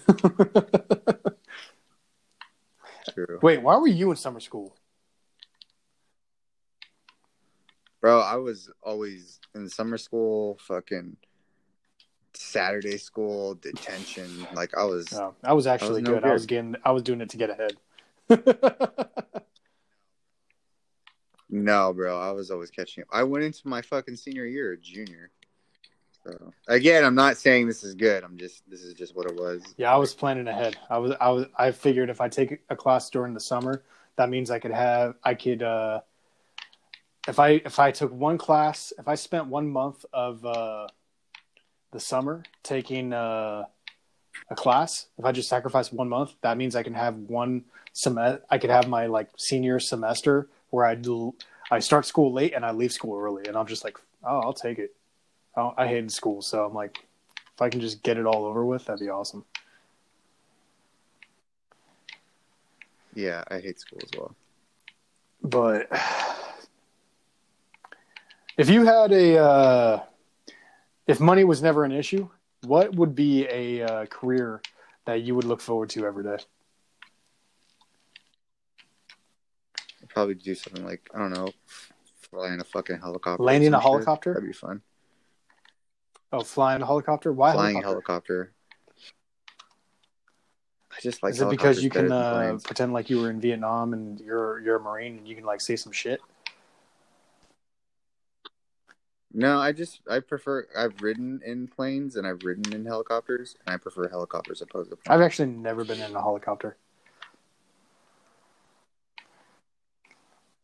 True. 3.14 3.38
Wait, 3.42 3.62
why 3.62 3.76
were 3.76 3.86
you 3.88 4.10
in 4.10 4.16
summer 4.16 4.40
school? 4.40 4.74
Bro, 8.00 8.20
I 8.20 8.36
was 8.36 8.70
always 8.82 9.40
in 9.54 9.68
summer 9.68 9.98
school, 9.98 10.58
fucking 10.66 11.16
Saturday 12.34 12.96
school, 12.96 13.54
detention. 13.56 14.46
Like 14.52 14.76
I 14.76 14.84
was 14.84 15.12
Oh, 15.12 15.34
I 15.44 15.52
was 15.52 15.66
actually 15.66 16.02
no 16.02 16.14
good. 16.14 16.24
I 16.24 16.32
was 16.32 16.46
getting. 16.46 16.76
I 16.84 16.92
was 16.92 17.02
doing 17.02 17.20
it 17.20 17.30
to 17.30 17.36
get 17.36 17.50
ahead. 17.50 17.76
No, 21.52 21.92
bro, 21.92 22.18
I 22.18 22.30
was 22.30 22.50
always 22.50 22.70
catching 22.70 23.02
up. 23.02 23.08
I 23.12 23.24
went 23.24 23.44
into 23.44 23.66
my 23.66 23.82
fucking 23.82 24.14
senior 24.16 24.46
year, 24.46 24.76
junior. 24.76 25.30
So 26.22 26.52
again, 26.68 27.04
I'm 27.04 27.14
not 27.16 27.38
saying 27.38 27.66
this 27.66 27.82
is 27.82 27.94
good. 27.94 28.22
I'm 28.22 28.36
just 28.36 28.62
this 28.70 28.82
is 28.82 28.94
just 28.94 29.16
what 29.16 29.26
it 29.26 29.34
was. 29.34 29.62
yeah, 29.76 29.92
I 29.92 29.96
was 29.96 30.14
planning 30.14 30.46
ahead. 30.46 30.76
I 30.88 30.98
was. 30.98 31.12
I 31.20 31.30
was. 31.30 31.46
I 31.58 31.72
figured 31.72 32.08
if 32.08 32.20
I 32.20 32.28
take 32.28 32.60
a 32.70 32.76
class 32.76 33.10
during 33.10 33.34
the 33.34 33.40
summer, 33.40 33.82
that 34.16 34.28
means 34.28 34.50
I 34.50 34.58
could 34.60 34.70
have. 34.70 35.16
I 35.24 35.34
could. 35.34 35.62
uh 35.62 36.00
If 37.28 37.38
I 37.38 37.50
if 37.64 37.78
I 37.78 37.90
took 37.90 38.12
one 38.12 38.38
class, 38.38 38.92
if 38.98 39.06
I 39.06 39.14
spent 39.14 39.46
one 39.46 39.68
month 39.68 40.04
of 40.12 40.44
uh 40.44 40.86
the 41.92 42.00
summer 42.00 42.44
taking 42.62 43.12
uh 43.12 43.64
a 44.50 44.54
class, 44.54 45.06
if 45.18 45.24
I 45.24 45.32
just 45.32 45.48
sacrifice 45.48 45.92
one 45.92 46.08
month, 46.08 46.34
that 46.40 46.56
means 46.56 46.74
I 46.74 46.82
can 46.82 46.94
have 46.94 47.14
one 47.16 47.64
sem. 47.92 48.18
I 48.18 48.58
could 48.58 48.70
have 48.70 48.88
my 48.88 49.06
like 49.06 49.28
senior 49.36 49.78
semester 49.80 50.48
where 50.70 50.86
I 50.86 50.94
do. 50.94 51.34
I 51.70 51.78
start 51.78 52.06
school 52.06 52.32
late 52.32 52.54
and 52.54 52.64
I 52.64 52.72
leave 52.72 52.92
school 52.92 53.20
early, 53.20 53.44
and 53.46 53.56
I'm 53.56 53.66
just 53.66 53.84
like, 53.84 53.96
oh, 54.24 54.40
I'll 54.40 54.52
take 54.52 54.78
it. 54.78 54.94
I, 55.56 55.60
don't- 55.60 55.78
I 55.78 55.86
hated 55.86 56.10
school, 56.10 56.42
so 56.42 56.64
I'm 56.64 56.74
like, 56.74 56.98
if 57.54 57.62
I 57.62 57.68
can 57.68 57.80
just 57.80 58.02
get 58.02 58.16
it 58.16 58.26
all 58.26 58.44
over 58.44 58.64
with, 58.64 58.86
that'd 58.86 58.98
be 59.00 59.08
awesome. 59.08 59.44
Yeah, 63.14 63.44
I 63.48 63.60
hate 63.60 63.78
school 63.78 64.00
as 64.02 64.10
well. 64.18 64.34
But 65.42 65.88
if 68.60 68.68
you 68.68 68.84
had 68.84 69.10
a, 69.10 69.38
uh, 69.38 70.02
if 71.06 71.18
money 71.18 71.44
was 71.44 71.62
never 71.62 71.84
an 71.84 71.92
issue, 71.92 72.28
what 72.62 72.94
would 72.94 73.14
be 73.14 73.46
a 73.48 73.82
uh, 73.82 74.06
career 74.06 74.60
that 75.06 75.22
you 75.22 75.34
would 75.34 75.46
look 75.46 75.62
forward 75.62 75.88
to 75.90 76.04
every 76.04 76.24
day? 76.24 76.36
I'd 80.02 80.08
probably 80.10 80.34
do 80.34 80.54
something 80.54 80.84
like 80.84 81.08
I 81.14 81.18
don't 81.18 81.32
know, 81.32 81.48
flying 82.30 82.60
a 82.60 82.64
fucking 82.64 83.00
helicopter. 83.00 83.42
Landing 83.42 83.68
a 83.68 83.72
some 83.72 83.80
shit. 83.80 83.90
helicopter? 83.90 84.34
That'd 84.34 84.46
be 84.46 84.52
fun. 84.52 84.82
Oh, 86.30 86.40
flying 86.40 86.82
a 86.82 86.86
helicopter? 86.86 87.32
Why 87.32 87.54
flying 87.54 87.78
a 87.78 87.80
helicopter? 87.80 88.52
helicopter. 88.52 88.52
I 90.92 91.00
just 91.00 91.22
like 91.22 91.32
Is 91.32 91.40
it 91.40 91.48
because 91.48 91.82
you 91.82 91.88
can 91.88 92.12
uh, 92.12 92.58
pretend 92.62 92.92
like 92.92 93.08
you 93.08 93.22
were 93.22 93.30
in 93.30 93.40
Vietnam 93.40 93.94
and 93.94 94.20
you're 94.20 94.60
you're 94.60 94.76
a 94.76 94.80
Marine 94.80 95.16
and 95.16 95.26
you 95.26 95.34
can 95.34 95.44
like 95.44 95.62
say 95.62 95.76
some 95.76 95.92
shit? 95.92 96.20
No, 99.32 99.58
I 99.60 99.72
just 99.72 100.00
I 100.10 100.20
prefer. 100.20 100.66
I've 100.76 101.00
ridden 101.00 101.40
in 101.44 101.68
planes 101.68 102.16
and 102.16 102.26
I've 102.26 102.42
ridden 102.42 102.72
in 102.72 102.84
helicopters, 102.84 103.56
and 103.64 103.74
I 103.74 103.78
prefer 103.78 104.08
helicopters 104.08 104.60
opposed 104.60 104.90
to 104.90 104.96
planes. 104.96 105.06
I've 105.08 105.24
actually 105.24 105.50
never 105.50 105.84
been 105.84 106.00
in 106.00 106.16
a 106.16 106.20
helicopter. 106.20 106.76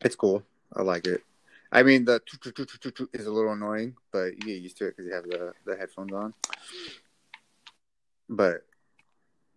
It's 0.01 0.15
cool. 0.15 0.43
I 0.75 0.81
like 0.81 1.07
it. 1.07 1.23
I 1.71 1.83
mean, 1.83 2.05
the 2.05 2.21
is 3.13 3.25
a 3.25 3.31
little 3.31 3.53
annoying, 3.53 3.95
but 4.11 4.33
you 4.35 4.53
get 4.53 4.61
used 4.61 4.77
to 4.77 4.87
it 4.87 4.95
because 4.97 5.07
you 5.07 5.13
have 5.13 5.23
the 5.23 5.53
the 5.65 5.75
headphones 5.77 6.13
on. 6.13 6.33
But 8.29 8.65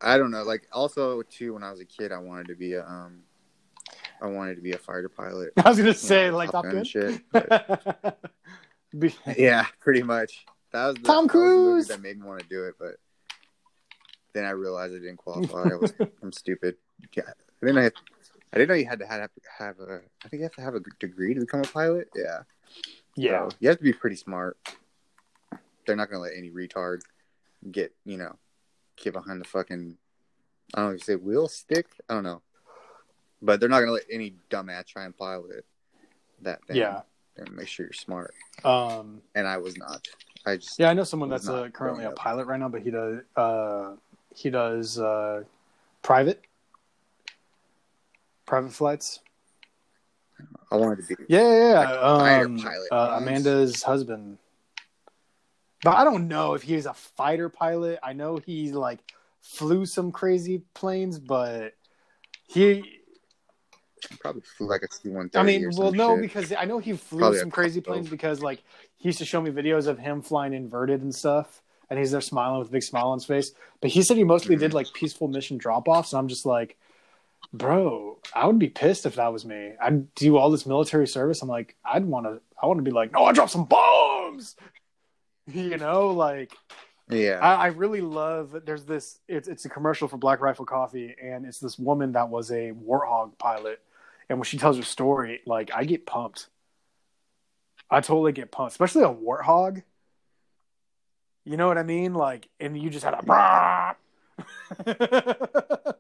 I 0.01 0.19
don't 0.19 0.31
know. 0.31 0.45
Like 0.45 0.69
also 0.73 1.23
too, 1.23 1.55
when 1.55 1.65
I 1.65 1.71
was 1.71 1.81
a 1.81 1.85
kid, 1.85 2.13
I 2.13 2.19
wanted 2.19 2.47
to 2.49 2.55
be 2.55 2.75
a 2.75 2.87
um, 2.87 3.23
I 4.23 4.27
wanted 4.27 4.55
to 4.55 4.63
be 4.63 4.73
a 4.73 4.79
fighter 4.79 5.09
pilot. 5.09 5.53
I 5.65 5.69
was 5.69 5.79
gonna 5.79 5.95
say 5.95 6.31
know, 6.31 6.37
like 6.37 6.53
Top 6.53 6.65
Gun 6.65 6.85
shit. 6.85 7.23
but- 7.33 8.19
yeah, 9.37 9.67
pretty 9.81 10.03
much. 10.03 10.45
That 10.73 10.87
was 10.87 10.97
the, 10.97 11.03
Tom 11.03 11.27
that 11.27 11.31
Cruise! 11.33 11.89
that 11.89 12.01
made 12.03 12.19
me 12.19 12.27
want 12.27 12.41
to 12.41 12.49
do 12.49 12.65
it, 12.65 12.75
but 12.79 12.97
then 14.33 14.45
I 14.45 14.51
realized 14.51 14.95
I 14.95 14.99
didn't 14.99 15.17
qualify. 15.17 15.71
I 15.71 15.75
was 15.77 15.93
I'm 16.23 16.33
stupid. 16.33 16.77
Yeah, 17.17 17.25
I 17.27 17.67
didn't 17.67 17.77
know. 17.77 17.91
I 18.53 18.59
didn't 18.59 18.69
know 18.69 18.75
you 18.75 18.87
had 18.89 18.99
to 19.01 19.07
have, 19.07 19.31
have 19.59 19.79
a. 19.81 20.01
I 20.25 20.29
think 20.29 20.41
you 20.41 20.43
have 20.45 20.55
to 20.55 20.63
have 20.63 20.75
a 20.75 20.81
degree 20.99 21.35
to 21.35 21.41
become 21.41 21.61
a 21.61 21.69
pilot. 21.69 22.09
Yeah. 22.17 22.41
yeah, 23.17 23.49
So, 23.49 23.57
you 23.61 23.69
have 23.69 23.79
to 23.79 23.85
be 23.85 23.93
pretty 23.93 24.17
smart. 24.17 24.59
they're 25.87 25.97
not 25.97 26.11
gonna 26.11 26.23
let 26.23 26.33
any 26.37 26.51
retard 26.51 27.01
get 27.71 27.93
you 28.05 28.17
know 28.17 28.37
get 28.97 29.13
behind 29.13 29.41
the 29.41 29.45
fucking 29.45 29.97
I 30.75 30.81
don't 30.81 30.91
know 30.91 30.95
if 30.95 31.01
you 31.01 31.05
say 31.05 31.17
wheel 31.17 31.49
stick. 31.49 31.87
I 32.09 32.15
don't 32.15 32.23
know, 32.25 32.43
but 33.43 33.59
they're 33.61 33.69
not 33.69 33.81
gonna 33.81 33.93
let 33.93 34.05
any 34.11 34.35
dumbass 34.51 34.87
try 34.87 35.05
and 35.05 35.17
pilot 35.17 35.65
that 36.43 36.65
thing. 36.67 36.77
Yeah. 36.77 37.03
And 37.41 37.57
make 37.57 37.67
sure 37.69 37.87
you're 37.87 37.93
smart. 37.93 38.35
Um, 38.65 39.23
And 39.35 39.47
I 39.49 39.57
was 39.59 39.77
not. 39.77 40.07
I 40.47 40.57
just 40.57 40.79
yeah, 40.79 40.91
I 40.91 40.95
know 40.95 41.05
someone 41.05 41.29
that's 41.29 41.49
uh, 41.49 41.69
currently 41.73 42.05
a 42.05 42.07
growing 42.07 42.07
up. 42.07 42.17
pilot 42.17 42.47
right 42.47 42.59
now, 42.61 42.69
but 42.69 42.83
he 42.83 42.91
does 42.91 43.21
uh, 43.37 43.97
he 44.35 44.49
does 44.51 44.99
uh, 44.99 45.43
private 46.03 46.43
private 48.47 48.73
flights. 48.73 49.21
I 50.73 50.77
wanted 50.77 51.07
to 51.07 51.17
be. 51.17 51.25
Yeah, 51.29 51.41
yeah, 51.43 51.71
yeah. 51.73 51.93
A 51.93 52.45
Um, 52.45 52.59
pilot 52.59 52.89
uh. 52.93 53.19
Amanda's 53.21 53.83
husband. 53.83 54.39
But 55.83 55.97
I 55.97 56.05
don't 56.05 56.29
know 56.29 56.55
if 56.55 56.63
he's 56.63 56.87
a 56.87 56.95
fighter 56.95 57.49
pilot. 57.49 57.99
I 58.03 58.13
know 58.13 58.37
he 58.37 58.71
like 58.73 59.01
flew 59.41 59.87
some 59.87 60.13
crazy 60.13 60.63
planes, 60.75 61.19
but 61.19 61.75
he. 62.47 63.00
Probably 64.21 64.43
flew 64.43 64.69
like 64.69 64.83
a 64.83 64.93
C 64.93 65.09
one 65.09 65.29
thirty. 65.29 65.57
I 65.57 65.59
mean, 65.59 65.71
well, 65.77 65.93
no, 65.93 66.15
shit. 66.17 66.23
because 66.23 66.53
I 66.53 66.65
know 66.65 66.79
he 66.79 66.93
flew 66.95 67.21
Probably 67.21 67.39
some 67.39 67.51
crazy 67.51 67.81
planes 67.81 68.09
because 68.09 68.41
like 68.43 68.63
he 68.97 69.09
used 69.09 69.19
to 69.19 69.25
show 69.25 69.41
me 69.41 69.51
videos 69.51 69.87
of 69.87 69.99
him 69.99 70.23
flying 70.23 70.53
inverted 70.55 71.03
and 71.03 71.15
stuff, 71.15 71.63
and 71.89 71.99
he's 71.99 72.11
there 72.11 72.21
smiling 72.21 72.59
with 72.59 72.69
a 72.69 72.73
big 72.73 72.83
smile 72.83 73.09
on 73.09 73.19
his 73.19 73.25
face. 73.25 73.53
But 73.81 73.91
he 73.91 74.03
said 74.03 74.17
he 74.17 74.25
mostly 74.25 74.55
Mm-hmm. 74.57 74.61
did 74.61 74.75
like 74.75 74.93
peaceful 74.95 75.29
mission 75.29 75.59
drop 75.59 75.89
offs, 75.89 76.13
and 76.13 76.19
I'm 76.19 76.29
just 76.29 76.45
like, 76.47 76.77
bro, 77.53 78.19
I 78.35 78.47
would 78.47 78.59
be 78.59 78.69
pissed 78.69 79.07
if 79.07 79.17
that 79.17 79.33
was 79.33 79.45
me. 79.45 79.73
I'd 79.81 80.15
do 80.15 80.37
all 80.37 80.51
this 80.51 80.67
military 80.67 81.07
service. 81.07 81.43
I'm 81.43 81.49
like, 81.49 81.77
I'd 81.85 82.05
want 82.05 82.27
to, 82.27 82.41
I 82.63 82.67
want 82.67 82.79
to 82.79 82.83
be 82.85 82.91
like, 82.91 83.13
no, 83.13 83.25
I 83.25 83.33
dropped 83.33 83.53
some 83.53 83.65
bombs. 83.65 84.57
You 85.53 85.79
know, 85.79 86.09
like 86.09 86.53
yeah, 87.09 87.41
I, 87.43 87.55
I 87.55 87.67
really 87.69 88.03
love. 88.03 88.55
There's 88.65 88.85
this. 88.85 89.19
It's 89.27 89.49
it's 89.49 89.65
a 89.65 89.69
commercial 89.69 90.07
for 90.07 90.17
Black 90.17 90.41
Rifle 90.41 90.65
Coffee, 90.65 91.13
and 91.21 91.45
it's 91.45 91.59
this 91.59 91.77
woman 91.77 92.13
that 92.13 92.29
was 92.29 92.53
a 92.53 92.71
Warthog 92.71 93.37
pilot, 93.37 93.81
and 94.31 94.39
when 94.39 94.45
she 94.45 94.57
tells 94.57 94.77
her 94.79 94.83
story, 94.85 95.41
like 95.45 95.71
I 95.75 95.85
get 95.85 96.07
pumped. 96.07 96.49
I 97.91 98.01
totally 98.01 98.31
get 98.33 98.53
pumped, 98.53 98.71
especially 98.73 99.03
a 99.03 99.09
Warthog. 99.09 99.83
You 101.45 101.57
know 101.57 101.67
what 101.67 101.79
I 101.79 101.83
mean? 101.83 102.15
Like, 102.15 102.49
and 102.61 102.81
you 102.81 102.89
just 102.91 103.05
had 103.05 103.15
a. 103.15 103.97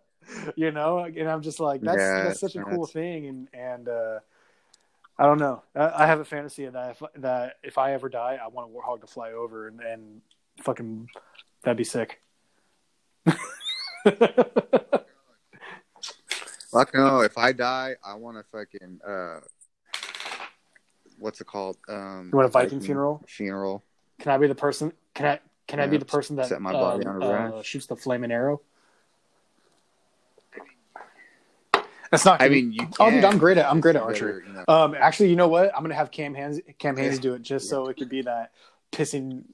you 0.55 0.71
know, 0.71 0.99
and 1.01 1.29
I'm 1.29 1.43
just 1.43 1.59
like, 1.59 1.81
that's 1.81 1.99
Yeah, 1.99 2.23
that's 2.25 2.41
such 2.41 2.55
a 2.55 2.63
cool 2.63 2.87
that's- 2.87 2.93
thing, 2.93 3.27
and 3.27 3.49
and 3.53 3.89
uh, 3.89 4.21
I 5.19 5.25
don't 5.25 5.39
know. 5.39 5.65
I, 5.75 6.05
I 6.05 6.07
have 6.07 6.21
a 6.21 6.25
fantasy 6.25 6.67
that 6.67 6.91
if 6.91 7.03
that 7.17 7.57
if 7.65 7.79
I 7.79 7.95
ever 7.95 8.09
die, 8.09 8.39
I 8.41 8.47
want 8.47 8.71
a 8.71 8.73
Warthog 8.73 9.01
to 9.01 9.09
fly 9.09 9.33
over 9.33 9.67
and, 9.67 9.81
and 9.81 10.21
fucking 10.63 11.09
that'd 11.65 11.77
be 11.77 11.83
sick. 11.85 12.21
Fuck 16.73 16.95
no. 16.95 17.21
If 17.21 17.37
I 17.37 17.53
die, 17.53 17.97
I 18.05 18.15
want 18.15 18.37
to 18.37 18.45
fucking 18.53 19.01
uh, 19.07 19.41
what's 21.19 21.41
it 21.41 21.47
called? 21.47 21.77
Um, 21.89 22.31
You 22.33 22.37
want 22.37 22.47
a 22.47 22.51
Viking 22.51 22.81
funeral? 22.81 23.25
Funeral. 23.27 23.83
Can 24.21 24.33
I 24.33 24.39
be 24.39 24.47
the 24.47 24.55
person? 24.55 24.93
Can 25.15 25.27
I? 25.27 25.41
Can 25.67 25.79
I 25.81 25.87
be 25.87 25.97
the 25.99 26.05
person 26.05 26.37
that 26.37 26.47
set 26.47 26.61
my 26.61 26.73
body 26.73 27.07
um, 27.07 27.17
on 27.17 27.23
a 27.23 27.33
rack. 27.33 27.53
uh, 27.53 27.63
shoots 27.63 27.87
the 27.87 27.95
flaming 27.97 28.33
arrow? 28.33 28.61
That's 32.11 32.25
not. 32.25 32.43
I 32.43 32.49
mean, 32.49 32.73
you. 32.73 32.81
Can, 32.81 32.93
oh, 32.99 33.11
dude, 33.11 33.25
I'm 33.25 33.39
great 33.39 33.57
at 33.57 33.67
I'm 33.71 33.81
great 33.81 33.95
at 33.95 34.03
archery. 34.03 34.43
you 34.47 34.53
know. 34.53 34.65
Um, 34.67 34.97
actually, 34.99 35.31
you 35.31 35.37
know 35.37 35.47
what? 35.47 35.73
I'm 35.77 35.83
gonna 35.83 35.95
have 35.95 36.11
Cam 36.11 36.35
Hands 36.35 36.61
Cam 36.79 36.97
Hanes 36.97 37.17
Yeah. 37.17 37.21
do 37.21 37.35
it 37.35 37.43
just 37.43 37.69
so 37.69 37.87
it 37.87 37.97
could 37.97 38.09
be 38.09 38.23
that 38.23 38.51
pissing. 38.93 39.45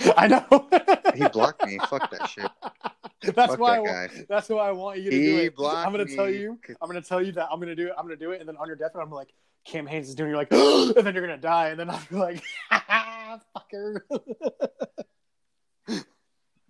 I 0.16 0.28
know. 0.28 0.68
he 1.14 1.26
blocked 1.28 1.66
me. 1.66 1.78
Fuck 1.88 2.10
that 2.10 2.28
shit. 2.28 2.50
That's 3.34 3.52
Fuck 3.52 3.58
why. 3.58 3.78
I 3.80 3.82
that 3.82 4.10
guy. 4.14 4.24
that's 4.28 4.48
why 4.48 4.68
I 4.68 4.70
want 4.72 5.00
you 5.00 5.10
to 5.10 5.16
He 5.16 5.26
do 5.26 5.38
it. 5.38 5.54
I'm 5.58 5.90
gonna 5.90 6.04
tell 6.06 6.30
you. 6.30 6.56
I'm 6.80 6.86
gonna 6.88 7.02
tell 7.02 7.20
you 7.20 7.32
that 7.32 7.48
I'm 7.50 7.58
gonna 7.58 7.74
do 7.74 7.88
it. 7.88 7.92
I'm 7.98 8.04
gonna 8.04 8.14
do 8.16 8.30
it, 8.30 8.38
and 8.40 8.48
then 8.48 8.56
on 8.56 8.68
your 8.68 8.76
deathbed, 8.76 9.02
I'm 9.02 9.10
like, 9.10 9.32
Cam 9.64 9.86
Hanes 9.86 10.08
is 10.08 10.14
doing. 10.14 10.30
You're 10.30 10.38
like, 10.38 10.52
and 10.52 10.94
then 11.04 11.14
you're 11.14 11.26
gonna 11.26 11.36
die, 11.36 11.70
and 11.70 11.80
then 11.80 11.90
I'm 11.90 12.00
like, 12.12 12.42
ah, 12.70 13.40
fucker. 13.56 14.02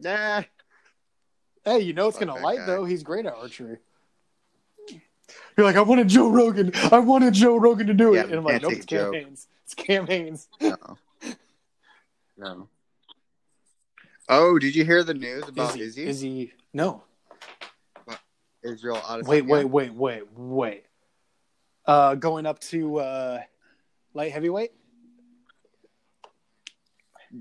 Nah. 0.00 0.42
Hey, 1.64 1.80
you 1.80 1.92
know 1.92 2.08
it's 2.08 2.18
Fuck 2.18 2.28
gonna 2.28 2.40
light 2.40 2.58
guy. 2.60 2.66
though. 2.66 2.84
He's 2.84 3.02
great 3.02 3.26
at 3.26 3.34
archery. 3.34 3.78
You're 5.56 5.66
like, 5.66 5.76
I 5.76 5.82
wanted 5.82 6.08
Joe 6.08 6.30
Rogan. 6.30 6.72
I 6.90 6.98
wanted 7.00 7.34
Joe 7.34 7.56
Rogan 7.56 7.88
to 7.88 7.94
do 7.94 8.14
Yeah, 8.14 8.20
it, 8.20 8.26
and 8.26 8.36
I'm 8.36 8.44
like, 8.44 8.62
nope, 8.62 8.72
it's 8.72 8.86
Cam 8.86 8.98
Joe. 8.98 9.12
Hanes. 9.12 9.48
It's 9.64 9.74
Cam 9.74 10.06
Hanes. 10.06 10.48
No. 10.60 10.76
No. 12.38 12.68
Oh, 14.28 14.58
did 14.58 14.74
you 14.76 14.84
hear 14.84 15.02
the 15.04 15.14
news 15.14 15.48
about 15.48 15.70
Izzy, 15.70 15.80
Izzy? 15.82 16.06
Izzy, 16.06 16.52
no. 16.72 17.04
Israel 18.62 18.96
Adesanya? 18.96 19.26
Wait, 19.26 19.46
wait, 19.46 19.64
wait, 19.64 19.94
wait, 19.94 20.22
wait. 20.36 20.84
Uh, 21.86 22.14
going 22.16 22.44
up 22.44 22.58
to 22.58 22.98
uh, 22.98 23.40
light 24.14 24.32
heavyweight. 24.32 24.72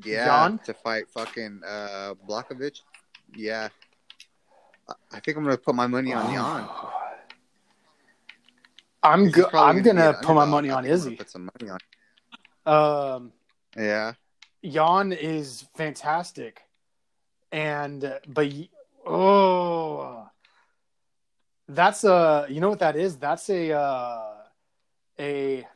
Yeah, 0.03 0.25
Jan? 0.25 0.59
to 0.65 0.73
fight 0.73 1.09
fucking 1.09 1.61
uh 1.65 2.13
Blachowicz. 2.27 2.81
Yeah. 3.35 3.69
I- 5.11 5.19
think 5.19 5.38
I'm 5.38 5.43
gonna 5.43 5.57
put 5.57 5.75
my 5.75 5.88
money 5.88 6.13
on 6.13 6.33
Jan. 6.33 6.69
I'm 9.03 9.31
go- 9.31 9.49
I'm 9.53 9.77
an 9.77 9.83
gonna 9.83 10.13
put 10.21 10.33
my 10.33 10.45
money 10.45 10.69
on 10.69 10.85
Izzy. 10.85 11.15
Put 11.15 11.29
some 11.29 11.49
money 11.59 11.71
on. 11.71 11.79
Um, 12.65 13.33
Yeah. 13.75 14.13
Jan 14.63 15.13
is 15.13 15.65
fantastic, 15.75 16.61
and 17.52 18.20
but 18.28 18.52
oh, 19.06 20.28
that's 21.68 22.04
a 22.04 22.48
you 22.50 22.62
know 22.62 22.70
what 22.70 22.80
that 22.80 22.95
is? 22.95 23.18
That's 23.18 23.50
a 23.50 23.74
uh, 23.74 24.34
a 25.20 25.68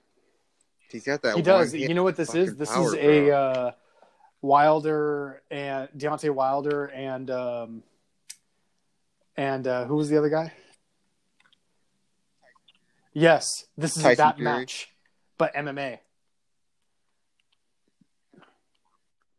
He's 0.91 1.05
got 1.05 1.21
that. 1.21 1.35
he 1.35 1.41
does. 1.41 1.73
You 1.73 1.93
know 1.93 2.03
what 2.03 2.17
this 2.17 2.35
is? 2.35 2.55
This 2.55 2.69
power, 2.71 2.87
is 2.87 2.93
a 2.95 3.25
bro. 3.27 3.35
uh, 3.35 3.71
Wilder 4.41 5.41
and 5.49 5.87
Deontay 5.97 6.31
Wilder 6.31 6.85
and 6.85 7.31
um, 7.31 7.83
and 9.37 9.65
uh, 9.67 9.85
who 9.85 9.95
was 9.95 10.09
the 10.09 10.17
other 10.17 10.29
guy? 10.29 10.53
Yes, 13.13 13.65
this 13.77 13.97
is 13.97 14.03
Tyson 14.03 14.17
that 14.17 14.35
Fury. 14.37 14.51
match, 14.51 14.89
but 15.37 15.53
MMA. 15.53 15.99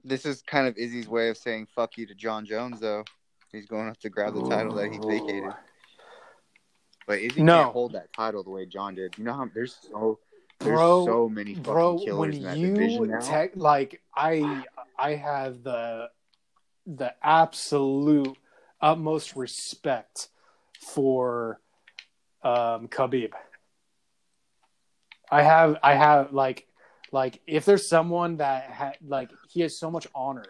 This 0.05 0.27
is 0.27 0.43
kind 0.43 0.67
of 0.67 0.77
Izzy's 0.77 1.09
way 1.09 1.29
of 1.29 1.37
saying 1.37 1.69
"fuck 1.75 1.97
you" 1.97 2.07
to 2.07 2.15
Jon 2.15 2.45
Jones, 2.45 2.81
though. 2.81 3.05
He's 3.53 3.67
going 3.67 3.89
up 3.89 3.99
to 3.99 4.09
grab 4.11 4.35
the 4.35 4.49
title 4.49 4.75
that 4.75 4.91
he 4.91 4.99
vacated. 4.99 5.53
But 7.07 7.21
Izzy 7.21 7.43
No. 7.43 7.65
can't 7.65 7.73
hold 7.73 7.93
that 7.93 8.13
title 8.13 8.43
the 8.43 8.51
way 8.51 8.67
Jon 8.67 8.95
did. 8.95 9.17
You 9.19 9.25
know 9.25 9.35
how 9.35 9.49
there's 9.55 9.77
so 9.91 10.19
there's 10.61 10.77
Bro, 10.79 11.05
so 11.05 11.29
many 11.29 11.55
fucking 11.55 11.73
bro 11.73 11.99
killers 11.99 12.19
when 12.19 12.35
in 12.35 12.43
that 12.45 12.57
you 12.57 12.71
division 12.71 13.09
now. 13.09 13.19
tech 13.21 13.51
like 13.57 14.01
i 14.15 14.65
i 14.97 15.15
have 15.15 15.63
the 15.65 16.09
the 16.87 17.13
absolute 17.23 18.37
utmost 18.81 19.35
respect 19.35 20.29
for 20.79 21.61
um 22.45 22.87
khabib 22.89 23.33
i 25.31 25.43
have 25.43 25.77
i 25.83 25.95
have 25.95 26.33
like 26.33 26.67
like 27.13 27.41
if 27.47 27.65
there's 27.65 27.89
someone 27.89 28.39
that 28.39 28.71
ha- 28.73 28.93
like 29.07 29.31
he 29.49 29.61
has 29.61 29.79
so 29.79 29.91
much 29.91 30.07
honor 30.15 30.47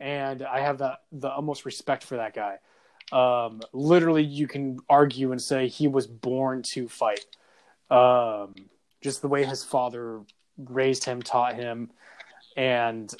and 0.00 0.42
i 0.42 0.60
have 0.60 0.78
the 0.78 0.98
the 1.12 1.28
utmost 1.28 1.64
respect 1.64 2.04
for 2.04 2.16
that 2.16 2.34
guy 2.34 2.58
um 3.12 3.60
literally 3.72 4.22
you 4.22 4.48
can 4.48 4.78
argue 4.88 5.32
and 5.32 5.40
say 5.40 5.68
he 5.68 5.88
was 5.88 6.06
born 6.06 6.62
to 6.72 6.88
fight. 6.88 7.24
Um 7.90 8.54
just 9.00 9.22
the 9.22 9.28
way 9.28 9.44
his 9.44 9.62
father 9.62 10.22
raised 10.58 11.04
him, 11.04 11.22
taught 11.22 11.54
him, 11.54 11.90
and 12.56 13.14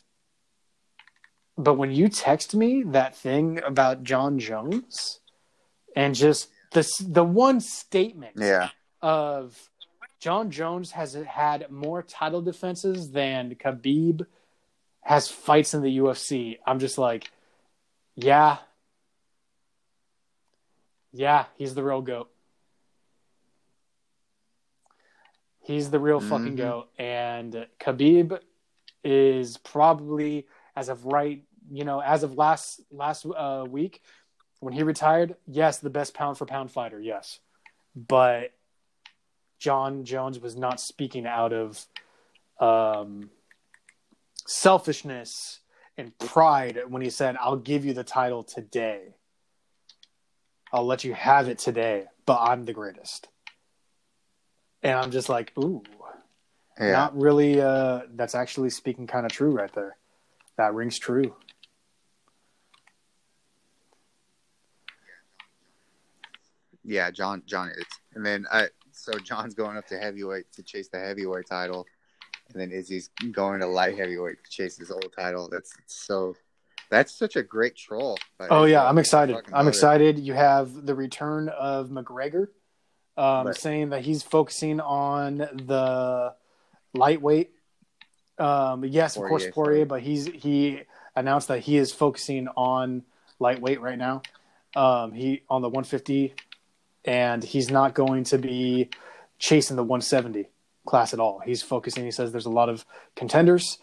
but 1.57 1.75
when 1.75 1.93
you 1.93 2.09
text 2.09 2.55
me 2.55 2.83
that 2.83 3.15
thing 3.15 3.61
about 3.65 4.03
Jon 4.03 4.39
Jones 4.39 5.21
and 5.95 6.15
just 6.15 6.49
the 6.73 6.91
the 7.07 7.25
one 7.25 7.61
statement 7.61 8.35
yeah, 8.37 8.71
of 9.01 9.71
Jon 10.19 10.51
Jones 10.51 10.93
has 10.93 11.15
had 11.15 11.71
more 11.71 12.03
title 12.03 12.43
defenses 12.43 13.11
than 13.11 13.55
Khabib 13.55 14.27
has 15.03 15.29
fights 15.29 15.75
in 15.75 15.83
the 15.83 15.99
UFC. 15.99 16.59
I'm 16.67 16.79
just 16.79 16.99
like, 16.99 17.31
yeah. 18.15 18.59
Yeah, 21.13 21.47
he's 21.57 21.75
the 21.75 21.83
real 21.85 22.03
goat. 22.03 22.31
He's 25.61 25.91
the 25.91 25.99
real 25.99 26.21
fucking 26.21 26.55
Mhm. 26.55 26.57
goat. 26.57 26.89
And 26.99 27.67
Khabib 27.81 28.41
is 29.03 29.57
probably 29.59 30.47
as 30.75 30.89
of 30.89 31.05
right, 31.07 31.45
you 31.71 31.85
know, 31.85 32.01
as 32.01 32.23
of 32.23 32.37
last 32.37 32.81
last 32.91 33.27
uh, 33.27 33.67
week 33.69 34.03
when 34.61 34.73
he 34.73 34.83
retired, 34.83 35.37
yes, 35.47 35.79
the 35.79 35.91
best 35.91 36.15
pound 36.15 36.39
for 36.39 36.47
pound 36.47 36.71
fighter, 36.71 37.01
yes. 37.01 37.41
But 37.95 38.53
Jon 39.67 40.05
Jones 40.05 40.39
was 40.39 40.55
not 40.55 40.79
speaking 40.79 41.27
out 41.27 41.53
of 41.53 41.85
um, 42.61 43.31
selfishness 44.47 45.59
and 45.99 46.17
pride 46.21 46.79
when 46.87 47.03
he 47.03 47.11
said, 47.11 47.37
"I'll 47.41 47.57
give 47.57 47.85
you 47.85 47.93
the 47.93 48.05
title 48.05 48.45
today. 48.45 49.17
I'll 50.73 50.87
let 50.87 51.03
you 51.03 51.15
have 51.15 51.49
it 51.49 51.59
today, 51.59 52.05
but 52.27 52.39
I'm 52.41 52.65
the 52.65 52.73
greatest." 52.73 53.27
And 54.85 54.97
I'm 54.97 55.11
just 55.11 55.29
like, 55.29 55.53
ooh, 55.59 55.83
Yeah. 56.79 56.93
not 56.93 57.19
really. 57.21 57.61
Uh, 57.61 58.03
that's 58.15 58.37
actually 58.37 58.71
speaking 58.71 59.09
kind 59.09 59.27
of 59.27 59.33
true 59.33 59.51
right 59.51 59.73
there. 59.73 59.97
That 60.59 60.75
rings 60.75 60.97
true. 60.97 61.35
Yeah, 66.85 67.11
Jon 67.11 67.43
Jon 67.47 67.71
is. 67.71 67.85
And 68.15 68.25
then 68.25 68.47
I 68.49 68.69
so 69.07 69.19
Jon's 69.21 69.55
going 69.55 69.77
up 69.77 69.87
to 69.89 69.99
heavyweight 69.99 70.53
to 70.55 70.63
chase 70.63 70.89
the 70.89 70.99
heavyweight 70.99 71.47
title. 71.47 71.87
And 72.53 72.61
then 72.61 72.71
Izzy's 72.71 73.11
going 73.33 73.61
to 73.61 73.67
light 73.67 73.97
heavyweight 73.99 74.45
to 74.45 74.51
chase 74.51 74.77
his 74.77 74.91
old 74.91 75.13
title. 75.17 75.49
That's 75.51 75.73
so 75.87 76.35
that's 76.91 77.17
such 77.17 77.37
a 77.37 77.43
great 77.43 77.77
troll. 77.77 78.19
Oh 78.41 78.65
Izzy. 78.65 78.73
yeah, 78.73 78.89
I'm 78.89 78.99
excited. 78.99 79.37
I'm 79.53 79.67
it. 79.67 79.71
excited. 79.71 80.19
You 80.19 80.35
have 80.35 80.87
the 80.87 80.95
return 80.95 81.49
of 81.49 81.89
McGregor, 81.89 82.49
um, 83.17 83.47
Right. 83.49 83.57
saying 83.57 83.91
that 83.91 84.03
he's 84.03 84.23
focusing 84.23 84.81
on 84.81 85.39
the 85.39 86.35
lightweight. 86.95 87.51
Um, 88.39 88.85
yes, 88.85 89.17
of 89.17 89.25
course 89.25 89.47
Poirier, 89.51 89.87
but 89.87 90.03
he's 90.03 90.27
he 90.27 90.83
announced 91.17 91.49
that 91.49 91.61
he 91.61 91.77
is 91.77 91.93
focusing 91.93 92.49
on 92.57 93.03
lightweight 93.39 93.81
right 93.81 93.99
now. 93.99 94.23
Um, 94.77 95.13
he 95.13 95.43
on 95.49 95.63
the 95.63 95.69
150, 95.69 96.35
and 97.07 97.43
he's 97.43 97.71
not 97.71 97.95
going 97.95 98.25
to 98.25 98.39
be 98.39 98.91
chasing 99.39 99.77
the 99.77 99.85
170 99.85 100.49
class 100.87 101.15
at 101.15 101.21
all. 101.21 101.41
He's 101.45 101.63
focusing. 101.63 102.05
He 102.05 102.11
says 102.11 102.33
there's 102.33 102.47
a 102.47 102.51
lot 102.51 102.69
of 102.69 102.85
contenders 103.15 103.79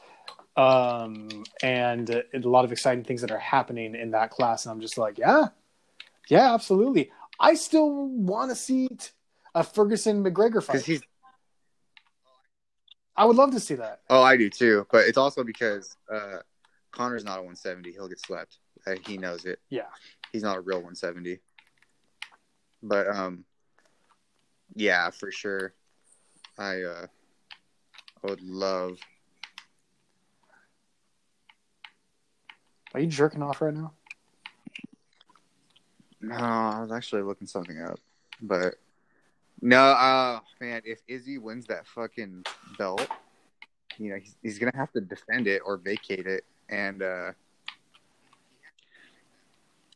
um, 0.56 1.30
and 1.62 2.10
a 2.10 2.24
lot 2.40 2.66
of 2.66 2.72
exciting 2.72 3.04
things 3.04 3.22
that 3.22 3.32
are 3.32 3.40
happening 3.40 3.96
in 3.96 4.12
that 4.12 4.30
class. 4.30 4.66
And 4.66 4.72
I'm 4.72 4.82
just 4.82 4.98
like, 4.98 5.18
yeah, 5.18 5.48
yeah, 6.30 6.54
absolutely. 6.54 7.12
I 7.40 7.56
still 7.56 7.90
want 7.90 8.52
to 8.52 8.56
see 8.56 8.88
a 9.56 9.64
Ferguson 9.64 10.24
McGregor 10.24 10.64
fight. 10.64 10.84
He's 10.84 11.02
I 13.16 13.26
would 13.26 13.36
love 13.36 13.52
to 13.52 13.60
see 13.60 13.76
that. 13.76 14.02
oh, 14.10 14.24
I 14.24 14.38
do 14.38 14.50
too. 14.50 14.88
But 14.92 15.06
it's 15.08 15.18
also 15.18 15.44
because 15.44 15.96
uh 16.12 16.38
Conor's 16.92 17.24
not 17.24 17.40
a 17.40 17.42
170. 17.42 17.92
He'll 17.92 18.08
get 18.08 18.20
slept. 18.20 18.58
Uh, 18.86 18.96
he 19.06 19.18
knows 19.18 19.46
it. 19.46 19.60
Yeah. 19.70 19.86
He's 20.32 20.44
not 20.44 20.58
a 20.58 20.62
real 20.62 20.78
170. 20.78 21.40
But 22.84 23.08
um 23.08 23.46
yeah, 24.76 25.10
for 25.10 25.32
sure. 25.32 25.74
I 26.58 26.82
uh 26.84 27.08
I 28.24 28.28
would 28.30 28.42
love 28.42 29.00
Are 32.94 33.00
you 33.00 33.08
jerking 33.08 33.42
off 33.42 33.62
right 33.62 33.74
now? 33.74 33.94
No, 36.22 36.36
I 36.36 36.82
was 36.82 36.92
actually 36.92 37.24
looking 37.24 37.48
something 37.48 37.82
up. 37.82 38.00
But 38.42 38.76
no, 39.62 39.80
uh 39.80 40.40
man, 40.62 40.82
if 40.86 41.02
Izzy 41.08 41.38
wins 41.38 41.66
that 41.68 41.88
fucking 41.88 42.44
belt, 42.78 43.08
you 43.98 44.12
know, 44.12 44.18
he's, 44.18 44.38
he's 44.42 44.60
gonna 44.60 44.76
have 44.76 44.92
to 44.94 45.02
defend 45.02 45.48
it 45.48 45.62
or 45.66 45.78
vacate 45.78 46.28
it. 46.28 46.46
And 46.70 47.02
uh 47.02 47.32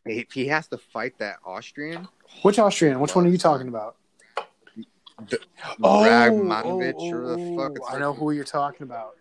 if 0.09 0.31
he 0.31 0.47
has 0.47 0.67
to 0.69 0.77
fight 0.77 1.17
that 1.19 1.37
Austrian, 1.45 2.07
Which 2.41 2.59
Austrian? 2.59 2.99
Which 2.99 3.15
one 3.15 3.25
are 3.25 3.29
you 3.29 3.37
talking 3.37 3.67
about? 3.67 3.95
Dragmanovic 5.79 6.93
oh, 6.97 7.11
or 7.13 7.21
the 7.35 7.35
oh, 7.41 7.57
fuck 7.57 7.71
it's 7.71 7.79
Oh, 7.81 7.87
I 7.87 7.91
like- 7.93 7.99
know 7.99 8.13
who 8.13 8.31
you're 8.31 8.43
talking 8.43 8.83
about. 8.83 9.15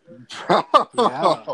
Yeah. 0.96 1.44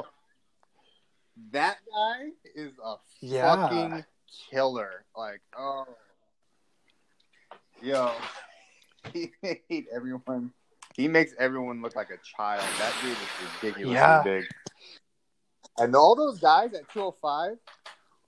that 1.52 1.76
guy 1.92 2.28
is 2.54 2.72
a 2.84 2.94
Yeah. 3.20 3.54
fucking 3.54 4.04
killer. 4.50 5.04
Like, 5.16 5.40
oh, 5.56 5.84
yo, 7.80 8.12
he 9.12 9.32
made 9.42 9.86
everyone. 9.92 10.52
He 10.96 11.08
makes 11.08 11.32
everyone 11.38 11.80
look 11.80 11.96
like 11.96 12.10
a 12.10 12.18
child. 12.36 12.62
That 12.78 12.92
dude 13.00 13.12
is 13.12 13.18
ridiculously 13.62 13.94
Yeah. 13.94 14.22
big. 14.22 14.44
And 15.78 15.96
all 15.96 16.14
those 16.14 16.38
guys 16.38 16.74
at 16.74 16.86
205, 16.90 17.56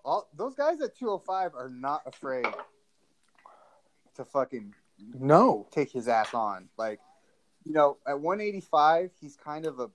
all 0.04 0.28
those 0.36 0.54
guys 0.54 0.80
at 0.80 0.96
205 0.96 1.54
are 1.54 1.68
not 1.68 2.02
afraid 2.06 2.46
to 4.16 4.24
fucking 4.24 4.74
No. 4.98 5.66
take 5.70 5.90
his 5.90 6.08
ass 6.08 6.34
on. 6.34 6.68
Like, 6.76 7.00
you 7.64 7.72
know, 7.72 7.96
at 8.06 8.20
185, 8.20 9.10
he's 9.20 9.36
kind 9.36 9.66
of 9.66 9.80
a 9.80 9.90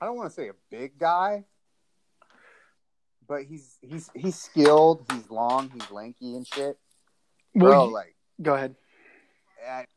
I 0.00 0.06
don't 0.06 0.16
want 0.16 0.28
to 0.28 0.34
say 0.34 0.48
a 0.48 0.54
big 0.70 0.98
guy, 0.98 1.44
but 3.26 3.44
he's 3.44 3.78
he's 3.80 4.10
he's 4.14 4.36
skilled, 4.36 5.04
he's 5.12 5.30
long, 5.30 5.70
he's 5.70 5.90
lanky 5.90 6.36
and 6.36 6.46
shit. 6.46 6.78
Bro, 7.54 7.68
Well, 7.70 7.92
like 7.92 8.14
go 8.42 8.54
ahead. 8.54 8.76
at 9.66 9.88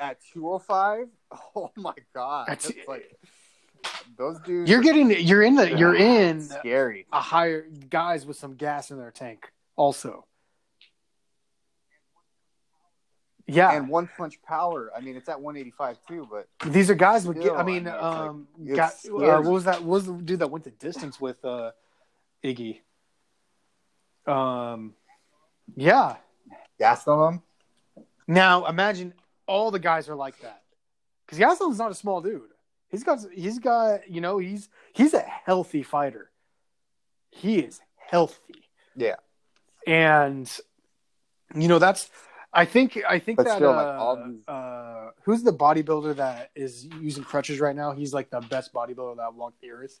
at 0.00 0.18
205, 0.32 1.08
oh 1.56 1.70
my 1.76 1.94
god. 2.14 2.48
That's- 2.48 2.70
It's 2.70 2.86
like 2.88 3.16
those 4.18 4.38
dudes 4.40 4.68
You're 4.68 4.82
getting. 4.82 5.10
You're 5.10 5.42
in 5.42 5.54
the. 5.54 5.78
You're 5.78 5.94
in 5.94 6.42
scary. 6.42 7.06
a 7.12 7.20
higher 7.20 7.66
guys 7.88 8.26
with 8.26 8.36
some 8.36 8.54
gas 8.56 8.90
in 8.90 8.98
their 8.98 9.10
tank. 9.12 9.50
Also. 9.76 10.26
Yeah. 13.46 13.72
And 13.72 13.88
one 13.88 14.10
punch 14.18 14.42
power. 14.42 14.92
I 14.94 15.00
mean, 15.00 15.16
it's 15.16 15.28
at 15.28 15.40
185 15.40 15.98
too, 16.06 16.28
but 16.30 16.48
These 16.70 16.90
are 16.90 16.94
guys 16.94 17.26
with. 17.26 17.40
Still, 17.40 17.56
I 17.56 17.62
mean, 17.62 17.88
I 17.88 17.92
mean, 17.92 17.94
it's 17.94 18.02
like- 18.02 18.04
um, 18.04 18.48
got, 18.74 18.92
uh, 19.06 19.42
what 19.42 19.52
was 19.52 19.64
that? 19.64 19.82
What 19.82 19.94
was 19.94 20.06
the 20.06 20.12
dude 20.12 20.40
that 20.40 20.50
went 20.50 20.64
the 20.64 20.70
distance 20.72 21.18
with 21.18 21.42
uh, 21.44 21.70
Izzy? 22.42 22.82
Um, 24.26 24.94
yeah. 25.76 26.16
Gastelum. 26.78 27.40
Now 28.26 28.66
imagine 28.66 29.14
all 29.46 29.70
the 29.70 29.78
guys 29.78 30.10
are 30.10 30.14
like 30.14 30.38
that, 30.40 30.62
because 31.24 31.38
Gastelum's 31.38 31.78
not 31.78 31.90
a 31.90 31.94
small 31.94 32.20
dude. 32.20 32.42
He's 32.88 33.04
got. 33.04 33.18
He's 33.34 33.58
got. 33.58 34.08
You 34.10 34.20
know, 34.20 34.38
he's 34.38 34.68
he's 34.92 35.14
a 35.14 35.20
healthy 35.20 35.82
fighter. 35.82 36.30
He 37.30 37.58
is 37.58 37.80
healthy, 37.96 38.64
Yeah. 38.96 39.16
and 39.86 40.50
you 41.54 41.68
know 41.68 41.78
that's. 41.78 42.10
I 42.52 42.64
think. 42.64 42.98
I 43.06 43.18
think 43.18 43.36
But 43.36 43.44
that. 43.46 43.56
still, 43.56 43.70
uh, 43.78 44.14
like, 44.14 44.26
these- 44.26 44.48
uh, 44.48 45.10
who's 45.24 45.42
the 45.42 45.52
bodybuilder 45.52 46.16
that 46.16 46.50
is 46.54 46.86
using 46.98 47.22
crutches 47.22 47.60
right 47.60 47.76
now? 47.76 47.92
He's 47.92 48.14
like 48.14 48.30
the 48.30 48.40
best 48.40 48.72
bodybuilder 48.72 49.18
that 49.18 49.34
walked 49.34 49.60
the 49.60 49.70
earth. 49.70 50.00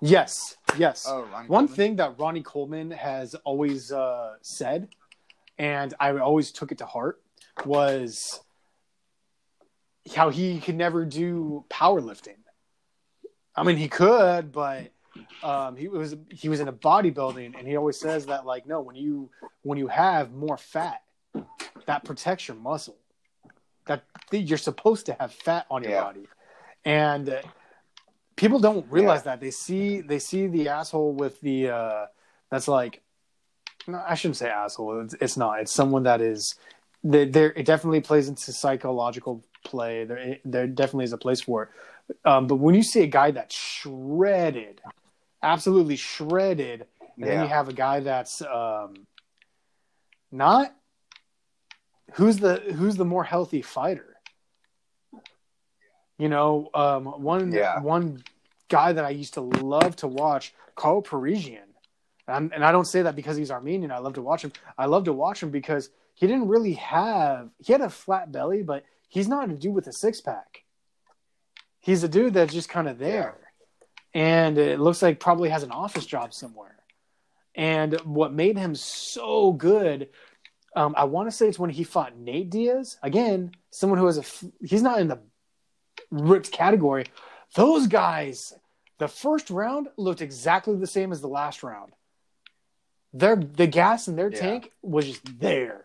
Yes. 0.00 0.56
Yes. 0.76 1.06
Oh, 1.08 1.22
Ronnie 1.22 1.48
One 1.48 1.66
Coleman? 1.66 1.68
thing 1.68 1.96
that 1.96 2.18
Ronnie 2.18 2.42
Coleman 2.42 2.90
has 2.90 3.34
always 3.36 3.92
uh, 3.92 4.34
said, 4.42 4.88
and 5.58 5.94
I 6.00 6.16
always 6.18 6.50
took 6.50 6.72
it 6.72 6.78
to 6.78 6.86
heart, 6.86 7.22
was 7.64 8.40
how 10.14 10.30
he 10.30 10.60
could 10.60 10.74
never 10.76 11.04
do 11.04 11.64
powerlifting. 11.70 12.36
I 13.54 13.62
mean, 13.64 13.76
he 13.76 13.88
could, 13.88 14.50
but 14.52 14.92
um, 15.42 15.76
he 15.76 15.88
was 15.88 16.16
he 16.30 16.48
was 16.48 16.60
in 16.60 16.68
a 16.68 16.72
bodybuilding, 16.72 17.58
and 17.58 17.68
he 17.68 17.76
always 17.76 18.00
says 18.00 18.26
that 18.26 18.46
like, 18.46 18.66
no, 18.66 18.80
when 18.80 18.96
you 18.96 19.30
when 19.62 19.78
you 19.78 19.88
have 19.88 20.32
more 20.32 20.56
fat, 20.56 21.02
that 21.86 22.04
protects 22.04 22.48
your 22.48 22.56
muscle. 22.56 22.96
That 23.86 24.04
you're 24.30 24.58
supposed 24.58 25.06
to 25.06 25.16
have 25.18 25.32
fat 25.32 25.66
on 25.70 25.82
your 25.82 25.92
Yeah. 25.92 26.02
body, 26.02 26.26
and 26.84 27.28
uh, 27.28 27.42
people 28.36 28.58
don't 28.58 28.90
realize 28.90 29.24
that 29.24 29.40
they 29.40 29.50
see 29.50 30.00
they 30.00 30.18
see 30.18 30.46
the 30.46 30.68
asshole 30.68 31.12
with 31.12 31.40
the 31.40 31.68
uh 31.68 32.06
that's 32.50 32.68
like 32.68 33.02
no, 33.86 34.02
I 34.06 34.14
shouldn't 34.14 34.36
say 34.36 34.48
asshole 34.48 35.00
it's, 35.00 35.14
it's 35.20 35.36
not 35.36 35.60
it's 35.60 35.72
someone 35.72 36.04
that 36.04 36.20
is 36.20 36.54
there 37.04 37.52
it 37.52 37.66
definitely 37.66 38.00
plays 38.00 38.28
into 38.28 38.52
psychological 38.52 39.44
play 39.64 40.04
there 40.04 40.38
there 40.44 40.66
definitely 40.66 41.04
is 41.04 41.12
a 41.12 41.18
place 41.18 41.40
for 41.40 41.62
it 41.64 41.68
um 42.24 42.46
but 42.46 42.56
when 42.56 42.74
you 42.74 42.82
see 42.82 43.02
a 43.02 43.06
guy 43.06 43.30
that's 43.30 43.54
shredded 43.54 44.80
absolutely 45.42 45.96
shredded 45.96 46.86
and 47.00 47.30
then 47.30 47.42
you 47.42 47.48
have 47.48 47.68
a 47.68 47.72
guy 47.72 48.00
that's 48.00 48.42
um 48.42 49.06
not 50.30 50.74
who's 52.14 52.38
the 52.38 52.56
who's 52.76 52.96
the 52.96 53.04
more 53.04 53.24
healthy 53.24 53.62
fighter 53.62 54.12
you 56.18 56.28
know, 56.28 56.70
um, 56.74 57.06
one 57.06 57.52
Yeah. 57.52 57.80
one 57.80 58.22
guy 58.68 58.92
that 58.92 59.04
I 59.04 59.10
used 59.10 59.34
to 59.34 59.40
love 59.40 59.96
to 59.96 60.06
watch, 60.06 60.54
Karo 60.76 61.02
Parisyan, 61.02 61.66
and, 62.28 62.52
and 62.54 62.64
I 62.64 62.70
don't 62.70 62.84
say 62.84 63.02
that 63.02 63.16
because 63.16 63.36
he's 63.36 63.50
Armenian. 63.50 63.90
I 63.90 63.98
love 63.98 64.14
to 64.14 64.22
watch 64.22 64.42
him. 64.42 64.52
I 64.78 64.86
love 64.86 65.04
to 65.06 65.12
watch 65.12 65.42
him 65.42 65.50
because 65.50 65.90
he 66.14 66.28
didn't 66.28 66.46
really 66.46 66.74
have. 66.74 67.50
He 67.58 67.72
had 67.72 67.80
a 67.80 67.90
flat 67.90 68.30
belly, 68.30 68.62
but 68.62 68.84
he's 69.12 69.28
not 69.28 69.50
a 69.50 69.54
dude 69.54 69.74
with 69.74 69.86
a 69.86 69.92
six 69.92 70.20
pack. 70.22 70.64
He's 71.80 72.02
a 72.02 72.08
dude 72.08 72.32
that's 72.34 72.54
just 72.54 72.68
kind 72.70 72.88
of 72.88 72.98
there, 72.98 73.36
and 74.14 74.56
it 74.56 74.80
looks 74.80 75.02
like 75.02 75.20
probably 75.20 75.50
has 75.50 75.62
an 75.62 75.70
office 75.70 76.06
job 76.06 76.32
somewhere. 76.32 76.76
And 77.54 78.00
what 78.00 78.32
made 78.32 78.56
him 78.56 78.74
so 78.74 79.52
good, 79.52 80.08
um, 80.74 80.94
I 80.96 81.04
want 81.04 81.28
to 81.28 81.36
say 81.36 81.46
it's 81.48 81.58
when 81.58 81.68
he 81.70 81.84
fought 81.84 82.16
Nate 82.16 82.48
Diaz 82.48 82.96
again, 83.02 83.50
someone 83.70 83.98
who 83.98 84.06
has 84.06 84.18
a. 84.18 84.24
He's 84.64 84.82
not 84.82 85.00
in 85.00 85.08
the 85.08 85.20
ripped 86.10 86.50
category, 86.50 87.04
Those 87.54 87.86
guys, 87.86 88.54
the 88.98 89.08
first 89.08 89.50
round 89.50 89.88
looked 89.98 90.22
exactly 90.22 90.76
the 90.76 90.86
same 90.86 91.12
as 91.12 91.20
the 91.20 91.28
last 91.28 91.62
round. 91.62 91.92
Their 93.12 93.36
the 93.36 93.66
gas 93.66 94.08
in 94.08 94.16
their 94.16 94.30
Yeah. 94.30 94.40
tank 94.40 94.72
was 94.80 95.06
just 95.06 95.38
there. 95.38 95.84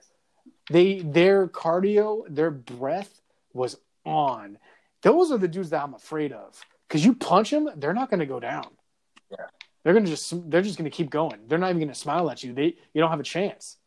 They 0.69 0.99
their 0.99 1.47
cardio, 1.47 2.23
their 2.29 2.51
breath 2.51 3.21
was 3.53 3.77
on. 4.05 4.57
Those 5.01 5.31
are 5.31 5.37
the 5.37 5.47
dudes 5.47 5.69
that 5.69 5.83
I'm 5.83 5.93
afraid 5.93 6.31
of. 6.31 6.59
Because 6.87 7.03
you 7.05 7.15
punch 7.15 7.51
them, 7.51 7.69
they're 7.75 7.93
not 7.93 8.09
going 8.09 8.19
to 8.19 8.25
go 8.25 8.39
down. 8.39 8.67
Yeah. 9.31 9.47
They're 9.87 9.93
gonna 9.93 10.07
just 10.07 10.51
they're 10.51 10.61
just 10.61 10.77
gonna 10.77 10.89
keep 10.89 11.09
going. 11.09 11.39
They're 11.47 11.57
not 11.57 11.69
even 11.69 11.79
gonna 11.79 11.95
smile 11.95 12.29
at 12.29 12.43
you. 12.43 12.51
They 12.51 12.75
you 12.93 12.99
don't 12.99 13.09
have 13.09 13.21
a 13.21 13.23
chance. 13.23 13.77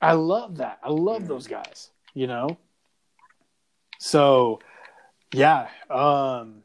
I 0.00 0.14
love 0.14 0.56
that. 0.56 0.80
I 0.82 0.90
love 0.90 1.28
those 1.28 1.46
guys. 1.46 1.90
You 2.12 2.26
know. 2.26 2.58
So, 4.00 4.58
yeah. 5.32 5.68
Um. 5.88 6.64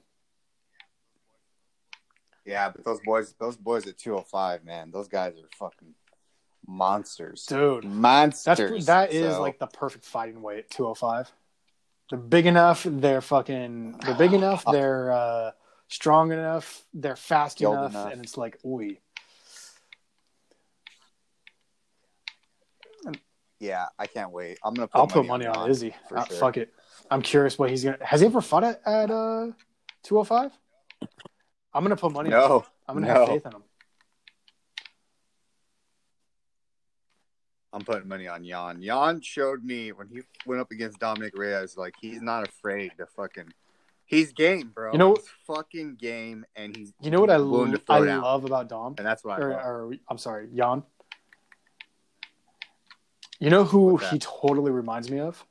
Yeah, 2.46 2.70
but 2.70 2.84
those 2.84 3.00
boys, 3.06 3.36
those 3.40 3.58
boys 3.58 3.86
at 3.86 4.00
205, 4.00 4.66
man, 4.66 4.90
those 4.90 5.08
guys 5.08 5.34
are 5.34 5.50
fucking 5.60 5.94
monsters. 6.68 7.46
Dude, 7.46 7.86
monsters. 7.86 8.86
That's 8.86 9.12
that 9.12 9.14
is 9.14 9.36
So, 9.36 9.42
like 9.42 9.60
the 9.60 9.68
perfect 9.68 10.06
fighting 10.06 10.42
weight, 10.42 10.70
two 10.70 10.86
oh 10.86 10.94
five. 10.94 11.32
They're 12.10 12.20
big 12.20 12.46
enough. 12.46 12.86
They're 12.90 13.22
fucking. 13.22 14.00
They're 14.06 14.16
big 14.16 14.34
enough. 14.42 14.64
They're 14.70 15.12
uh, 15.12 15.52
strong 15.88 16.32
enough. 16.32 16.86
They're 16.94 17.16
fast 17.16 17.62
enough, 17.62 17.92
enough. 17.92 18.12
and 18.12 18.24
it's 18.24 18.38
like, 18.38 18.60
oi. 18.66 18.98
yeah, 23.60 23.86
I 23.98 24.08
can't 24.08 24.32
wait. 24.32 24.60
I'm 24.64 24.74
gonna. 24.74 24.88
Put 24.88 25.00
I'll 25.00 25.08
put 25.08 25.26
money 25.26 25.46
on, 25.46 25.56
Jan, 25.56 25.70
Izzy. 25.70 25.96
Uh, 26.16 26.26
sure. 26.26 26.38
Fuck 26.38 26.58
it. 26.58 26.74
I'm 27.10 27.22
curious 27.22 27.58
what 27.58 27.70
he's 27.70 27.84
gonna. 27.84 27.98
Has 28.02 28.22
he 28.22 28.28
ever 28.28 28.42
fought 28.42 28.64
at 28.64 28.82
at 28.86 29.10
uh, 29.10 29.48
two 30.04 30.20
oh 30.20 30.24
five? 30.24 30.52
I'm 31.74 31.84
gonna 31.84 31.96
put 31.96 32.12
money. 32.12 32.32
on 32.34 32.42
him. 32.42 32.50
No, 32.50 32.66
I'm 32.88 32.96
gonna 32.96 33.08
no. 33.08 33.14
have 33.14 33.28
faith 33.28 33.46
in 33.46 33.52
him. 33.54 33.64
I'm 37.78 37.86
putting 37.86 38.08
money 38.08 38.28
on 38.28 38.44
Jan. 38.44 38.82
Jan 38.82 39.22
showed 39.22 39.64
me 39.64 39.92
when 39.92 40.08
he 40.08 40.22
went 40.48 40.60
up 40.60 40.72
against 40.72 40.98
Dominic 40.98 41.38
Reyes, 41.38 41.78
like 41.78 41.94
he's 42.02 42.24
not 42.24 42.48
afraid 42.48 42.92
to 42.98 43.06
fucking. 43.06 43.54
He's 44.06 44.32
game, 44.34 44.72
bro. 44.74 44.94
You 44.94 44.98
know- 44.98 45.16
he's 45.16 45.30
fucking 45.46 45.96
game, 45.96 46.44
and 46.56 46.76
he's 46.76 46.92
You 47.02 47.12
know 47.12 47.22
what 47.22 47.30
I, 47.30 47.38
to 47.38 47.80
I 47.88 48.04
down, 48.04 48.22
love 48.22 48.46
about 48.46 48.68
Dom? 48.68 48.96
and 48.98 49.06
that's 49.06 49.24
what 49.24 49.40
I 49.40 49.44
or, 49.44 49.52
or 49.52 49.94
I'm 50.10 50.18
sorry, 50.18 50.48
Jan. 50.56 50.82
You 53.40 53.52
know 53.52 53.64
who 53.64 53.98
he 53.98 54.18
totally 54.18 54.72
reminds 54.72 55.12
me 55.12 55.20
of? 55.20 55.46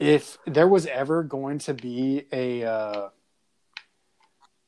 If 0.00 0.38
there 0.46 0.66
was 0.66 0.86
ever 0.86 1.22
going 1.22 1.60
to 1.60 1.74
be 1.74 2.26
a 2.32 2.64
uh, 2.64 3.08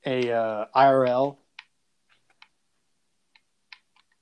a 0.04 0.30
uh, 0.30 0.66
IRL 0.76 1.38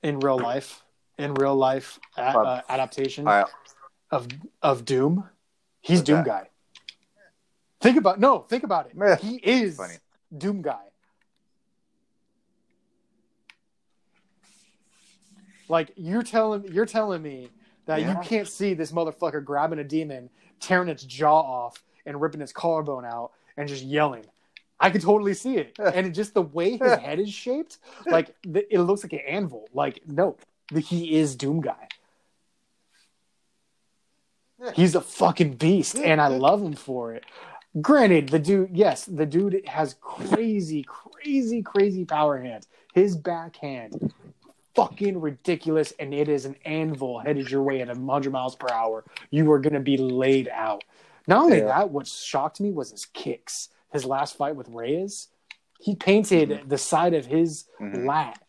in 0.05 0.19
real 0.19 0.37
life, 0.37 0.83
in 1.17 1.33
real 1.33 1.55
life 1.55 1.99
a- 2.15 2.21
uh, 2.21 2.61
adaptation 2.69 3.27
of 4.11 4.27
of 4.61 4.85
Doom, 4.85 5.27
he's 5.81 5.99
What's 5.99 6.05
Doom 6.05 6.17
that? 6.17 6.25
guy. 6.25 6.49
Think 7.81 7.97
about 7.97 8.19
no, 8.19 8.39
think 8.39 8.63
about 8.63 8.87
it. 8.93 9.19
He 9.19 9.35
is 9.37 9.77
Funny. 9.77 9.95
Doom 10.37 10.61
guy. 10.61 10.83
Like 15.67 15.91
you're 15.95 16.21
telling 16.23 16.71
you're 16.71 16.85
telling 16.85 17.21
me 17.23 17.49
that 17.87 18.01
Yeah. 18.01 18.11
you 18.21 18.27
can't 18.27 18.47
see 18.47 18.73
this 18.75 18.91
motherfucker 18.91 19.43
grabbing 19.43 19.79
a 19.79 19.83
demon, 19.83 20.29
tearing 20.59 20.89
its 20.89 21.03
jaw 21.03 21.39
off, 21.41 21.83
and 22.05 22.21
ripping 22.21 22.41
its 22.41 22.51
collarbone 22.53 23.05
out, 23.05 23.31
and 23.57 23.67
just 23.67 23.83
yelling. 23.83 24.25
I 24.79 24.89
could 24.89 25.01
totally 25.01 25.33
see 25.33 25.57
it, 25.57 25.77
and 25.79 26.13
just 26.13 26.33
the 26.33 26.41
way 26.41 26.77
his 26.77 26.93
head 27.05 27.19
is 27.19 27.31
shaped, 27.31 27.77
like 28.05 28.35
the, 28.43 28.71
it 28.73 28.79
looks 28.79 29.03
like 29.03 29.13
an 29.13 29.19
anvil. 29.27 29.67
Like 29.73 30.01
no, 30.07 30.37
the, 30.71 30.79
he 30.79 31.15
is 31.17 31.35
Doom 31.35 31.61
guy. 31.61 31.87
He's 34.73 34.95
a 34.95 35.01
fucking 35.01 35.55
beast, 35.55 35.97
and 35.97 36.19
I 36.21 36.27
love 36.27 36.61
him 36.61 36.73
for 36.73 37.13
it. 37.13 37.25
Granted, 37.81 38.29
the 38.29 38.39
dude, 38.39 38.69
yes, 38.73 39.03
the 39.05 39.25
dude 39.25 39.61
has 39.67 39.95
crazy, 39.99 40.83
crazy, 40.83 41.61
crazy 41.61 42.05
power 42.05 42.39
hands. 42.39 42.67
His 42.93 43.17
backhand, 43.17 44.13
fucking 44.73 45.19
ridiculous, 45.19 45.93
and 45.99 46.13
it 46.13 46.29
is 46.29 46.45
an 46.45 46.55
anvil 46.63 47.19
headed 47.19 47.51
your 47.51 47.63
way 47.63 47.81
at 47.81 47.89
100 47.89 48.31
miles 48.31 48.55
per 48.55 48.67
hour. 48.71 49.03
You 49.29 49.51
are 49.51 49.59
going 49.59 49.73
to 49.73 49.81
be 49.81 49.97
laid 49.97 50.47
out. 50.47 50.85
Not 51.27 51.43
only 51.43 51.57
Yeah. 51.57 51.65
that, 51.65 51.89
what 51.89 52.07
shocked 52.07 52.61
me 52.61 52.71
was 52.71 52.91
his 52.91 53.05
kicks. 53.05 53.69
His 53.95 54.03
last 54.03 54.35
fight 54.35 54.57
with 54.57 54.67
Reyes, 54.67 55.29
he 55.79 55.95
painted 55.95 56.63
the 56.67 56.77
side 56.77 57.13
of 57.13 57.25
his 57.25 57.65
Mhm. 57.79 58.05
lat 58.05 58.43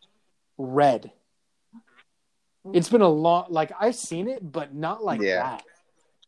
red. 0.58 1.12
It's 2.72 2.88
been 2.88 3.00
a 3.00 3.08
long, 3.08 3.46
like 3.48 3.70
I've 3.78 3.94
seen 3.94 4.26
it, 4.26 4.50
but 4.50 4.74
not 4.74 5.04
like 5.04 5.20
Yeah. 5.20 5.36
that, 5.36 5.64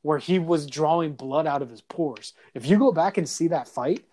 where 0.02 0.18
he 0.18 0.38
was 0.38 0.68
drawing 0.68 1.14
blood 1.14 1.48
out 1.48 1.62
of 1.62 1.68
his 1.68 1.80
pores. 1.80 2.32
If 2.54 2.64
you 2.66 2.78
go 2.78 2.92
back 2.92 3.18
and 3.18 3.28
see 3.28 3.48
that 3.48 3.66
fight, 3.66 4.06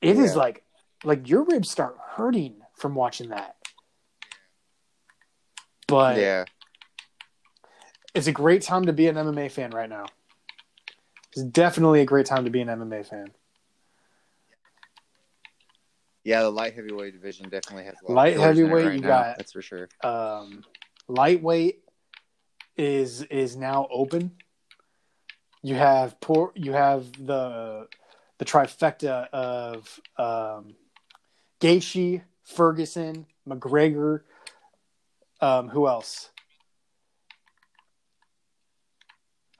it 0.00 0.18
is 0.18 0.32
Yeah. 0.32 0.38
like, 0.38 0.64
like 1.04 1.28
your 1.28 1.42
ribs 1.42 1.70
start 1.70 1.98
hurting 1.98 2.62
from 2.74 2.94
watching 2.94 3.28
that. 3.28 3.56
But 5.86 6.16
yeah, 6.16 6.44
it's 8.14 8.28
a 8.28 8.32
great 8.32 8.62
time 8.62 8.86
to 8.86 8.94
be 8.94 9.08
an 9.08 9.16
MMA 9.16 9.50
fan 9.50 9.72
right 9.72 9.90
now. 9.90 10.06
It's 11.32 11.42
definitely 11.42 12.00
a 12.00 12.06
great 12.06 12.24
time 12.24 12.44
to 12.46 12.50
be 12.50 12.62
an 12.62 12.68
MMA 12.68 13.04
fan. 13.06 13.34
Yeah. 16.28 16.42
The 16.42 16.50
light 16.50 16.74
heavyweight 16.74 17.14
division 17.14 17.48
definitely 17.48 17.84
has 17.84 17.94
a 18.02 18.06
lot 18.06 18.14
Light 18.16 18.36
heavyweight, 18.36 18.84
right 18.86 18.94
you 18.94 19.00
now, 19.00 19.08
got- 19.08 19.36
that's 19.38 19.52
for 19.52 19.62
sure. 19.62 19.88
um, 20.04 20.62
lightweight 21.08 21.82
is 22.76 23.22
is 23.22 23.56
now 23.56 23.88
open. 23.90 24.36
You 25.62 25.74
have 25.74 26.20
poor. 26.20 26.52
You 26.54 26.72
have 26.72 27.10
the 27.26 27.88
the 28.38 28.44
trifecta 28.44 29.28
of 29.30 30.00
um, 30.18 30.74
Gaethje, 31.60 32.22
Ferguson, 32.44 33.26
McGregor. 33.48 34.20
Um, 35.40 35.68
who 35.68 35.88
else? 35.88 36.30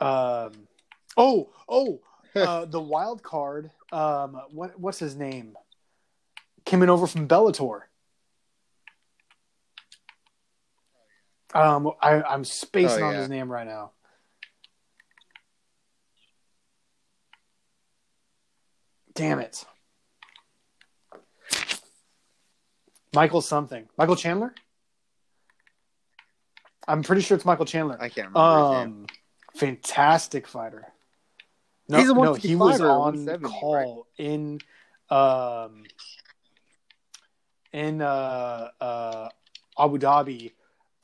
Um, 0.01 0.53
oh, 1.17 1.51
oh, 1.69 2.01
uh, 2.37 2.67
the 2.67 2.81
wild 2.81 3.23
card. 3.23 3.71
Um, 3.91 4.41
what 4.51 4.79
what's 4.79 4.99
his 4.99 5.17
name? 5.17 5.57
Coming 6.69 6.91
over 6.91 7.07
from 7.07 7.27
Bellator. 7.27 7.81
Um, 11.55 11.93
I, 12.03 12.21
I'm 12.23 12.45
spacing 12.45 13.03
Oh, 13.03 13.07
on 13.07 13.15
his 13.15 13.31
name 13.31 13.51
right 13.51 13.67
now. 13.67 13.93
Damn 19.15 19.39
it. 19.39 19.65
Michael 23.15 23.41
something. 23.41 23.89
Michael 23.97 24.15
Chandler? 24.17 24.55
I'm 26.87 27.03
pretty 27.03 27.23
sure 27.23 27.35
it's 27.35 27.47
Michael 27.47 27.65
Chandler. 27.65 27.97
I 27.99 28.11
can't 28.11 28.29
remember. 28.29 28.39
Um, 28.41 29.07
fantastic 29.57 30.47
fighter. 30.47 30.85
No, 31.89 32.03
no, 32.13 32.35
he 32.35 32.55
was 32.55 32.81
on 32.83 32.99
170, 32.99 33.49
call 33.49 34.07
in 34.19 34.61
um 35.11 35.85
in 37.73 38.01
uh, 38.03 38.69
uh, 38.81 39.29
Abu 39.79 39.99
Dhabi 39.99 40.53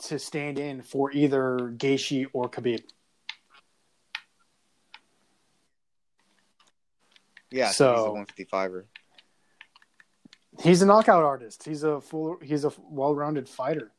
to 0.05 0.19
stand 0.19 0.59
in 0.59 0.83
for 0.83 1.13
either 1.13 1.59
Gaethje 1.77 2.27
or 2.33 2.49
Khabib. 2.51 2.83
Yeah, 7.51 7.71
So- 7.71 7.95
so, 7.95 8.17
he's 8.17 8.37
a 8.37 8.45
155er. 8.57 8.85
He's 10.63 10.83
a 10.83 10.87
knockout 10.87 11.25
artist. 11.25 11.65
He's 11.65 11.83
a 11.83 12.01
full. 12.01 12.39
He's 12.41 12.65
a 12.65 12.73
well-rounded 12.79 13.49
fighter. 13.49 13.91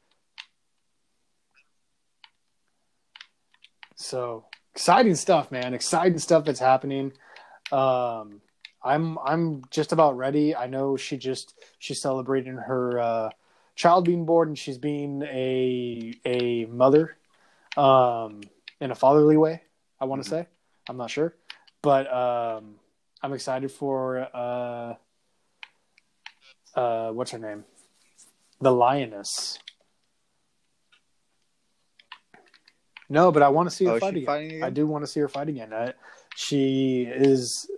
So 3.95 4.45
exciting 4.73 5.15
stuff, 5.15 5.51
man! 5.51 5.73
Exciting 5.73 6.17
stuff 6.19 6.45
that's 6.45 6.59
happening. 6.59 7.11
Um, 7.71 8.41
I'm 8.85 9.17
I'm 9.17 9.63
just 9.71 9.91
about 9.91 10.15
ready. 10.15 10.55
I 10.55 10.67
know 10.67 10.95
she 10.95 11.17
just 11.17 11.59
she's 11.79 11.99
celebrating 11.99 12.53
her 12.55 12.99
uh, 12.99 13.29
child 13.75 14.05
being 14.05 14.25
born, 14.25 14.49
and 14.49 14.57
she's 14.57 14.77
being 14.77 15.23
a 15.23 16.13
a 16.23 16.65
mother, 16.65 17.17
um, 17.75 18.41
in 18.79 18.91
a 18.91 18.95
fatherly 18.95 19.37
way. 19.37 19.63
I 19.99 20.05
want 20.05 20.23
to 20.23 20.29
say. 20.29 20.47
I'm 20.87 20.97
not 20.97 21.09
sure, 21.09 21.35
but 21.81 22.11
um, 22.13 22.75
I'm 23.23 23.33
excited 23.33 23.71
for. 23.71 24.29
Uh, 24.31 24.93
uh, 26.75 27.11
what's 27.11 27.31
her 27.31 27.39
name? 27.39 27.65
The 28.61 28.71
lioness. 28.71 29.57
No, 33.09 33.31
but 33.31 33.41
I 33.43 33.49
want 33.49 33.69
to 33.69 33.75
see 33.75 33.85
her 33.85 33.93
Oh, 33.93 33.99
fight 33.99 34.15
again? 34.17 34.63
I 34.63 34.69
do 34.69 34.85
want 34.85 35.03
to 35.03 35.07
see 35.07 35.19
her 35.19 35.27
fight 35.27 35.47
again. 35.49 35.73
I, 35.73 35.93
she 36.35 37.03
is 37.03 37.69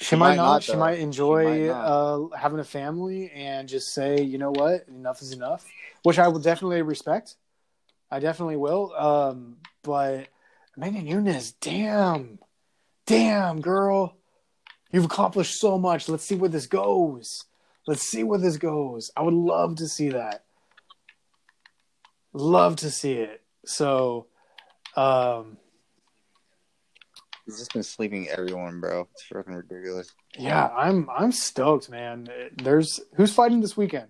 She, 0.00 0.14
might, 0.16 0.36
not. 0.36 0.62
she 0.62 0.72
though. 0.72 0.78
might 0.78 1.00
enjoy 1.00 1.66
not. 1.66 1.74
uh, 1.74 2.36
having 2.36 2.60
a 2.60 2.64
family 2.64 3.30
and 3.32 3.68
just 3.68 3.92
say, 3.92 4.22
you 4.22 4.38
know 4.38 4.50
what, 4.50 4.86
enough 4.88 5.20
is 5.22 5.32
enough, 5.32 5.64
which 6.04 6.18
I 6.18 6.28
will 6.28 6.38
definitely 6.38 6.82
respect. 6.82 7.34
I 8.10 8.20
definitely 8.20 8.56
will. 8.56 8.94
Um, 8.96 9.56
but 9.82 10.28
Megan 10.76 11.04
Nunes, 11.04 11.52
damn, 11.52 12.38
damn, 13.06 13.60
girl, 13.60 14.16
you've 14.92 15.06
accomplished 15.06 15.58
so 15.60 15.78
much. 15.78 16.08
Let's 16.08 16.24
see 16.24 16.36
where 16.36 16.48
this 16.48 16.66
goes. 16.66 17.44
Let's 17.86 18.02
see 18.02 18.22
where 18.22 18.38
this 18.38 18.56
goes. 18.56 19.10
I 19.16 19.22
would 19.22 19.34
love 19.34 19.76
to 19.76 19.88
see 19.88 20.10
that. 20.10 20.44
Love 22.32 22.76
to 22.76 22.90
see 22.90 23.14
it. 23.14 23.42
So, 23.64 24.26
um, 24.94 25.56
He's 27.48 27.60
just 27.60 27.72
been 27.72 27.82
sleeping 27.82 28.28
everyone, 28.28 28.78
bro. 28.78 29.08
It's 29.14 29.22
fucking 29.22 29.54
ridiculous. 29.54 30.12
yeah, 30.38 30.68
I'm 30.68 31.08
I'm 31.08 31.32
stoked, 31.32 31.88
man. 31.88 32.28
There's 32.62 33.00
who's 33.14 33.32
fighting 33.32 33.62
this 33.62 33.74
weekend? 33.74 34.08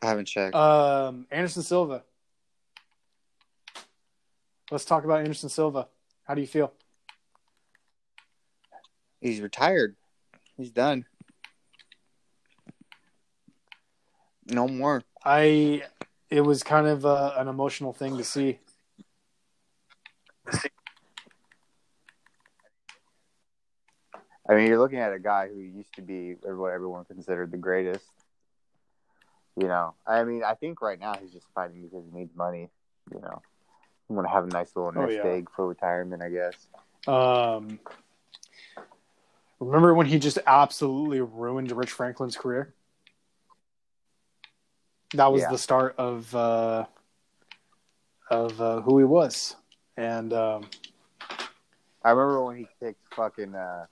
I 0.00 0.06
haven't 0.06 0.28
checked. 0.28 0.54
Um, 0.54 1.26
Anderson 1.30 1.62
Silva. 1.62 2.04
Let's 4.70 4.86
talk 4.86 5.04
about 5.04 5.18
Anderson 5.18 5.50
Silva. 5.50 5.88
How 6.22 6.32
do 6.32 6.40
you 6.40 6.46
feel? 6.46 6.72
He's 9.20 9.42
retired. 9.42 9.94
He's 10.56 10.70
done. 10.70 11.04
No 14.46 14.68
more. 14.68 15.02
I 15.22 15.82
it 16.30 16.40
was 16.40 16.62
kind 16.62 16.86
of 16.86 17.04
uh, 17.04 17.34
an 17.36 17.48
emotional 17.48 17.92
thing 17.92 18.16
to 18.16 18.24
see. 18.24 18.60
I 24.48 24.54
mean, 24.54 24.66
you're 24.66 24.78
looking 24.78 24.98
at 24.98 25.12
a 25.12 25.18
guy 25.18 25.48
who 25.48 25.58
used 25.58 25.94
to 25.94 26.02
be 26.02 26.34
what 26.42 26.72
everyone 26.72 27.04
considered 27.06 27.50
the 27.50 27.56
greatest. 27.56 28.04
You 29.56 29.68
know, 29.68 29.94
I 30.06 30.24
mean, 30.24 30.42
I 30.44 30.54
think 30.54 30.82
right 30.82 30.98
now 30.98 31.14
he's 31.20 31.32
just 31.32 31.46
fighting 31.54 31.82
because 31.82 32.04
he 32.04 32.18
needs 32.18 32.34
money. 32.36 32.68
You 33.12 33.20
know, 33.20 33.42
want 34.08 34.26
to 34.26 34.32
have 34.32 34.44
a 34.44 34.48
nice 34.48 34.74
little 34.74 34.92
Oh, 34.94 35.02
nest 35.06 35.14
yeah. 35.14 35.30
egg 35.30 35.48
for 35.54 35.66
retirement, 35.66 36.22
I 36.22 36.28
guess. 36.28 36.66
Um, 37.06 37.78
remember 39.60 39.94
when 39.94 40.06
he 40.06 40.18
just 40.18 40.38
absolutely 40.46 41.20
ruined 41.20 41.70
Rich 41.72 41.90
Franklin's 41.92 42.36
career? 42.36 42.74
That 45.14 45.32
was 45.32 45.42
Yeah. 45.42 45.50
the 45.50 45.58
start 45.58 45.94
of 45.96 46.34
uh, 46.34 46.86
of 48.30 48.60
uh, 48.60 48.80
who 48.80 48.98
he 48.98 49.04
was, 49.04 49.54
and 49.96 50.32
um, 50.32 50.64
I 52.04 52.10
remember 52.10 52.44
when 52.44 52.56
he 52.56 52.68
kicked 52.80 53.00
fucking 53.14 53.54
uh, 53.54 53.86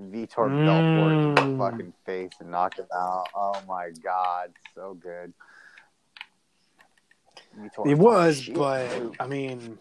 Vitor 0.00 0.64
Belfort 0.64 1.12
in 1.22 1.34
the 1.34 1.40
Mm. 1.40 1.58
fucking 1.58 1.92
face 2.04 2.32
and 2.40 2.50
knocked 2.50 2.78
him 2.78 2.86
out. 2.94 3.28
Oh 3.34 3.60
my 3.66 3.90
god, 4.02 4.52
so 4.74 4.94
good. 4.94 5.32
Vitor 7.58 7.86
He 7.86 7.94
was, 7.94 8.42
shit, 8.42 8.54
but 8.54 8.90
too. 8.90 9.14
I 9.18 9.26
mean, 9.26 9.78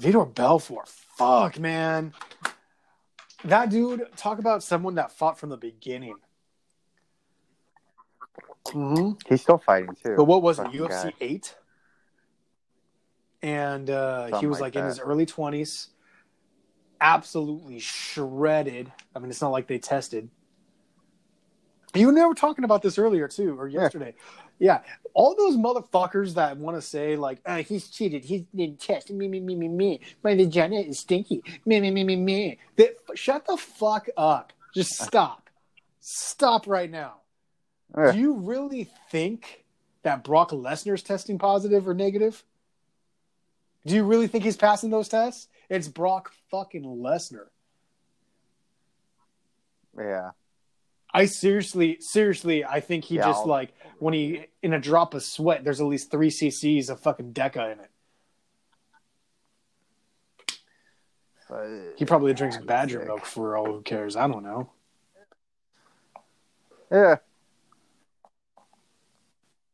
Vitor 0.00 0.32
Belfort, 0.32 0.88
fuck, 0.88 1.58
man. 1.58 2.12
That 3.44 3.70
dude, 3.70 4.06
talk 4.16 4.38
about 4.38 4.62
someone 4.62 4.94
that 4.96 5.12
fought 5.12 5.38
from 5.38 5.50
the 5.50 5.56
beginning. 5.56 6.16
hmm 8.68 9.12
he's 9.28 9.42
still 9.42 9.58
fighting 9.58 9.96
too. 10.02 10.14
But 10.16 10.24
what 10.24 10.42
was 10.42 10.58
it, 10.58 10.66
UFC 10.66 10.88
guy. 10.88 11.12
8? 11.20 11.56
And 13.46 13.90
uh, 13.90 14.40
he 14.40 14.46
was 14.48 14.58
like 14.58 14.74
like, 14.74 14.82
in 14.82 14.88
his 14.88 14.98
early 14.98 15.24
20s, 15.24 15.90
absolutely 17.00 17.78
shredded. 17.78 18.90
I 19.14 19.20
mean, 19.20 19.30
it's 19.30 19.40
not 19.40 19.50
like 19.50 19.68
they 19.68 19.78
tested. 19.78 20.28
You 21.94 22.08
and 22.08 22.18
I 22.18 22.26
were 22.26 22.34
talking 22.34 22.64
about 22.64 22.82
this 22.82 22.98
earlier 22.98 23.28
too, 23.28 23.56
or 23.56 23.68
yesterday. 23.68 24.14
Yeah, 24.58 24.80
all 25.14 25.36
those 25.36 25.56
motherfuckers 25.56 26.34
that 26.34 26.56
want 26.56 26.76
to 26.76 26.82
say 26.82 27.14
like, 27.14 27.38
uh, 27.46 27.58
"He's 27.58 27.88
cheated. 27.88 28.24
He 28.24 28.48
didn't 28.52 28.80
test 28.80 29.12
me, 29.12 29.28
me, 29.28 29.38
me, 29.38 29.54
me, 29.54 29.68
me. 29.68 30.00
My 30.24 30.34
vagina 30.34 30.80
is 30.80 30.98
stinky. 30.98 31.44
Me, 31.64 31.80
me, 31.80 31.92
me, 31.92 32.02
me, 32.02 32.16
me." 32.16 32.58
They, 32.74 32.90
shut 33.14 33.46
the 33.46 33.56
fuck 33.56 34.08
up. 34.16 34.52
Just 34.74 34.90
stop. 35.00 35.50
Stop 36.00 36.66
right 36.66 36.90
now. 36.90 37.18
Do 37.94 38.18
you 38.18 38.34
really 38.34 38.90
think 39.12 39.64
that 40.02 40.24
Brock 40.24 40.50
Lesnar's 40.50 41.04
testing 41.04 41.38
positive 41.38 41.86
or 41.86 41.94
negative? 41.94 42.42
Do 43.86 43.94
you 43.94 44.04
really 44.04 44.26
think 44.26 44.44
he's 44.44 44.56
passing 44.56 44.90
those 44.90 45.08
tests? 45.08 45.48
It's 45.70 45.88
Brock 45.88 46.32
fucking 46.50 46.82
Lesnar. 46.84 47.46
Yeah. 49.96 50.30
I 51.14 51.26
seriously, 51.26 51.98
seriously, 52.00 52.64
I 52.64 52.80
think 52.80 53.04
he 53.04 53.14
Yeah, 53.16 53.26
just 53.26 53.40
I'll- 53.40 53.46
like 53.46 53.72
when 53.98 54.12
he 54.12 54.46
in 54.62 54.74
a 54.74 54.80
drop 54.80 55.14
of 55.14 55.22
sweat, 55.22 55.64
there's 55.64 55.80
at 55.80 55.86
least 55.86 56.10
three 56.10 56.30
cc's 56.30 56.90
of 56.90 57.00
fucking 57.00 57.32
Deca 57.32 57.72
in 57.72 57.80
it. 57.80 57.90
But, 61.48 61.94
He 61.96 62.04
probably 62.04 62.34
drinks 62.34 62.56
Yeah, 62.56 62.60
he's 62.62 62.66
Badger 62.66 62.98
sick. 62.98 63.06
milk 63.06 63.24
for 63.24 63.56
all 63.56 63.66
who 63.66 63.82
cares. 63.82 64.16
I 64.16 64.26
don't 64.26 64.42
know. 64.42 64.68
Yeah. 66.90 67.16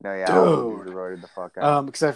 No, 0.03 0.15
yeah, 0.15 0.27
Dude. 0.27 0.89
he 0.89 1.21
the 1.21 1.29
fuck 1.29 1.57
out. 1.57 1.65
Um, 1.65 1.87
because 1.87 2.03
I, 2.03 2.15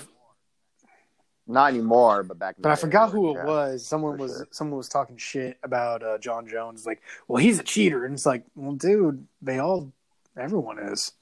Not 1.49 1.71
anymore, 1.71 2.25
but 2.25 2.39
back. 2.39 2.57
but 2.59 2.73
I 2.73 2.75
forgot 2.75 3.11
who 3.11 3.31
it 3.31 3.35
yeah. 3.35 3.45
was. 3.45 3.87
Someone 3.87 4.19
was 4.19 4.33
sure. 4.33 4.49
someone 4.51 4.79
was 4.79 4.89
talking 4.89 5.17
shit 5.17 5.59
about 5.63 6.03
uh, 6.03 6.19
Jon 6.19 6.49
Jones. 6.49 6.85
Like, 6.85 7.03
well, 7.29 7.41
he's 7.41 7.61
a 7.61 7.63
cheater, 7.63 8.05
and 8.05 8.15
it's 8.15 8.27
like, 8.27 8.43
well, 8.57 8.75
dude, 8.75 9.27
they 9.41 9.59
all, 9.61 9.93
everyone 10.37 10.79
is. 10.81 11.13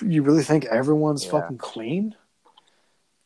You 0.00 0.22
really 0.22 0.44
think 0.44 0.64
everyone's 0.64 1.24
Yeah. 1.24 1.32
fucking 1.32 1.58
clean? 1.58 2.14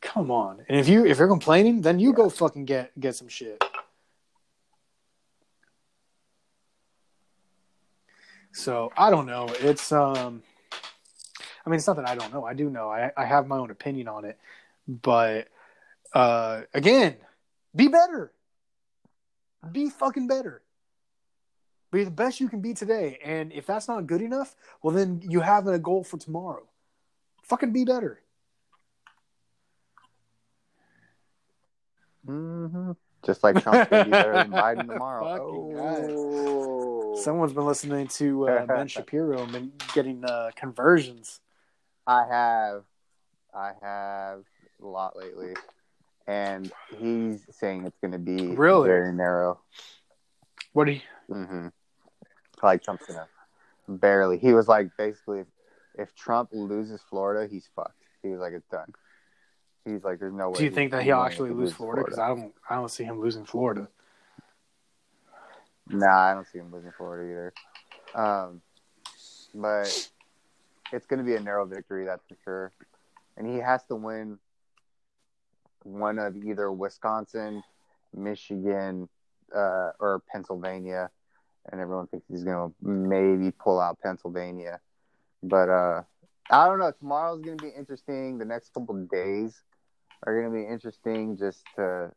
Come 0.00 0.30
on. 0.30 0.64
And 0.68 0.78
if 0.78 0.88
you 0.88 1.07
if 1.07 1.18
you're 1.18 1.28
complaining, 1.28 1.82
then 1.82 1.98
you 2.00 2.12
go 2.12 2.28
fucking 2.30 2.64
get 2.64 2.98
get 2.98 3.14
some 3.14 3.28
shit. 3.28 3.62
So 8.52 8.92
I 8.96 9.11
don't 9.11 9.26
know. 9.26 9.48
It's 9.61 9.92
um 9.92 10.42
I 11.64 11.70
mean 11.70 11.76
it's 11.78 11.86
not 11.86 11.96
that 11.96 12.09
I 12.09 12.14
don't 12.14 12.32
know. 12.32 12.44
I 12.44 12.55
do 12.55 12.70
know. 12.70 12.88
I, 12.90 13.11
I 13.16 13.24
have 13.24 13.46
my 13.46 13.57
own 13.57 13.70
opinion 13.70 14.09
on 14.09 14.24
it. 14.24 14.38
But 14.87 15.49
uh 16.12 16.62
again, 16.72 17.16
be 17.74 17.89
better. 17.89 18.32
Be 19.70 19.91
fucking 19.91 20.26
better. 20.26 20.62
Be 21.91 22.05
the 22.05 22.11
best 22.11 22.41
you 22.41 22.49
can 22.49 22.61
be 22.61 22.74
today. 22.74 23.18
And 23.24 23.53
if 23.53 23.66
that's 23.66 23.89
not 23.89 24.07
good 24.07 24.20
enough, 24.20 24.55
well 24.82 24.95
then 24.95 25.22
you 25.22 25.41
have 25.41 25.66
a 25.66 25.78
goal 25.78 26.05
for 26.05 26.18
tomorrow. 26.18 26.66
Fucking 27.45 27.72
be 27.72 27.85
better. 27.85 28.20
Mm-hmm. 32.26 32.93
Just 33.24 33.43
like 33.43 33.62
Trump's 33.62 33.89
gonna 33.91 34.05
be 34.05 34.11
better 34.11 34.32
than 34.32 34.51
Biden 34.51 34.87
tomorrow. 34.87 35.24
Oh. 37.16 37.20
Someone's 37.22 37.53
been 37.53 37.64
listening 37.64 38.09
to 38.09 38.49
uh, 38.49 38.66
Ben 38.66 38.89
Shapiro 38.95 39.43
and 39.43 39.53
been 39.53 39.72
getting 39.95 40.24
uh, 40.24 40.51
conversions. 40.57 41.41
I 42.07 42.26
have, 42.28 42.85
I 43.55 43.72
have 43.80 44.45
a 44.85 44.89
lot 44.89 45.16
lately, 45.16 45.55
and 46.26 46.70
he's 46.99 47.45
saying 47.51 47.85
it's 47.87 47.99
gonna 48.01 48.18
be 48.18 48.55
Really? 48.55 48.89
very 48.89 49.12
narrow. 49.12 49.61
What 50.72 50.85
do 50.85 50.93
you? 50.93 51.01
hmm 51.28 51.68
Like 52.62 52.82
Trump's 52.82 53.07
gonna 53.07 53.28
barely. 53.89 54.39
He 54.39 54.53
was 54.53 54.68
like 54.68 54.91
basically, 54.97 55.41
if, 55.41 55.47
if 55.99 56.14
Trump 56.14 56.51
loses 56.53 57.01
Florida, 57.03 57.51
he's 57.51 57.68
fucked. 57.74 58.03
He 58.22 58.28
was 58.28 58.41
like, 58.41 58.53
it's 58.53 58.68
done. 58.68 58.93
He's 59.85 60.03
like, 60.03 60.18
there's 60.18 60.32
no 60.32 60.51
way. 60.51 60.59
Do 60.59 60.64
you 60.64 60.70
think 60.70 60.93
that 60.93 61.03
he'll 61.03 61.20
actually 61.20 61.51
lose 61.51 61.72
Florida? 61.72 62.05
Because 62.05 62.18
I 62.18 62.28
don't, 62.28 62.55
I 62.70 62.76
don't 62.76 62.91
see 62.91 63.05
him 63.05 63.20
losing 63.20 63.45
Florida. 63.45 63.89
Nah, 65.89 66.30
I 66.30 66.35
don't 66.35 66.47
see 66.47 66.59
him 66.59 66.72
losing 66.72 66.93
Florida 66.93 67.30
either. 67.30 67.55
Um, 68.14 68.62
but 69.55 70.09
it's 70.93 71.07
going 71.07 71.18
to 71.18 71.24
be 71.24 71.35
a 71.37 71.41
narrow 71.41 71.66
victory, 71.66 72.07
that's 72.07 72.24
for 72.26 72.37
sure. 72.45 72.72
And 73.37 73.47
he 73.47 73.59
has 73.59 73.85
to 73.87 73.95
win 73.95 74.39
one 75.85 76.18
of 76.18 76.37
either 76.37 76.72
Wisconsin, 76.72 77.62
Michigan, 78.14 79.09
uh, 79.55 79.91
or 80.01 80.22
Pennsylvania. 80.30 81.11
And 81.70 81.80
everyone 81.80 82.09
thinks 82.09 82.26
he's 82.28 82.45
going 82.45 82.70
to 82.70 82.87
maybe 82.87 83.51
pull 83.51 83.80
out 83.80 83.99
Pennsylvania. 84.03 84.80
But 85.43 85.68
uh, 85.68 86.03
I 86.51 86.66
don't 86.66 86.78
know. 86.78 86.91
Tomorrow's 86.91 87.41
going 87.41 87.57
to 87.59 87.64
be 87.64 87.70
interesting. 87.70 88.39
The 88.39 88.45
next 88.45 88.74
couple 88.74 88.95
days 89.07 89.62
are 90.26 90.41
going 90.41 90.53
to 90.53 90.59
be 90.59 90.70
interesting 90.70 91.37
just 91.37 91.64
to 91.76 92.12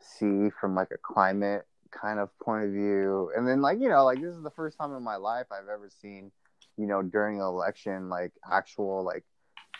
see 0.00 0.50
from 0.60 0.74
like 0.74 0.90
a 0.92 0.98
climate 0.98 1.66
kind 1.90 2.18
of 2.18 2.30
point 2.38 2.64
of 2.64 2.70
view. 2.70 3.30
And 3.36 3.46
then 3.46 3.60
like, 3.60 3.80
you 3.80 3.88
know, 3.88 4.04
like 4.04 4.20
this 4.20 4.34
is 4.34 4.42
the 4.42 4.50
first 4.50 4.78
time 4.78 4.94
in 4.94 5.02
my 5.02 5.16
life 5.16 5.46
I've 5.50 5.68
ever 5.68 5.90
seen, 6.00 6.30
you 6.76 6.86
know, 6.86 7.02
during 7.02 7.40
an 7.40 7.46
election 7.46 8.08
like 8.08 8.32
actual 8.50 9.02
like 9.04 9.24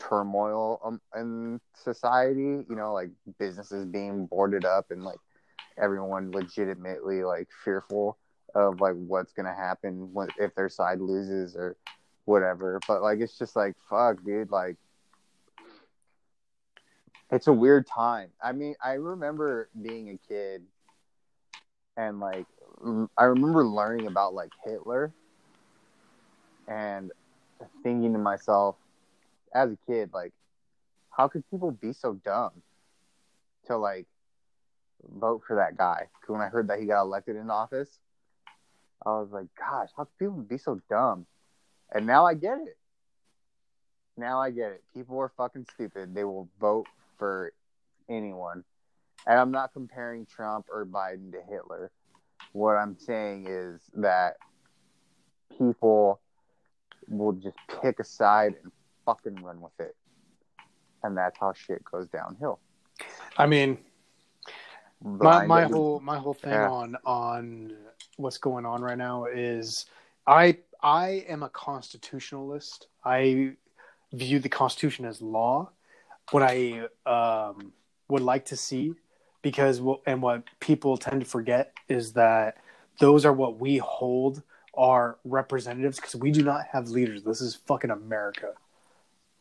turmoil 0.01 0.81
um, 0.85 1.01
in 1.17 1.61
society, 1.75 2.65
you 2.69 2.77
know, 2.77 2.93
like 2.93 3.11
businesses 3.39 3.87
being 3.87 4.27
boarded 4.27 4.65
up 4.65 4.91
and 4.91 5.05
like 5.05 5.19
everyone 5.79 6.33
legitimately 6.33 7.25
like 7.25 7.49
fearful 7.65 8.19
of 8.55 8.81
like 8.81 8.95
what's 8.95 9.33
gonna 9.33 9.55
happen 9.55 10.13
when, 10.13 10.29
if 10.39 10.55
their 10.55 10.69
side 10.69 11.01
loses 11.01 11.57
or 11.57 11.77
whatever. 12.25 12.81
But 12.87 13.03
like 13.03 13.21
it's 13.21 13.39
just 13.39 13.57
like 13.57 13.75
fuck, 13.89 14.23
dude. 14.25 14.51
Like 14.51 14.77
it's 17.31 17.47
a 17.47 17.53
weird 17.53 17.87
time. 17.87 18.31
I 18.43 18.53
mean, 18.53 18.75
I 18.83 18.95
remember 18.95 19.69
being 19.81 20.11
a 20.11 20.19
kid 20.29 20.63
and 21.97 22.21
like 22.21 22.47
I 23.19 23.25
remember 23.25 23.65
learning 23.65 24.07
about 24.07 24.35
like 24.35 24.51
Hitler 24.65 25.13
and 26.69 27.11
thinking 27.83 28.13
to 28.13 28.19
myself 28.19 28.77
as 29.55 29.71
a 29.71 29.79
kid 29.87 30.11
like 30.13 30.33
how 31.19 31.27
could 31.27 31.49
people 31.51 31.73
be 31.73 31.93
so 31.93 32.15
dumb 32.15 32.63
to 33.67 33.77
like 33.77 34.07
vote 35.05 35.43
for 35.47 35.57
that 35.57 35.77
guy? 35.77 36.09
Because 36.21 36.33
when 36.33 36.41
I 36.41 36.49
heard 36.49 36.69
that 36.69 36.79
he 36.79 36.87
got 36.87 37.03
elected 37.03 37.37
in 37.37 37.51
office, 37.51 37.99
I 39.05 39.11
was 39.11 39.29
like, 39.33 39.47
gosh, 39.59 39.89
how 39.97 40.05
could 40.05 40.19
people 40.19 40.37
be 40.37 40.59
so 40.59 40.81
dumb? 40.89 41.27
And 41.93 42.07
now 42.07 42.25
I 42.25 42.35
get 42.35 42.59
it. 42.59 42.77
Now 44.17 44.41
I 44.41 44.51
get 44.51 44.73
it. 44.73 44.85
People 44.95 45.19
are 45.19 45.33
fucking 45.37 45.67
stupid. 45.75 46.15
They 46.15 46.25
will 46.25 46.49
vote 46.61 46.87
for 47.19 47.53
anyone. 48.09 48.65
And 49.27 49.39
I'm 49.39 49.51
not 49.51 49.73
comparing 49.73 50.27
Trump 50.27 50.67
or 50.73 50.87
Biden 50.87 51.33
to 51.33 51.41
Hitler. 51.49 51.91
What 52.53 52.75
I'm 52.75 52.97
saying 52.99 53.47
is 53.49 53.81
that 53.95 54.37
people 55.57 56.21
will 57.09 57.33
just 57.33 57.57
pick 57.83 57.99
a 57.99 58.05
side 58.05 58.55
and 58.63 58.73
fucking 59.09 59.43
run 59.43 59.61
with 59.61 59.79
it. 59.81 59.97
And 61.03 61.17
that's 61.17 61.39
how 61.39 61.55
shit 61.55 61.83
goes 61.85 62.09
downhill. 62.09 62.59
I 63.39 63.47
mean, 63.47 63.79
my, 65.03 65.47
my 65.47 65.65
whole 65.65 66.01
my 66.01 66.19
whole 66.19 66.35
thing 66.35 66.53
yeah. 66.53 66.69
on 66.69 66.97
on 67.05 67.77
what's 68.17 68.39
going 68.39 68.67
on 68.67 68.83
right 68.83 68.99
now 68.99 69.27
is 69.27 69.87
I 70.27 70.59
I 70.83 71.25
am 71.29 71.43
a 71.43 71.49
constitutionalist. 71.49 72.89
I 73.05 73.53
view 74.13 74.41
the 74.41 74.49
Constitution 74.49 75.05
as 75.05 75.23
law. 75.23 75.71
What 76.31 76.43
I 76.43 76.89
um, 77.07 77.73
would 78.09 78.23
like 78.23 78.45
to 78.47 78.57
see, 78.57 78.95
because 79.41 79.81
and 80.07 80.21
what 80.21 80.43
people 80.61 80.99
tend 80.99 81.21
to 81.21 81.27
forget 81.27 81.73
is 81.89 82.13
that 82.15 82.59
those 82.99 83.25
are 83.25 83.33
what 83.33 83.59
we 83.59 83.79
hold 83.79 84.43
our 84.75 85.19
representatives 85.25 85.99
because 85.99 86.17
we 86.17 86.31
do 86.31 86.43
not 86.43 86.67
have 86.73 86.89
leaders. 86.89 87.23
This 87.23 87.41
is 87.41 87.55
fucking 87.55 87.91
America. 87.91 88.53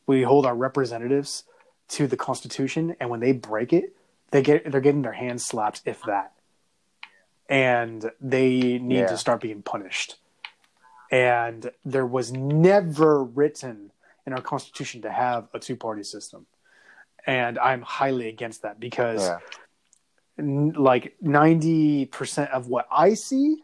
We 0.08 0.24
hold 0.24 0.46
our 0.46 0.56
representatives 0.56 1.44
to 1.90 2.08
the 2.08 2.18
Constitution, 2.18 2.96
and 3.00 3.10
when 3.10 3.20
they 3.20 3.34
break 3.34 3.74
it, 3.74 3.96
they 4.32 4.42
get 4.42 4.72
they're 4.72 4.82
getting 4.82 5.04
their 5.04 5.14
hands 5.14 5.46
slapped, 5.46 5.82
if 5.86 6.02
that. 6.04 6.34
And 7.50 8.12
they 8.20 8.78
need 8.80 9.00
yeah. 9.00 9.08
to 9.08 9.18
start 9.18 9.42
being 9.42 9.62
punished. 9.62 10.18
And 11.10 11.72
there 11.86 12.06
was 12.06 12.34
never 12.34 13.24
written 13.24 13.92
in 14.26 14.34
our 14.34 14.42
Constitution 14.42 15.02
to 15.04 15.12
have 15.12 15.48
a 15.54 15.60
two 15.60 15.78
party 15.78 16.04
system. 16.04 16.46
And 17.26 17.58
I'm 17.58 17.82
highly 17.82 18.28
against 18.28 18.62
that 18.64 18.80
because, 18.80 19.22
yeah. 19.22 19.40
n- 20.38 20.74
like, 20.78 21.16
90% 21.24 22.52
of 22.52 22.68
what 22.68 22.88
I 22.92 23.14
see 23.14 23.64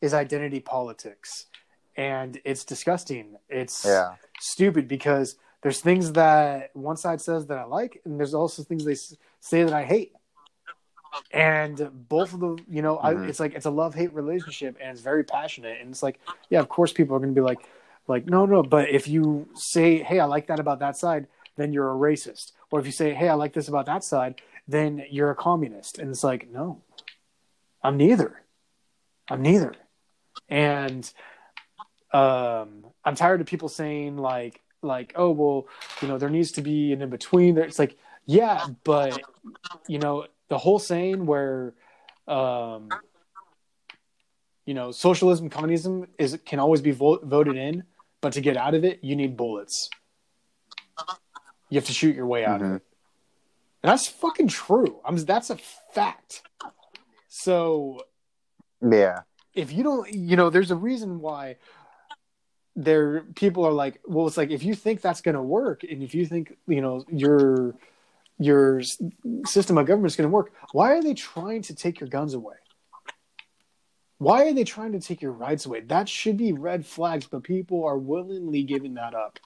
is 0.00 0.14
identity 0.14 0.60
politics. 0.60 1.46
And 1.96 2.40
it's 2.44 2.64
disgusting. 2.64 3.36
It's 3.48 3.84
yeah. 3.84 4.14
stupid 4.40 4.88
because 4.88 5.36
there's 5.62 5.80
things 5.80 6.12
that 6.12 6.70
one 6.74 6.96
side 6.96 7.20
says 7.20 7.46
that 7.46 7.58
I 7.58 7.64
like, 7.64 8.00
and 8.04 8.18
there's 8.18 8.34
also 8.34 8.62
things 8.62 8.84
they 8.84 8.96
say 9.40 9.62
that 9.62 9.72
I 9.72 9.84
hate. 9.84 10.12
And 11.32 11.90
both 12.08 12.32
of 12.32 12.40
them, 12.40 12.58
you 12.68 12.82
know, 12.82 12.96
mm-hmm. 12.96 13.24
I, 13.24 13.26
it's 13.26 13.40
like 13.40 13.54
it's 13.54 13.66
a 13.66 13.70
love 13.70 13.94
hate 13.94 14.14
relationship, 14.14 14.76
and 14.80 14.90
it's 14.90 15.00
very 15.00 15.24
passionate. 15.24 15.80
And 15.80 15.90
it's 15.90 16.02
like, 16.02 16.20
yeah, 16.48 16.60
of 16.60 16.68
course, 16.68 16.92
people 16.92 17.16
are 17.16 17.18
going 17.18 17.34
to 17.34 17.40
be 17.40 17.44
like, 17.44 17.58
like, 18.06 18.26
no, 18.26 18.46
no. 18.46 18.62
But 18.62 18.90
if 18.90 19.08
you 19.08 19.48
say, 19.54 20.02
hey, 20.02 20.20
I 20.20 20.24
like 20.24 20.46
that 20.46 20.60
about 20.60 20.78
that 20.80 20.96
side, 20.96 21.26
then 21.56 21.72
you're 21.72 21.90
a 21.90 21.94
racist. 21.94 22.52
Or 22.70 22.80
if 22.80 22.86
you 22.86 22.92
say, 22.92 23.12
hey, 23.12 23.28
I 23.28 23.34
like 23.34 23.52
this 23.52 23.68
about 23.68 23.86
that 23.86 24.04
side, 24.04 24.40
then 24.66 25.04
you're 25.10 25.30
a 25.30 25.34
communist. 25.34 25.98
And 25.98 26.10
it's 26.10 26.24
like, 26.24 26.50
no, 26.50 26.82
I'm 27.82 27.96
neither. 27.96 28.42
I'm 29.28 29.42
neither. 29.42 29.74
And 30.48 31.10
um, 32.12 32.86
I'm 33.04 33.14
tired 33.14 33.40
of 33.40 33.46
people 33.46 33.68
saying 33.68 34.16
like, 34.16 34.59
like, 34.82 35.12
oh 35.16 35.30
well, 35.30 35.66
you 36.00 36.08
know, 36.08 36.18
there 36.18 36.30
needs 36.30 36.52
to 36.52 36.62
be 36.62 36.92
an 36.92 37.02
in 37.02 37.10
between. 37.10 37.54
There, 37.54 37.64
it's 37.64 37.78
like, 37.78 37.96
yeah, 38.26 38.66
but 38.84 39.20
you 39.86 39.98
know, 39.98 40.26
the 40.48 40.58
whole 40.58 40.78
saying 40.78 41.26
where, 41.26 41.74
um, 42.28 42.88
you 44.66 44.74
know, 44.74 44.90
socialism, 44.90 45.48
communism 45.50 46.06
is 46.18 46.38
can 46.44 46.58
always 46.58 46.80
be 46.80 46.90
vo- 46.90 47.20
voted 47.22 47.56
in, 47.56 47.84
but 48.20 48.32
to 48.34 48.40
get 48.40 48.56
out 48.56 48.74
of 48.74 48.84
it, 48.84 49.02
you 49.02 49.16
need 49.16 49.36
bullets. 49.36 49.90
You 51.68 51.76
have 51.76 51.86
to 51.86 51.92
shoot 51.92 52.16
your 52.16 52.26
way 52.26 52.44
out 52.44 52.60
mm-hmm. 52.60 52.70
of 52.70 52.76
it. 52.76 52.82
And 53.82 53.90
that's 53.90 54.06
fucking 54.08 54.48
true. 54.48 55.00
I'm 55.04 55.16
that's 55.16 55.50
a 55.50 55.56
fact. 55.94 56.42
So, 57.28 58.02
yeah. 58.82 59.20
If 59.54 59.72
you 59.72 59.82
don't, 59.82 60.12
you 60.12 60.36
know, 60.36 60.50
there's 60.50 60.70
a 60.70 60.76
reason 60.76 61.20
why 61.20 61.56
there 62.84 63.22
people 63.34 63.64
are 63.66 63.72
like, 63.72 64.00
well, 64.06 64.26
it's 64.26 64.36
like 64.36 64.50
if 64.50 64.62
you 64.62 64.74
think 64.74 65.00
that's 65.00 65.20
going 65.20 65.34
to 65.34 65.42
work, 65.42 65.82
and 65.82 66.02
if 66.02 66.14
you 66.14 66.24
think 66.26 66.56
you 66.66 66.80
know 66.80 67.04
your 67.10 67.74
your 68.38 68.80
system 69.44 69.76
of 69.76 69.86
government 69.86 70.10
is 70.10 70.16
going 70.16 70.28
to 70.28 70.32
work, 70.32 70.52
why 70.72 70.92
are 70.92 71.02
they 71.02 71.14
trying 71.14 71.62
to 71.62 71.74
take 71.74 72.00
your 72.00 72.08
guns 72.08 72.34
away? 72.34 72.56
Why 74.18 74.46
are 74.46 74.52
they 74.52 74.64
trying 74.64 74.92
to 74.92 75.00
take 75.00 75.22
your 75.22 75.32
rights 75.32 75.66
away? 75.66 75.80
That 75.80 76.08
should 76.08 76.36
be 76.36 76.52
red 76.52 76.86
flags, 76.86 77.26
but 77.26 77.42
people 77.42 77.84
are 77.84 77.98
willingly 77.98 78.62
giving 78.62 78.94
that 78.94 79.14
up. 79.14 79.38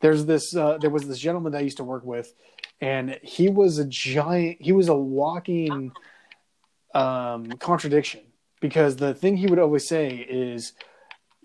There's 0.00 0.24
this. 0.24 0.54
Uh, 0.54 0.78
there 0.78 0.90
was 0.90 1.06
this 1.08 1.18
gentleman 1.18 1.52
that 1.52 1.58
I 1.58 1.62
used 1.62 1.78
to 1.78 1.84
work 1.84 2.04
with, 2.04 2.32
and 2.80 3.18
he 3.22 3.48
was 3.48 3.78
a 3.78 3.84
giant. 3.86 4.58
He 4.60 4.72
was 4.72 4.88
a 4.88 4.94
walking 4.94 5.92
um, 6.94 7.52
contradiction 7.58 8.20
because 8.60 8.96
the 8.96 9.14
thing 9.14 9.36
he 9.36 9.46
would 9.46 9.58
always 9.58 9.86
say 9.88 10.08
is 10.08 10.72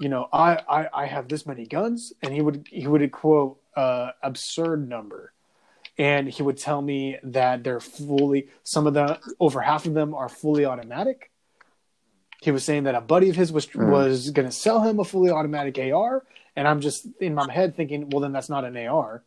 you 0.04 0.10
know, 0.10 0.28
I, 0.34 0.60
I, 0.68 0.88
I 0.94 1.06
have 1.06 1.30
this 1.30 1.46
many 1.46 1.66
guns, 1.66 2.12
and 2.22 2.34
he 2.34 2.42
would 2.42 2.68
he 2.70 2.86
would 2.86 3.10
quote 3.14 3.62
uh, 3.74 4.10
absurd 4.22 4.90
number, 4.90 5.32
and 5.98 6.28
he 6.28 6.44
would 6.44 6.58
tell 6.58 6.82
me 6.82 7.18
that 7.24 7.64
they're 7.64 7.80
fully 7.80 8.50
some 8.64 8.86
of 8.86 8.94
the 8.94 9.18
over 9.40 9.62
half 9.62 9.86
of 9.86 9.94
them 9.94 10.14
are 10.14 10.28
fully 10.28 10.66
automatic. 10.66 11.32
He 12.42 12.52
was 12.52 12.66
saying 12.66 12.84
that 12.84 12.96
a 12.96 13.02
buddy 13.02 13.30
of 13.30 13.38
his 13.38 13.54
was 13.54 13.68
mm. 13.68 13.90
was 13.90 14.32
going 14.32 14.46
to 14.46 14.52
sell 14.52 14.82
him 14.82 15.00
a 15.00 15.06
fully 15.06 15.32
automatic 15.32 15.80
AR, 15.80 16.26
and 16.58 16.68
I'm 16.68 16.82
just 16.82 17.08
in 17.22 17.34
my 17.34 17.50
head 17.50 17.78
thinking, 17.78 18.10
well, 18.10 18.20
then 18.20 18.34
that's 18.34 18.50
not 18.50 18.66
an 18.66 18.76
AR. 18.76 19.24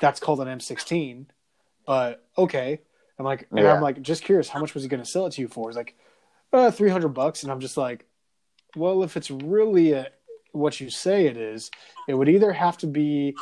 That's 0.00 0.18
called 0.18 0.40
an 0.40 0.48
M16. 0.48 1.26
But 1.86 2.24
okay, 2.38 2.80
I'm 3.18 3.26
like, 3.26 3.48
and. 3.50 3.66
I'm 3.66 3.82
like, 3.82 4.00
just 4.00 4.24
curious, 4.24 4.48
how 4.48 4.60
much 4.60 4.72
was 4.72 4.82
he 4.82 4.88
going 4.88 5.02
to 5.02 5.08
sell 5.08 5.26
it 5.26 5.32
to 5.32 5.42
you 5.42 5.48
for? 5.48 5.68
He's 5.68 5.76
like, 5.76 5.94
uh, 6.54 6.70
three 6.70 6.88
hundred 6.88 7.10
bucks, 7.10 7.42
and 7.42 7.52
I'm 7.52 7.60
just 7.60 7.76
like, 7.76 8.06
well, 8.76 9.02
if 9.02 9.16
it's 9.16 9.30
really 9.30 9.92
a, 9.92 10.08
what 10.52 10.80
you 10.80 10.90
say 10.90 11.26
it 11.26 11.36
is, 11.36 11.70
it 12.06 12.14
would 12.14 12.28
either 12.28 12.52
have 12.52 12.76
to 12.78 12.86
be 12.86 13.36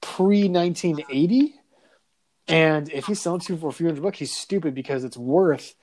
pre 0.00 0.48
1980, 0.48 1.54
and 2.48 2.90
if 2.90 3.06
he's 3.06 3.20
selling 3.20 3.40
to 3.40 3.54
you 3.54 3.58
for 3.58 3.68
a 3.68 3.72
few 3.72 3.86
hundred 3.86 4.02
bucks, 4.02 4.18
he's 4.18 4.36
stupid 4.36 4.74
because 4.74 5.04
it's 5.04 5.16
worth 5.16 5.74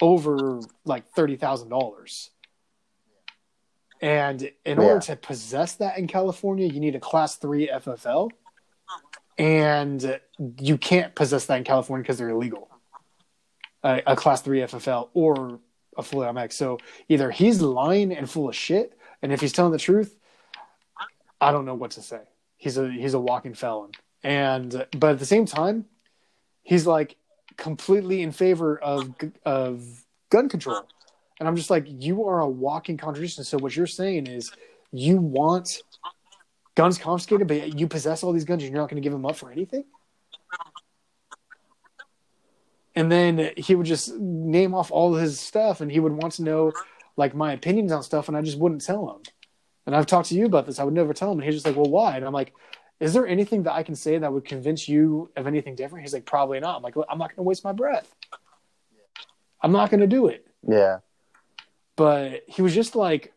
over 0.00 0.60
like 0.84 1.08
thirty 1.08 1.36
thousand 1.36 1.68
dollars. 1.68 2.30
And 4.00 4.42
in 4.64 4.80
yeah. 4.80 4.84
order 4.84 5.00
to 5.06 5.16
possess 5.16 5.76
that 5.76 5.96
in 5.96 6.08
California, 6.08 6.66
you 6.66 6.80
need 6.80 6.96
a 6.96 7.00
class 7.00 7.36
three 7.36 7.68
FFL, 7.68 8.30
and 9.38 10.20
you 10.58 10.76
can't 10.76 11.14
possess 11.14 11.46
that 11.46 11.58
in 11.58 11.64
California 11.64 12.02
because 12.02 12.18
they're 12.18 12.30
illegal. 12.30 12.68
A, 13.84 14.02
a 14.08 14.16
class 14.16 14.42
three 14.42 14.60
FFL 14.60 15.08
or 15.14 15.60
a 15.96 16.02
fully 16.02 16.24
automatic. 16.24 16.52
So 16.52 16.78
either 17.08 17.30
he's 17.30 17.60
lying 17.60 18.12
and 18.12 18.28
full 18.28 18.48
of 18.48 18.56
shit, 18.56 18.98
and 19.22 19.32
if 19.32 19.40
he's 19.40 19.52
telling 19.52 19.72
the 19.72 19.78
truth, 19.78 20.18
I 21.40 21.52
don't 21.52 21.64
know 21.64 21.74
what 21.74 21.92
to 21.92 22.02
say. 22.02 22.20
He's 22.56 22.78
a 22.78 22.90
he's 22.90 23.14
a 23.14 23.20
walking 23.20 23.54
felon, 23.54 23.90
and 24.22 24.86
but 24.96 25.10
at 25.10 25.18
the 25.18 25.26
same 25.26 25.46
time, 25.46 25.86
he's 26.62 26.86
like 26.86 27.16
completely 27.56 28.22
in 28.22 28.32
favor 28.32 28.78
of 28.78 29.14
of 29.44 29.84
gun 30.30 30.48
control, 30.48 30.86
and 31.38 31.48
I'm 31.48 31.56
just 31.56 31.70
like, 31.70 31.84
you 31.88 32.24
are 32.28 32.40
a 32.40 32.48
walking 32.48 32.96
contradiction. 32.96 33.44
So 33.44 33.58
what 33.58 33.74
you're 33.74 33.86
saying 33.86 34.28
is, 34.28 34.52
you 34.92 35.16
want 35.16 35.82
guns 36.76 36.98
confiscated, 36.98 37.48
but 37.48 37.78
you 37.78 37.88
possess 37.88 38.22
all 38.22 38.32
these 38.32 38.44
guns, 38.44 38.62
and 38.62 38.72
you're 38.72 38.80
not 38.80 38.88
going 38.88 39.02
to 39.02 39.04
give 39.04 39.12
them 39.12 39.26
up 39.26 39.36
for 39.36 39.50
anything 39.50 39.84
and 42.94 43.10
then 43.10 43.50
he 43.56 43.74
would 43.74 43.86
just 43.86 44.16
name 44.18 44.74
off 44.74 44.90
all 44.90 45.14
his 45.14 45.40
stuff 45.40 45.80
and 45.80 45.90
he 45.90 46.00
would 46.00 46.12
want 46.12 46.34
to 46.34 46.42
know 46.42 46.72
like 47.16 47.34
my 47.34 47.52
opinions 47.52 47.92
on 47.92 48.02
stuff 48.02 48.28
and 48.28 48.36
i 48.36 48.42
just 48.42 48.58
wouldn't 48.58 48.84
tell 48.84 49.10
him. 49.10 49.22
And 49.86 49.96
i've 49.96 50.06
talked 50.06 50.28
to 50.28 50.34
you 50.34 50.46
about 50.46 50.66
this. 50.66 50.78
I 50.78 50.84
would 50.84 50.94
never 50.94 51.12
tell 51.12 51.32
him. 51.32 51.38
And 51.38 51.44
he's 51.44 51.54
just 51.54 51.66
like 51.66 51.76
well 51.76 51.90
why? 51.90 52.16
And 52.16 52.24
i'm 52.24 52.32
like 52.32 52.52
is 53.00 53.12
there 53.12 53.26
anything 53.26 53.64
that 53.64 53.72
i 53.72 53.82
can 53.82 53.96
say 53.96 54.16
that 54.18 54.32
would 54.32 54.44
convince 54.44 54.88
you 54.88 55.30
of 55.36 55.46
anything 55.46 55.74
different? 55.74 56.04
He's 56.04 56.14
like 56.14 56.26
probably 56.26 56.60
not. 56.60 56.76
I'm 56.76 56.82
like 56.82 56.94
i'm 57.08 57.18
not 57.18 57.30
going 57.30 57.36
to 57.36 57.42
waste 57.42 57.64
my 57.64 57.72
breath. 57.72 58.14
I'm 59.60 59.72
not 59.72 59.90
going 59.90 60.00
to 60.00 60.06
do 60.06 60.26
it. 60.26 60.46
Yeah. 60.68 60.98
But 61.94 62.42
he 62.48 62.62
was 62.62 62.74
just 62.74 62.96
like 62.96 63.32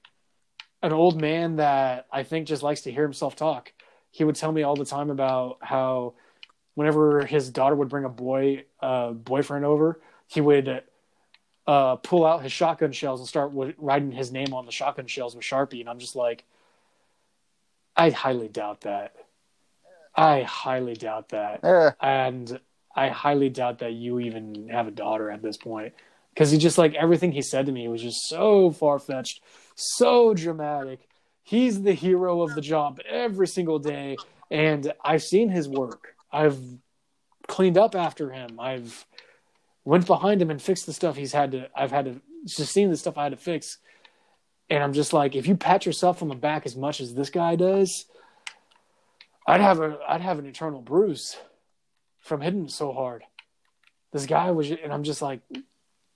an 0.82 0.92
old 0.94 1.20
man 1.20 1.58
that 1.58 2.08
I 2.12 2.24
think 2.24 2.48
just 2.48 2.64
likes 2.64 2.82
to 2.82 2.92
hear 2.92 3.04
himself 3.04 3.36
talk. 3.36 3.74
He 4.12 4.24
would 4.24 4.36
tell 4.36 4.52
me 4.52 4.64
all 4.64 4.76
the 4.76 4.86
time 4.86 5.10
about 5.10 5.58
how 5.62 6.14
whenever 6.76 7.26
his 7.26 7.50
daughter 7.50 7.76
would 7.76 7.90
bring 7.90 8.06
a 8.06 8.10
boy 8.10 8.66
uh, 8.82 9.12
boyfriend 9.12 9.66
over, 9.66 10.00
he 10.28 10.42
would 10.42 10.84
uh, 11.68 11.96
pull 11.98 12.26
out 12.26 12.44
his 12.44 12.52
shotgun 12.52 12.92
shells 12.92 13.20
and 13.20 13.28
start 13.28 13.52
w- 13.52 13.74
writing 13.78 14.12
his 14.12 14.32
name 14.32 14.54
on 14.54 14.66
the 14.66 14.72
shotgun 14.72 15.08
shells 15.08 15.36
with 15.36 15.44
Sharpie. 15.44 15.80
And 15.80 15.90
I'm 15.90 16.00
just 16.00 16.16
like, 16.16 16.44
I 17.96 18.12
highly 18.12 18.48
doubt 18.48 18.82
that. 18.82 19.16
I 20.14 20.44
highly 20.44 20.94
doubt 20.94 21.30
that. 21.30 21.64
And 22.00 22.60
I 22.96 23.10
highly 23.10 23.50
doubt 23.50 23.80
that 23.80 23.94
you 23.94 24.20
even 24.20 24.70
have 24.70 24.88
a 24.88 24.92
daughter 24.92 25.30
at 25.32 25.42
this 25.42 25.58
point. 25.58 25.94
Because 26.34 26.52
he 26.52 26.58
just 26.58 26.78
like 26.78 26.94
everything 26.96 27.32
he 27.32 27.42
said 27.42 27.66
to 27.66 27.72
me 27.72 27.88
was 27.88 28.02
just 28.02 28.28
so 28.28 28.72
far 28.72 29.00
fetched, 29.00 29.42
so 29.76 30.34
dramatic. 30.34 31.08
He's 31.44 31.82
the 31.82 31.94
hero 31.94 32.42
of 32.42 32.56
the 32.56 32.62
job 32.62 33.00
every 33.10 33.48
single 33.48 33.80
day. 33.80 34.18
And 34.52 34.92
I've 35.04 35.24
seen 35.24 35.50
his 35.50 35.70
work. 35.70 36.15
I've 36.36 36.60
cleaned 37.48 37.78
up 37.78 37.96
after 37.96 38.30
him. 38.30 38.60
I've 38.60 39.06
went 39.86 40.06
behind 40.06 40.42
him 40.42 40.52
and 40.52 40.62
fixed 40.62 40.86
the 40.86 40.94
stuff 40.94 41.16
he's 41.16 41.32
had 41.32 41.52
to 41.52 41.70
I've 41.76 41.92
had 41.92 42.06
to 42.06 42.22
just 42.46 42.74
seen 42.74 42.90
the 42.90 42.98
stuff 42.98 43.18
I 43.18 43.24
had 43.24 43.32
to 43.32 43.38
fix. 43.38 43.78
And 44.70 44.84
I'm 44.84 44.94
just 44.94 45.14
like, 45.14 45.36
if 45.36 45.48
you 45.48 45.56
pat 45.56 45.86
yourself 45.86 46.22
on 46.22 46.28
the 46.28 46.36
back 46.36 46.66
as 46.66 46.76
much 46.76 47.00
as 47.00 47.14
this 47.14 47.30
guy 47.30 47.56
does, 47.56 48.06
I'd 49.48 49.62
have 49.62 49.80
a 49.80 49.98
I'd 50.08 50.22
have 50.22 50.40
an 50.40 50.46
eternal 50.46 50.82
bruise 50.82 51.38
from 52.20 52.42
hitting 52.42 52.68
so 52.68 52.92
hard. 52.92 53.24
This 54.12 54.26
guy 54.26 54.52
was, 54.52 54.72
and 54.72 54.92
I'm 54.92 55.04
just 55.04 55.22
like, 55.22 55.42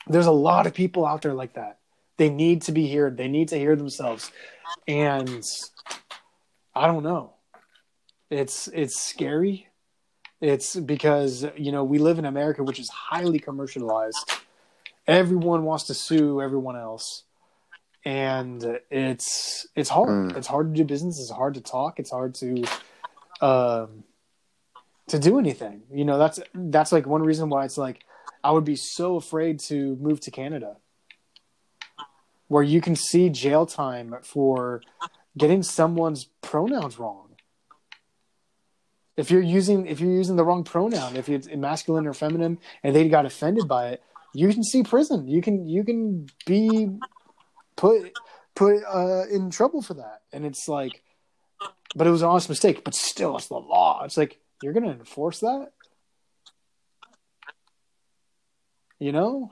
there's 0.07 0.25
a 0.25 0.31
lot 0.31 0.65
of 0.65 0.73
people 0.73 1.05
out 1.05 1.21
there 1.21 1.33
like 1.33 1.53
that. 1.53 1.77
They 2.17 2.29
need 2.29 2.63
to 2.63 2.71
be 2.71 2.93
heard. 2.93 3.17
They 3.17 3.27
need 3.27 3.49
to 3.49 3.57
hear 3.57 3.75
themselves, 3.75 4.31
and 4.87 5.45
I 6.75 6.87
don't 6.87 7.03
know. 7.03 7.33
It's 8.29 8.67
it's 8.67 8.99
scary. 8.99 9.68
It's 10.41 10.75
because 10.75 11.45
you 11.57 11.71
know 11.71 11.83
we 11.83 11.99
live 11.99 12.17
in 12.19 12.25
America, 12.25 12.63
which 12.63 12.79
is 12.79 12.89
highly 12.89 13.39
commercialized. 13.39 14.31
Everyone 15.05 15.63
wants 15.63 15.85
to 15.85 15.93
sue 15.93 16.41
everyone 16.41 16.77
else, 16.77 17.23
and 18.05 18.79
it's 18.89 19.67
it's 19.75 19.89
hard. 19.89 20.09
Mm. 20.09 20.37
It's 20.37 20.47
hard 20.47 20.73
to 20.73 20.77
do 20.77 20.85
business. 20.85 21.19
It's 21.19 21.31
hard 21.31 21.55
to 21.55 21.61
talk. 21.61 21.99
It's 21.99 22.11
hard 22.11 22.35
to 22.35 22.63
um, 23.41 24.03
to 25.07 25.19
do 25.19 25.39
anything. 25.39 25.81
You 25.91 26.05
know, 26.05 26.17
that's 26.17 26.39
that's 26.53 26.91
like 26.91 27.05
one 27.05 27.23
reason 27.23 27.49
why 27.49 27.65
it's 27.65 27.77
like 27.77 28.05
I 28.43 28.51
would 28.51 28.65
be 28.65 28.75
so 28.75 29.17
afraid 29.17 29.59
to 29.61 29.97
move 29.97 30.21
to 30.21 30.31
Canada, 30.31 30.77
where 32.47 32.63
you 32.63 32.79
can 32.79 32.95
see 32.95 33.29
jail 33.29 33.65
time 33.65 34.15
for 34.21 34.81
getting 35.37 35.63
someone's 35.63 36.25
pronouns 36.41 36.97
wrong. 36.97 37.28
If 39.19 39.29
you're 39.29 39.41
using 39.41 39.85
if 39.85 39.99
you're 39.99 40.11
using 40.11 40.37
the 40.37 40.45
wrong 40.45 40.63
pronoun, 40.63 41.17
if 41.17 41.27
it's 41.27 41.47
masculine 41.53 42.07
or 42.07 42.13
feminine, 42.13 42.57
and 42.83 42.95
they 42.95 43.09
got 43.09 43.25
offended 43.25 43.67
by 43.67 43.89
it, 43.89 44.03
you 44.33 44.47
can 44.53 44.63
see 44.63 44.81
prison. 44.81 45.27
You 45.27 45.41
can 45.41 45.67
you 45.67 45.83
can 45.83 46.29
be 46.45 46.87
put 47.75 48.13
put 48.55 48.81
uh, 48.85 49.25
in 49.29 49.49
trouble 49.49 49.81
for 49.81 49.95
that. 49.95 50.21
And 50.31 50.45
it's 50.45 50.69
like, 50.69 51.03
but 51.93 52.07
it 52.07 52.11
was 52.11 52.21
an 52.21 52.29
honest 52.29 52.47
mistake. 52.47 52.85
But 52.85 52.95
still, 52.95 53.35
it's 53.35 53.47
the 53.47 53.55
law. 53.55 54.03
It's 54.05 54.15
like 54.15 54.39
you're 54.61 54.73
going 54.73 54.85
to 54.85 54.91
enforce 54.91 55.39
that. 55.39 55.71
You 58.99 59.11
know, 59.11 59.51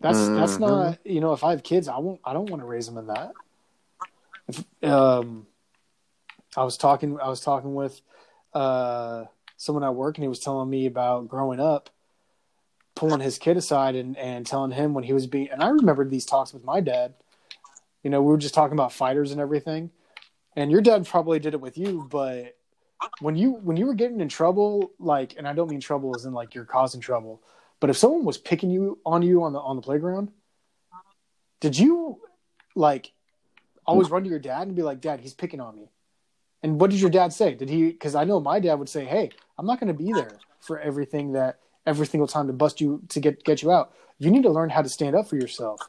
that's 0.00 0.28
that's 0.28 0.56
Mhm. 0.56 0.60
not 0.60 0.98
you 1.06 1.20
know. 1.20 1.32
If 1.32 1.44
I 1.44 1.50
have 1.52 1.62
kids, 1.62 1.88
I 1.88 1.96
won't. 1.98 2.20
I 2.26 2.34
don't 2.34 2.50
want 2.50 2.60
to 2.60 2.66
raise 2.66 2.86
them 2.86 2.98
in 2.98 3.06
that. 3.06 3.32
If, 4.48 4.84
um, 4.84 5.46
I 6.56 6.64
was 6.64 6.76
talking. 6.76 7.18
I 7.20 7.28
was 7.28 7.40
talking 7.40 7.74
with 7.74 8.00
uh, 8.52 9.24
someone 9.56 9.84
at 9.84 9.94
work, 9.94 10.16
and 10.16 10.24
he 10.24 10.28
was 10.28 10.40
telling 10.40 10.70
me 10.70 10.86
about 10.86 11.28
growing 11.28 11.60
up, 11.60 11.90
pulling 12.94 13.20
his 13.20 13.38
kid 13.38 13.56
aside 13.56 13.94
and 13.94 14.16
and 14.16 14.46
telling 14.46 14.70
him 14.70 14.94
when 14.94 15.04
he 15.04 15.12
was 15.12 15.26
being. 15.26 15.50
And 15.50 15.62
I 15.62 15.68
remembered 15.68 16.10
these 16.10 16.24
talks 16.24 16.52
with 16.52 16.64
my 16.64 16.80
dad. 16.80 17.14
You 18.02 18.10
know, 18.10 18.22
we 18.22 18.30
were 18.30 18.38
just 18.38 18.54
talking 18.54 18.74
about 18.74 18.92
fighters 18.92 19.32
and 19.32 19.40
everything, 19.40 19.90
and 20.54 20.70
your 20.70 20.80
dad 20.80 21.06
probably 21.06 21.38
did 21.38 21.54
it 21.54 21.60
with 21.60 21.76
you, 21.76 22.06
but 22.10 22.56
when 23.20 23.36
you 23.36 23.52
when 23.52 23.76
you 23.76 23.86
were 23.86 23.94
getting 23.94 24.20
in 24.20 24.28
trouble, 24.28 24.92
like, 24.98 25.34
and 25.36 25.46
I 25.46 25.52
don't 25.52 25.70
mean 25.70 25.80
trouble 25.80 26.14
as 26.16 26.24
in 26.24 26.32
like 26.32 26.54
you're 26.54 26.64
causing 26.64 27.00
trouble, 27.00 27.42
but 27.80 27.90
if 27.90 27.96
someone 27.96 28.24
was 28.24 28.38
picking 28.38 28.70
you 28.70 28.98
on 29.04 29.22
you 29.22 29.42
on 29.42 29.52
the 29.52 29.60
on 29.60 29.76
the 29.76 29.82
playground, 29.82 30.30
did 31.60 31.78
you 31.78 32.20
like 32.74 33.12
always 33.86 34.10
run 34.10 34.24
to 34.24 34.30
your 34.30 34.38
dad 34.38 34.66
and 34.66 34.76
be 34.76 34.82
like, 34.82 35.00
"Dad, 35.00 35.20
he's 35.20 35.34
picking 35.34 35.60
on 35.60 35.76
me"? 35.76 35.90
And 36.66 36.80
what 36.80 36.90
did 36.90 36.98
your 36.98 37.10
dad 37.10 37.32
say? 37.32 37.54
Did 37.54 37.68
he? 37.68 37.92
Because 37.92 38.16
I 38.16 38.24
know 38.24 38.40
my 38.40 38.58
dad 38.58 38.74
would 38.74 38.88
say, 38.88 39.04
"Hey, 39.04 39.30
I'm 39.56 39.66
not 39.66 39.78
going 39.78 39.86
to 39.86 39.94
be 39.94 40.12
there 40.12 40.36
for 40.58 40.80
everything 40.80 41.34
that 41.34 41.60
every 41.86 42.08
single 42.08 42.26
time 42.26 42.48
to 42.48 42.52
bust 42.52 42.80
you 42.80 43.02
to 43.10 43.20
get 43.20 43.44
get 43.44 43.62
you 43.62 43.70
out. 43.70 43.92
You 44.18 44.32
need 44.32 44.42
to 44.42 44.50
learn 44.50 44.70
how 44.70 44.82
to 44.82 44.88
stand 44.88 45.14
up 45.14 45.28
for 45.28 45.36
yourself. 45.36 45.80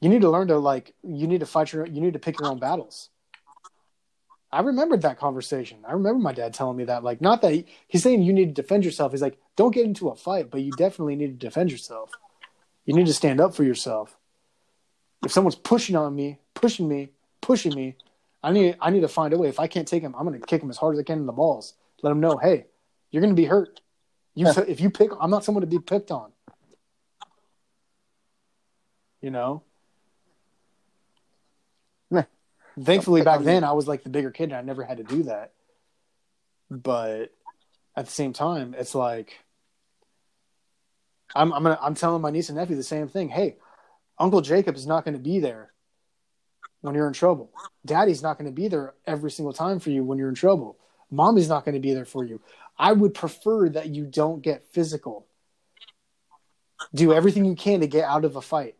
You 0.00 0.08
need 0.08 0.22
to 0.22 0.30
learn 0.30 0.48
to 0.48 0.58
like. 0.58 0.96
You 1.04 1.28
need 1.28 1.38
to 1.40 1.46
fight 1.46 1.72
your. 1.72 1.86
You 1.86 2.00
need 2.00 2.14
to 2.14 2.18
pick 2.18 2.40
your 2.40 2.48
own 2.48 2.58
battles." 2.58 3.10
I 4.50 4.62
remembered 4.62 5.02
that 5.02 5.20
conversation. 5.20 5.84
I 5.86 5.92
remember 5.92 6.18
my 6.18 6.32
dad 6.32 6.52
telling 6.52 6.76
me 6.76 6.86
that. 6.86 7.04
Like, 7.04 7.20
not 7.20 7.42
that 7.42 7.52
he, 7.52 7.66
he's 7.86 8.02
saying 8.02 8.22
you 8.22 8.32
need 8.32 8.56
to 8.56 8.62
defend 8.62 8.84
yourself. 8.84 9.12
He's 9.12 9.20
like, 9.20 9.38
don't 9.54 9.74
get 9.74 9.84
into 9.84 10.08
a 10.08 10.16
fight, 10.16 10.50
but 10.50 10.62
you 10.62 10.70
definitely 10.72 11.16
need 11.16 11.38
to 11.38 11.46
defend 11.46 11.70
yourself. 11.70 12.10
You 12.84 12.94
need 12.94 13.06
to 13.06 13.12
stand 13.12 13.40
up 13.40 13.54
for 13.54 13.64
yourself. 13.64 14.16
If 15.24 15.32
someone's 15.32 15.56
pushing 15.56 15.96
on 15.96 16.14
me, 16.14 16.38
pushing 16.54 16.88
me, 16.88 17.10
pushing 17.40 17.74
me, 17.74 17.96
I 18.42 18.52
need 18.52 18.76
I 18.80 18.90
need 18.90 19.00
to 19.00 19.08
find 19.08 19.32
a 19.32 19.38
way. 19.38 19.48
If 19.48 19.58
I 19.58 19.66
can't 19.66 19.88
take 19.88 20.02
him, 20.02 20.14
I'm 20.16 20.26
going 20.26 20.40
to 20.40 20.46
kick 20.46 20.62
him 20.62 20.70
as 20.70 20.76
hard 20.76 20.94
as 20.94 21.00
I 21.00 21.02
can 21.02 21.18
in 21.18 21.26
the 21.26 21.32
balls. 21.32 21.74
Let 22.02 22.10
him 22.10 22.20
know, 22.20 22.36
hey, 22.36 22.66
you're 23.10 23.22
going 23.22 23.34
to 23.34 23.40
be 23.40 23.46
hurt. 23.46 23.80
You 24.34 24.46
if 24.68 24.80
you 24.80 24.90
pick, 24.90 25.10
I'm 25.18 25.30
not 25.30 25.44
someone 25.44 25.62
to 25.62 25.66
be 25.66 25.78
picked 25.78 26.10
on. 26.10 26.30
You 29.22 29.30
know. 29.30 29.62
Thankfully, 32.78 33.22
back 33.22 33.42
then 33.42 33.64
I 33.64 33.72
was 33.72 33.88
like 33.88 34.02
the 34.02 34.10
bigger 34.10 34.30
kid, 34.30 34.50
and 34.50 34.54
I 34.54 34.60
never 34.60 34.84
had 34.84 34.98
to 34.98 35.04
do 35.04 35.24
that. 35.24 35.52
But 36.70 37.32
at 37.96 38.04
the 38.04 38.10
same 38.10 38.32
time, 38.34 38.74
it's 38.76 38.94
like 38.94 39.38
I'm 41.34 41.52
I'm 41.52 41.62
gonna, 41.62 41.78
I'm 41.80 41.94
telling 41.94 42.20
my 42.20 42.30
niece 42.30 42.50
and 42.50 42.58
nephew 42.58 42.76
the 42.76 42.82
same 42.82 43.08
thing. 43.08 43.30
Hey, 43.30 43.56
Uncle 44.18 44.42
Jacob 44.42 44.76
is 44.76 44.86
not 44.86 45.04
going 45.04 45.14
to 45.14 45.22
be 45.22 45.40
there 45.40 45.72
when 46.86 46.94
you're 46.94 47.06
in 47.06 47.12
trouble. 47.12 47.50
Daddy's 47.84 48.22
not 48.22 48.38
going 48.38 48.46
to 48.46 48.54
be 48.54 48.68
there 48.68 48.94
every 49.06 49.30
single 49.30 49.52
time 49.52 49.78
for 49.80 49.90
you 49.90 50.04
when 50.04 50.18
you're 50.18 50.28
in 50.28 50.34
trouble. 50.34 50.78
Mommy's 51.10 51.48
not 51.48 51.64
going 51.64 51.74
to 51.74 51.80
be 51.80 51.92
there 51.92 52.04
for 52.04 52.24
you. 52.24 52.40
I 52.78 52.92
would 52.92 53.14
prefer 53.14 53.68
that 53.70 53.88
you 53.88 54.04
don't 54.06 54.42
get 54.42 54.66
physical. 54.72 55.26
Do 56.94 57.12
everything 57.12 57.44
you 57.44 57.54
can 57.54 57.80
to 57.80 57.86
get 57.86 58.04
out 58.04 58.24
of 58.24 58.36
a 58.36 58.40
fight. 58.42 58.76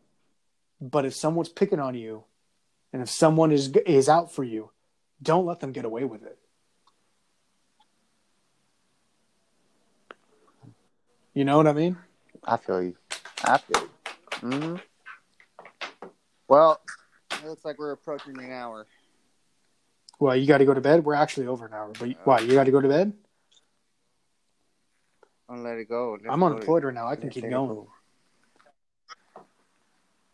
But 0.80 1.04
if 1.04 1.14
someone's 1.14 1.48
picking 1.48 1.80
on 1.80 1.94
you, 1.94 2.24
and 2.92 3.02
if 3.02 3.10
someone 3.10 3.52
is 3.52 3.72
is 3.86 4.08
out 4.08 4.32
for 4.32 4.44
you, 4.44 4.70
don't 5.22 5.46
let 5.46 5.60
them 5.60 5.72
get 5.72 5.84
away 5.84 6.04
with 6.04 6.22
it. 6.22 6.38
You 11.34 11.44
know 11.44 11.56
what 11.56 11.66
I 11.66 11.72
mean? 11.72 11.96
I 12.44 12.56
feel 12.56 12.82
you. 12.82 12.96
I 13.44 13.58
feel 13.58 13.82
you. 13.82 14.48
hmm 14.48 14.76
Well, 16.48 16.80
it 17.42 17.46
looks 17.46 17.64
like 17.64 17.78
we're 17.78 17.92
approaching 17.92 18.38
an 18.38 18.52
hour. 18.52 18.86
Well, 20.18 20.34
you 20.34 20.46
got 20.46 20.58
to 20.58 20.64
go 20.64 20.74
to 20.74 20.80
bed. 20.80 21.04
We're 21.04 21.14
actually 21.14 21.46
over 21.46 21.66
an 21.66 21.74
hour, 21.74 21.92
but 21.98 22.08
why? 22.24 22.40
You 22.40 22.52
got 22.54 22.64
to 22.64 22.70
go 22.70 22.80
to 22.80 22.88
bed. 22.88 23.12
I'll 25.48 25.58
let 25.58 25.78
it 25.78 25.88
go. 25.88 26.12
Let's 26.12 26.24
I'm 26.28 26.42
unemployed 26.42 26.84
right 26.84 26.94
now. 26.94 27.06
I 27.06 27.16
can 27.16 27.30
keep 27.30 27.48
going. 27.48 27.52
go. 27.52 27.88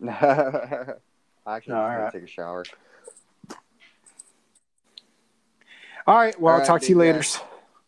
I 0.09 1.57
actually 1.57 1.75
All 1.75 1.87
just 1.89 1.97
need 1.99 2.03
right. 2.03 2.13
to 2.13 2.19
take 2.19 2.29
a 2.29 2.31
shower. 2.31 2.65
All 6.07 6.17
right. 6.17 6.39
Well, 6.41 6.53
All 6.53 6.55
I'll 6.55 6.59
right, 6.61 6.67
talk 6.67 6.81
to 6.83 6.89
you 6.89 6.97
big 6.97 7.13
guy. 7.13 7.19
later. 7.19 7.52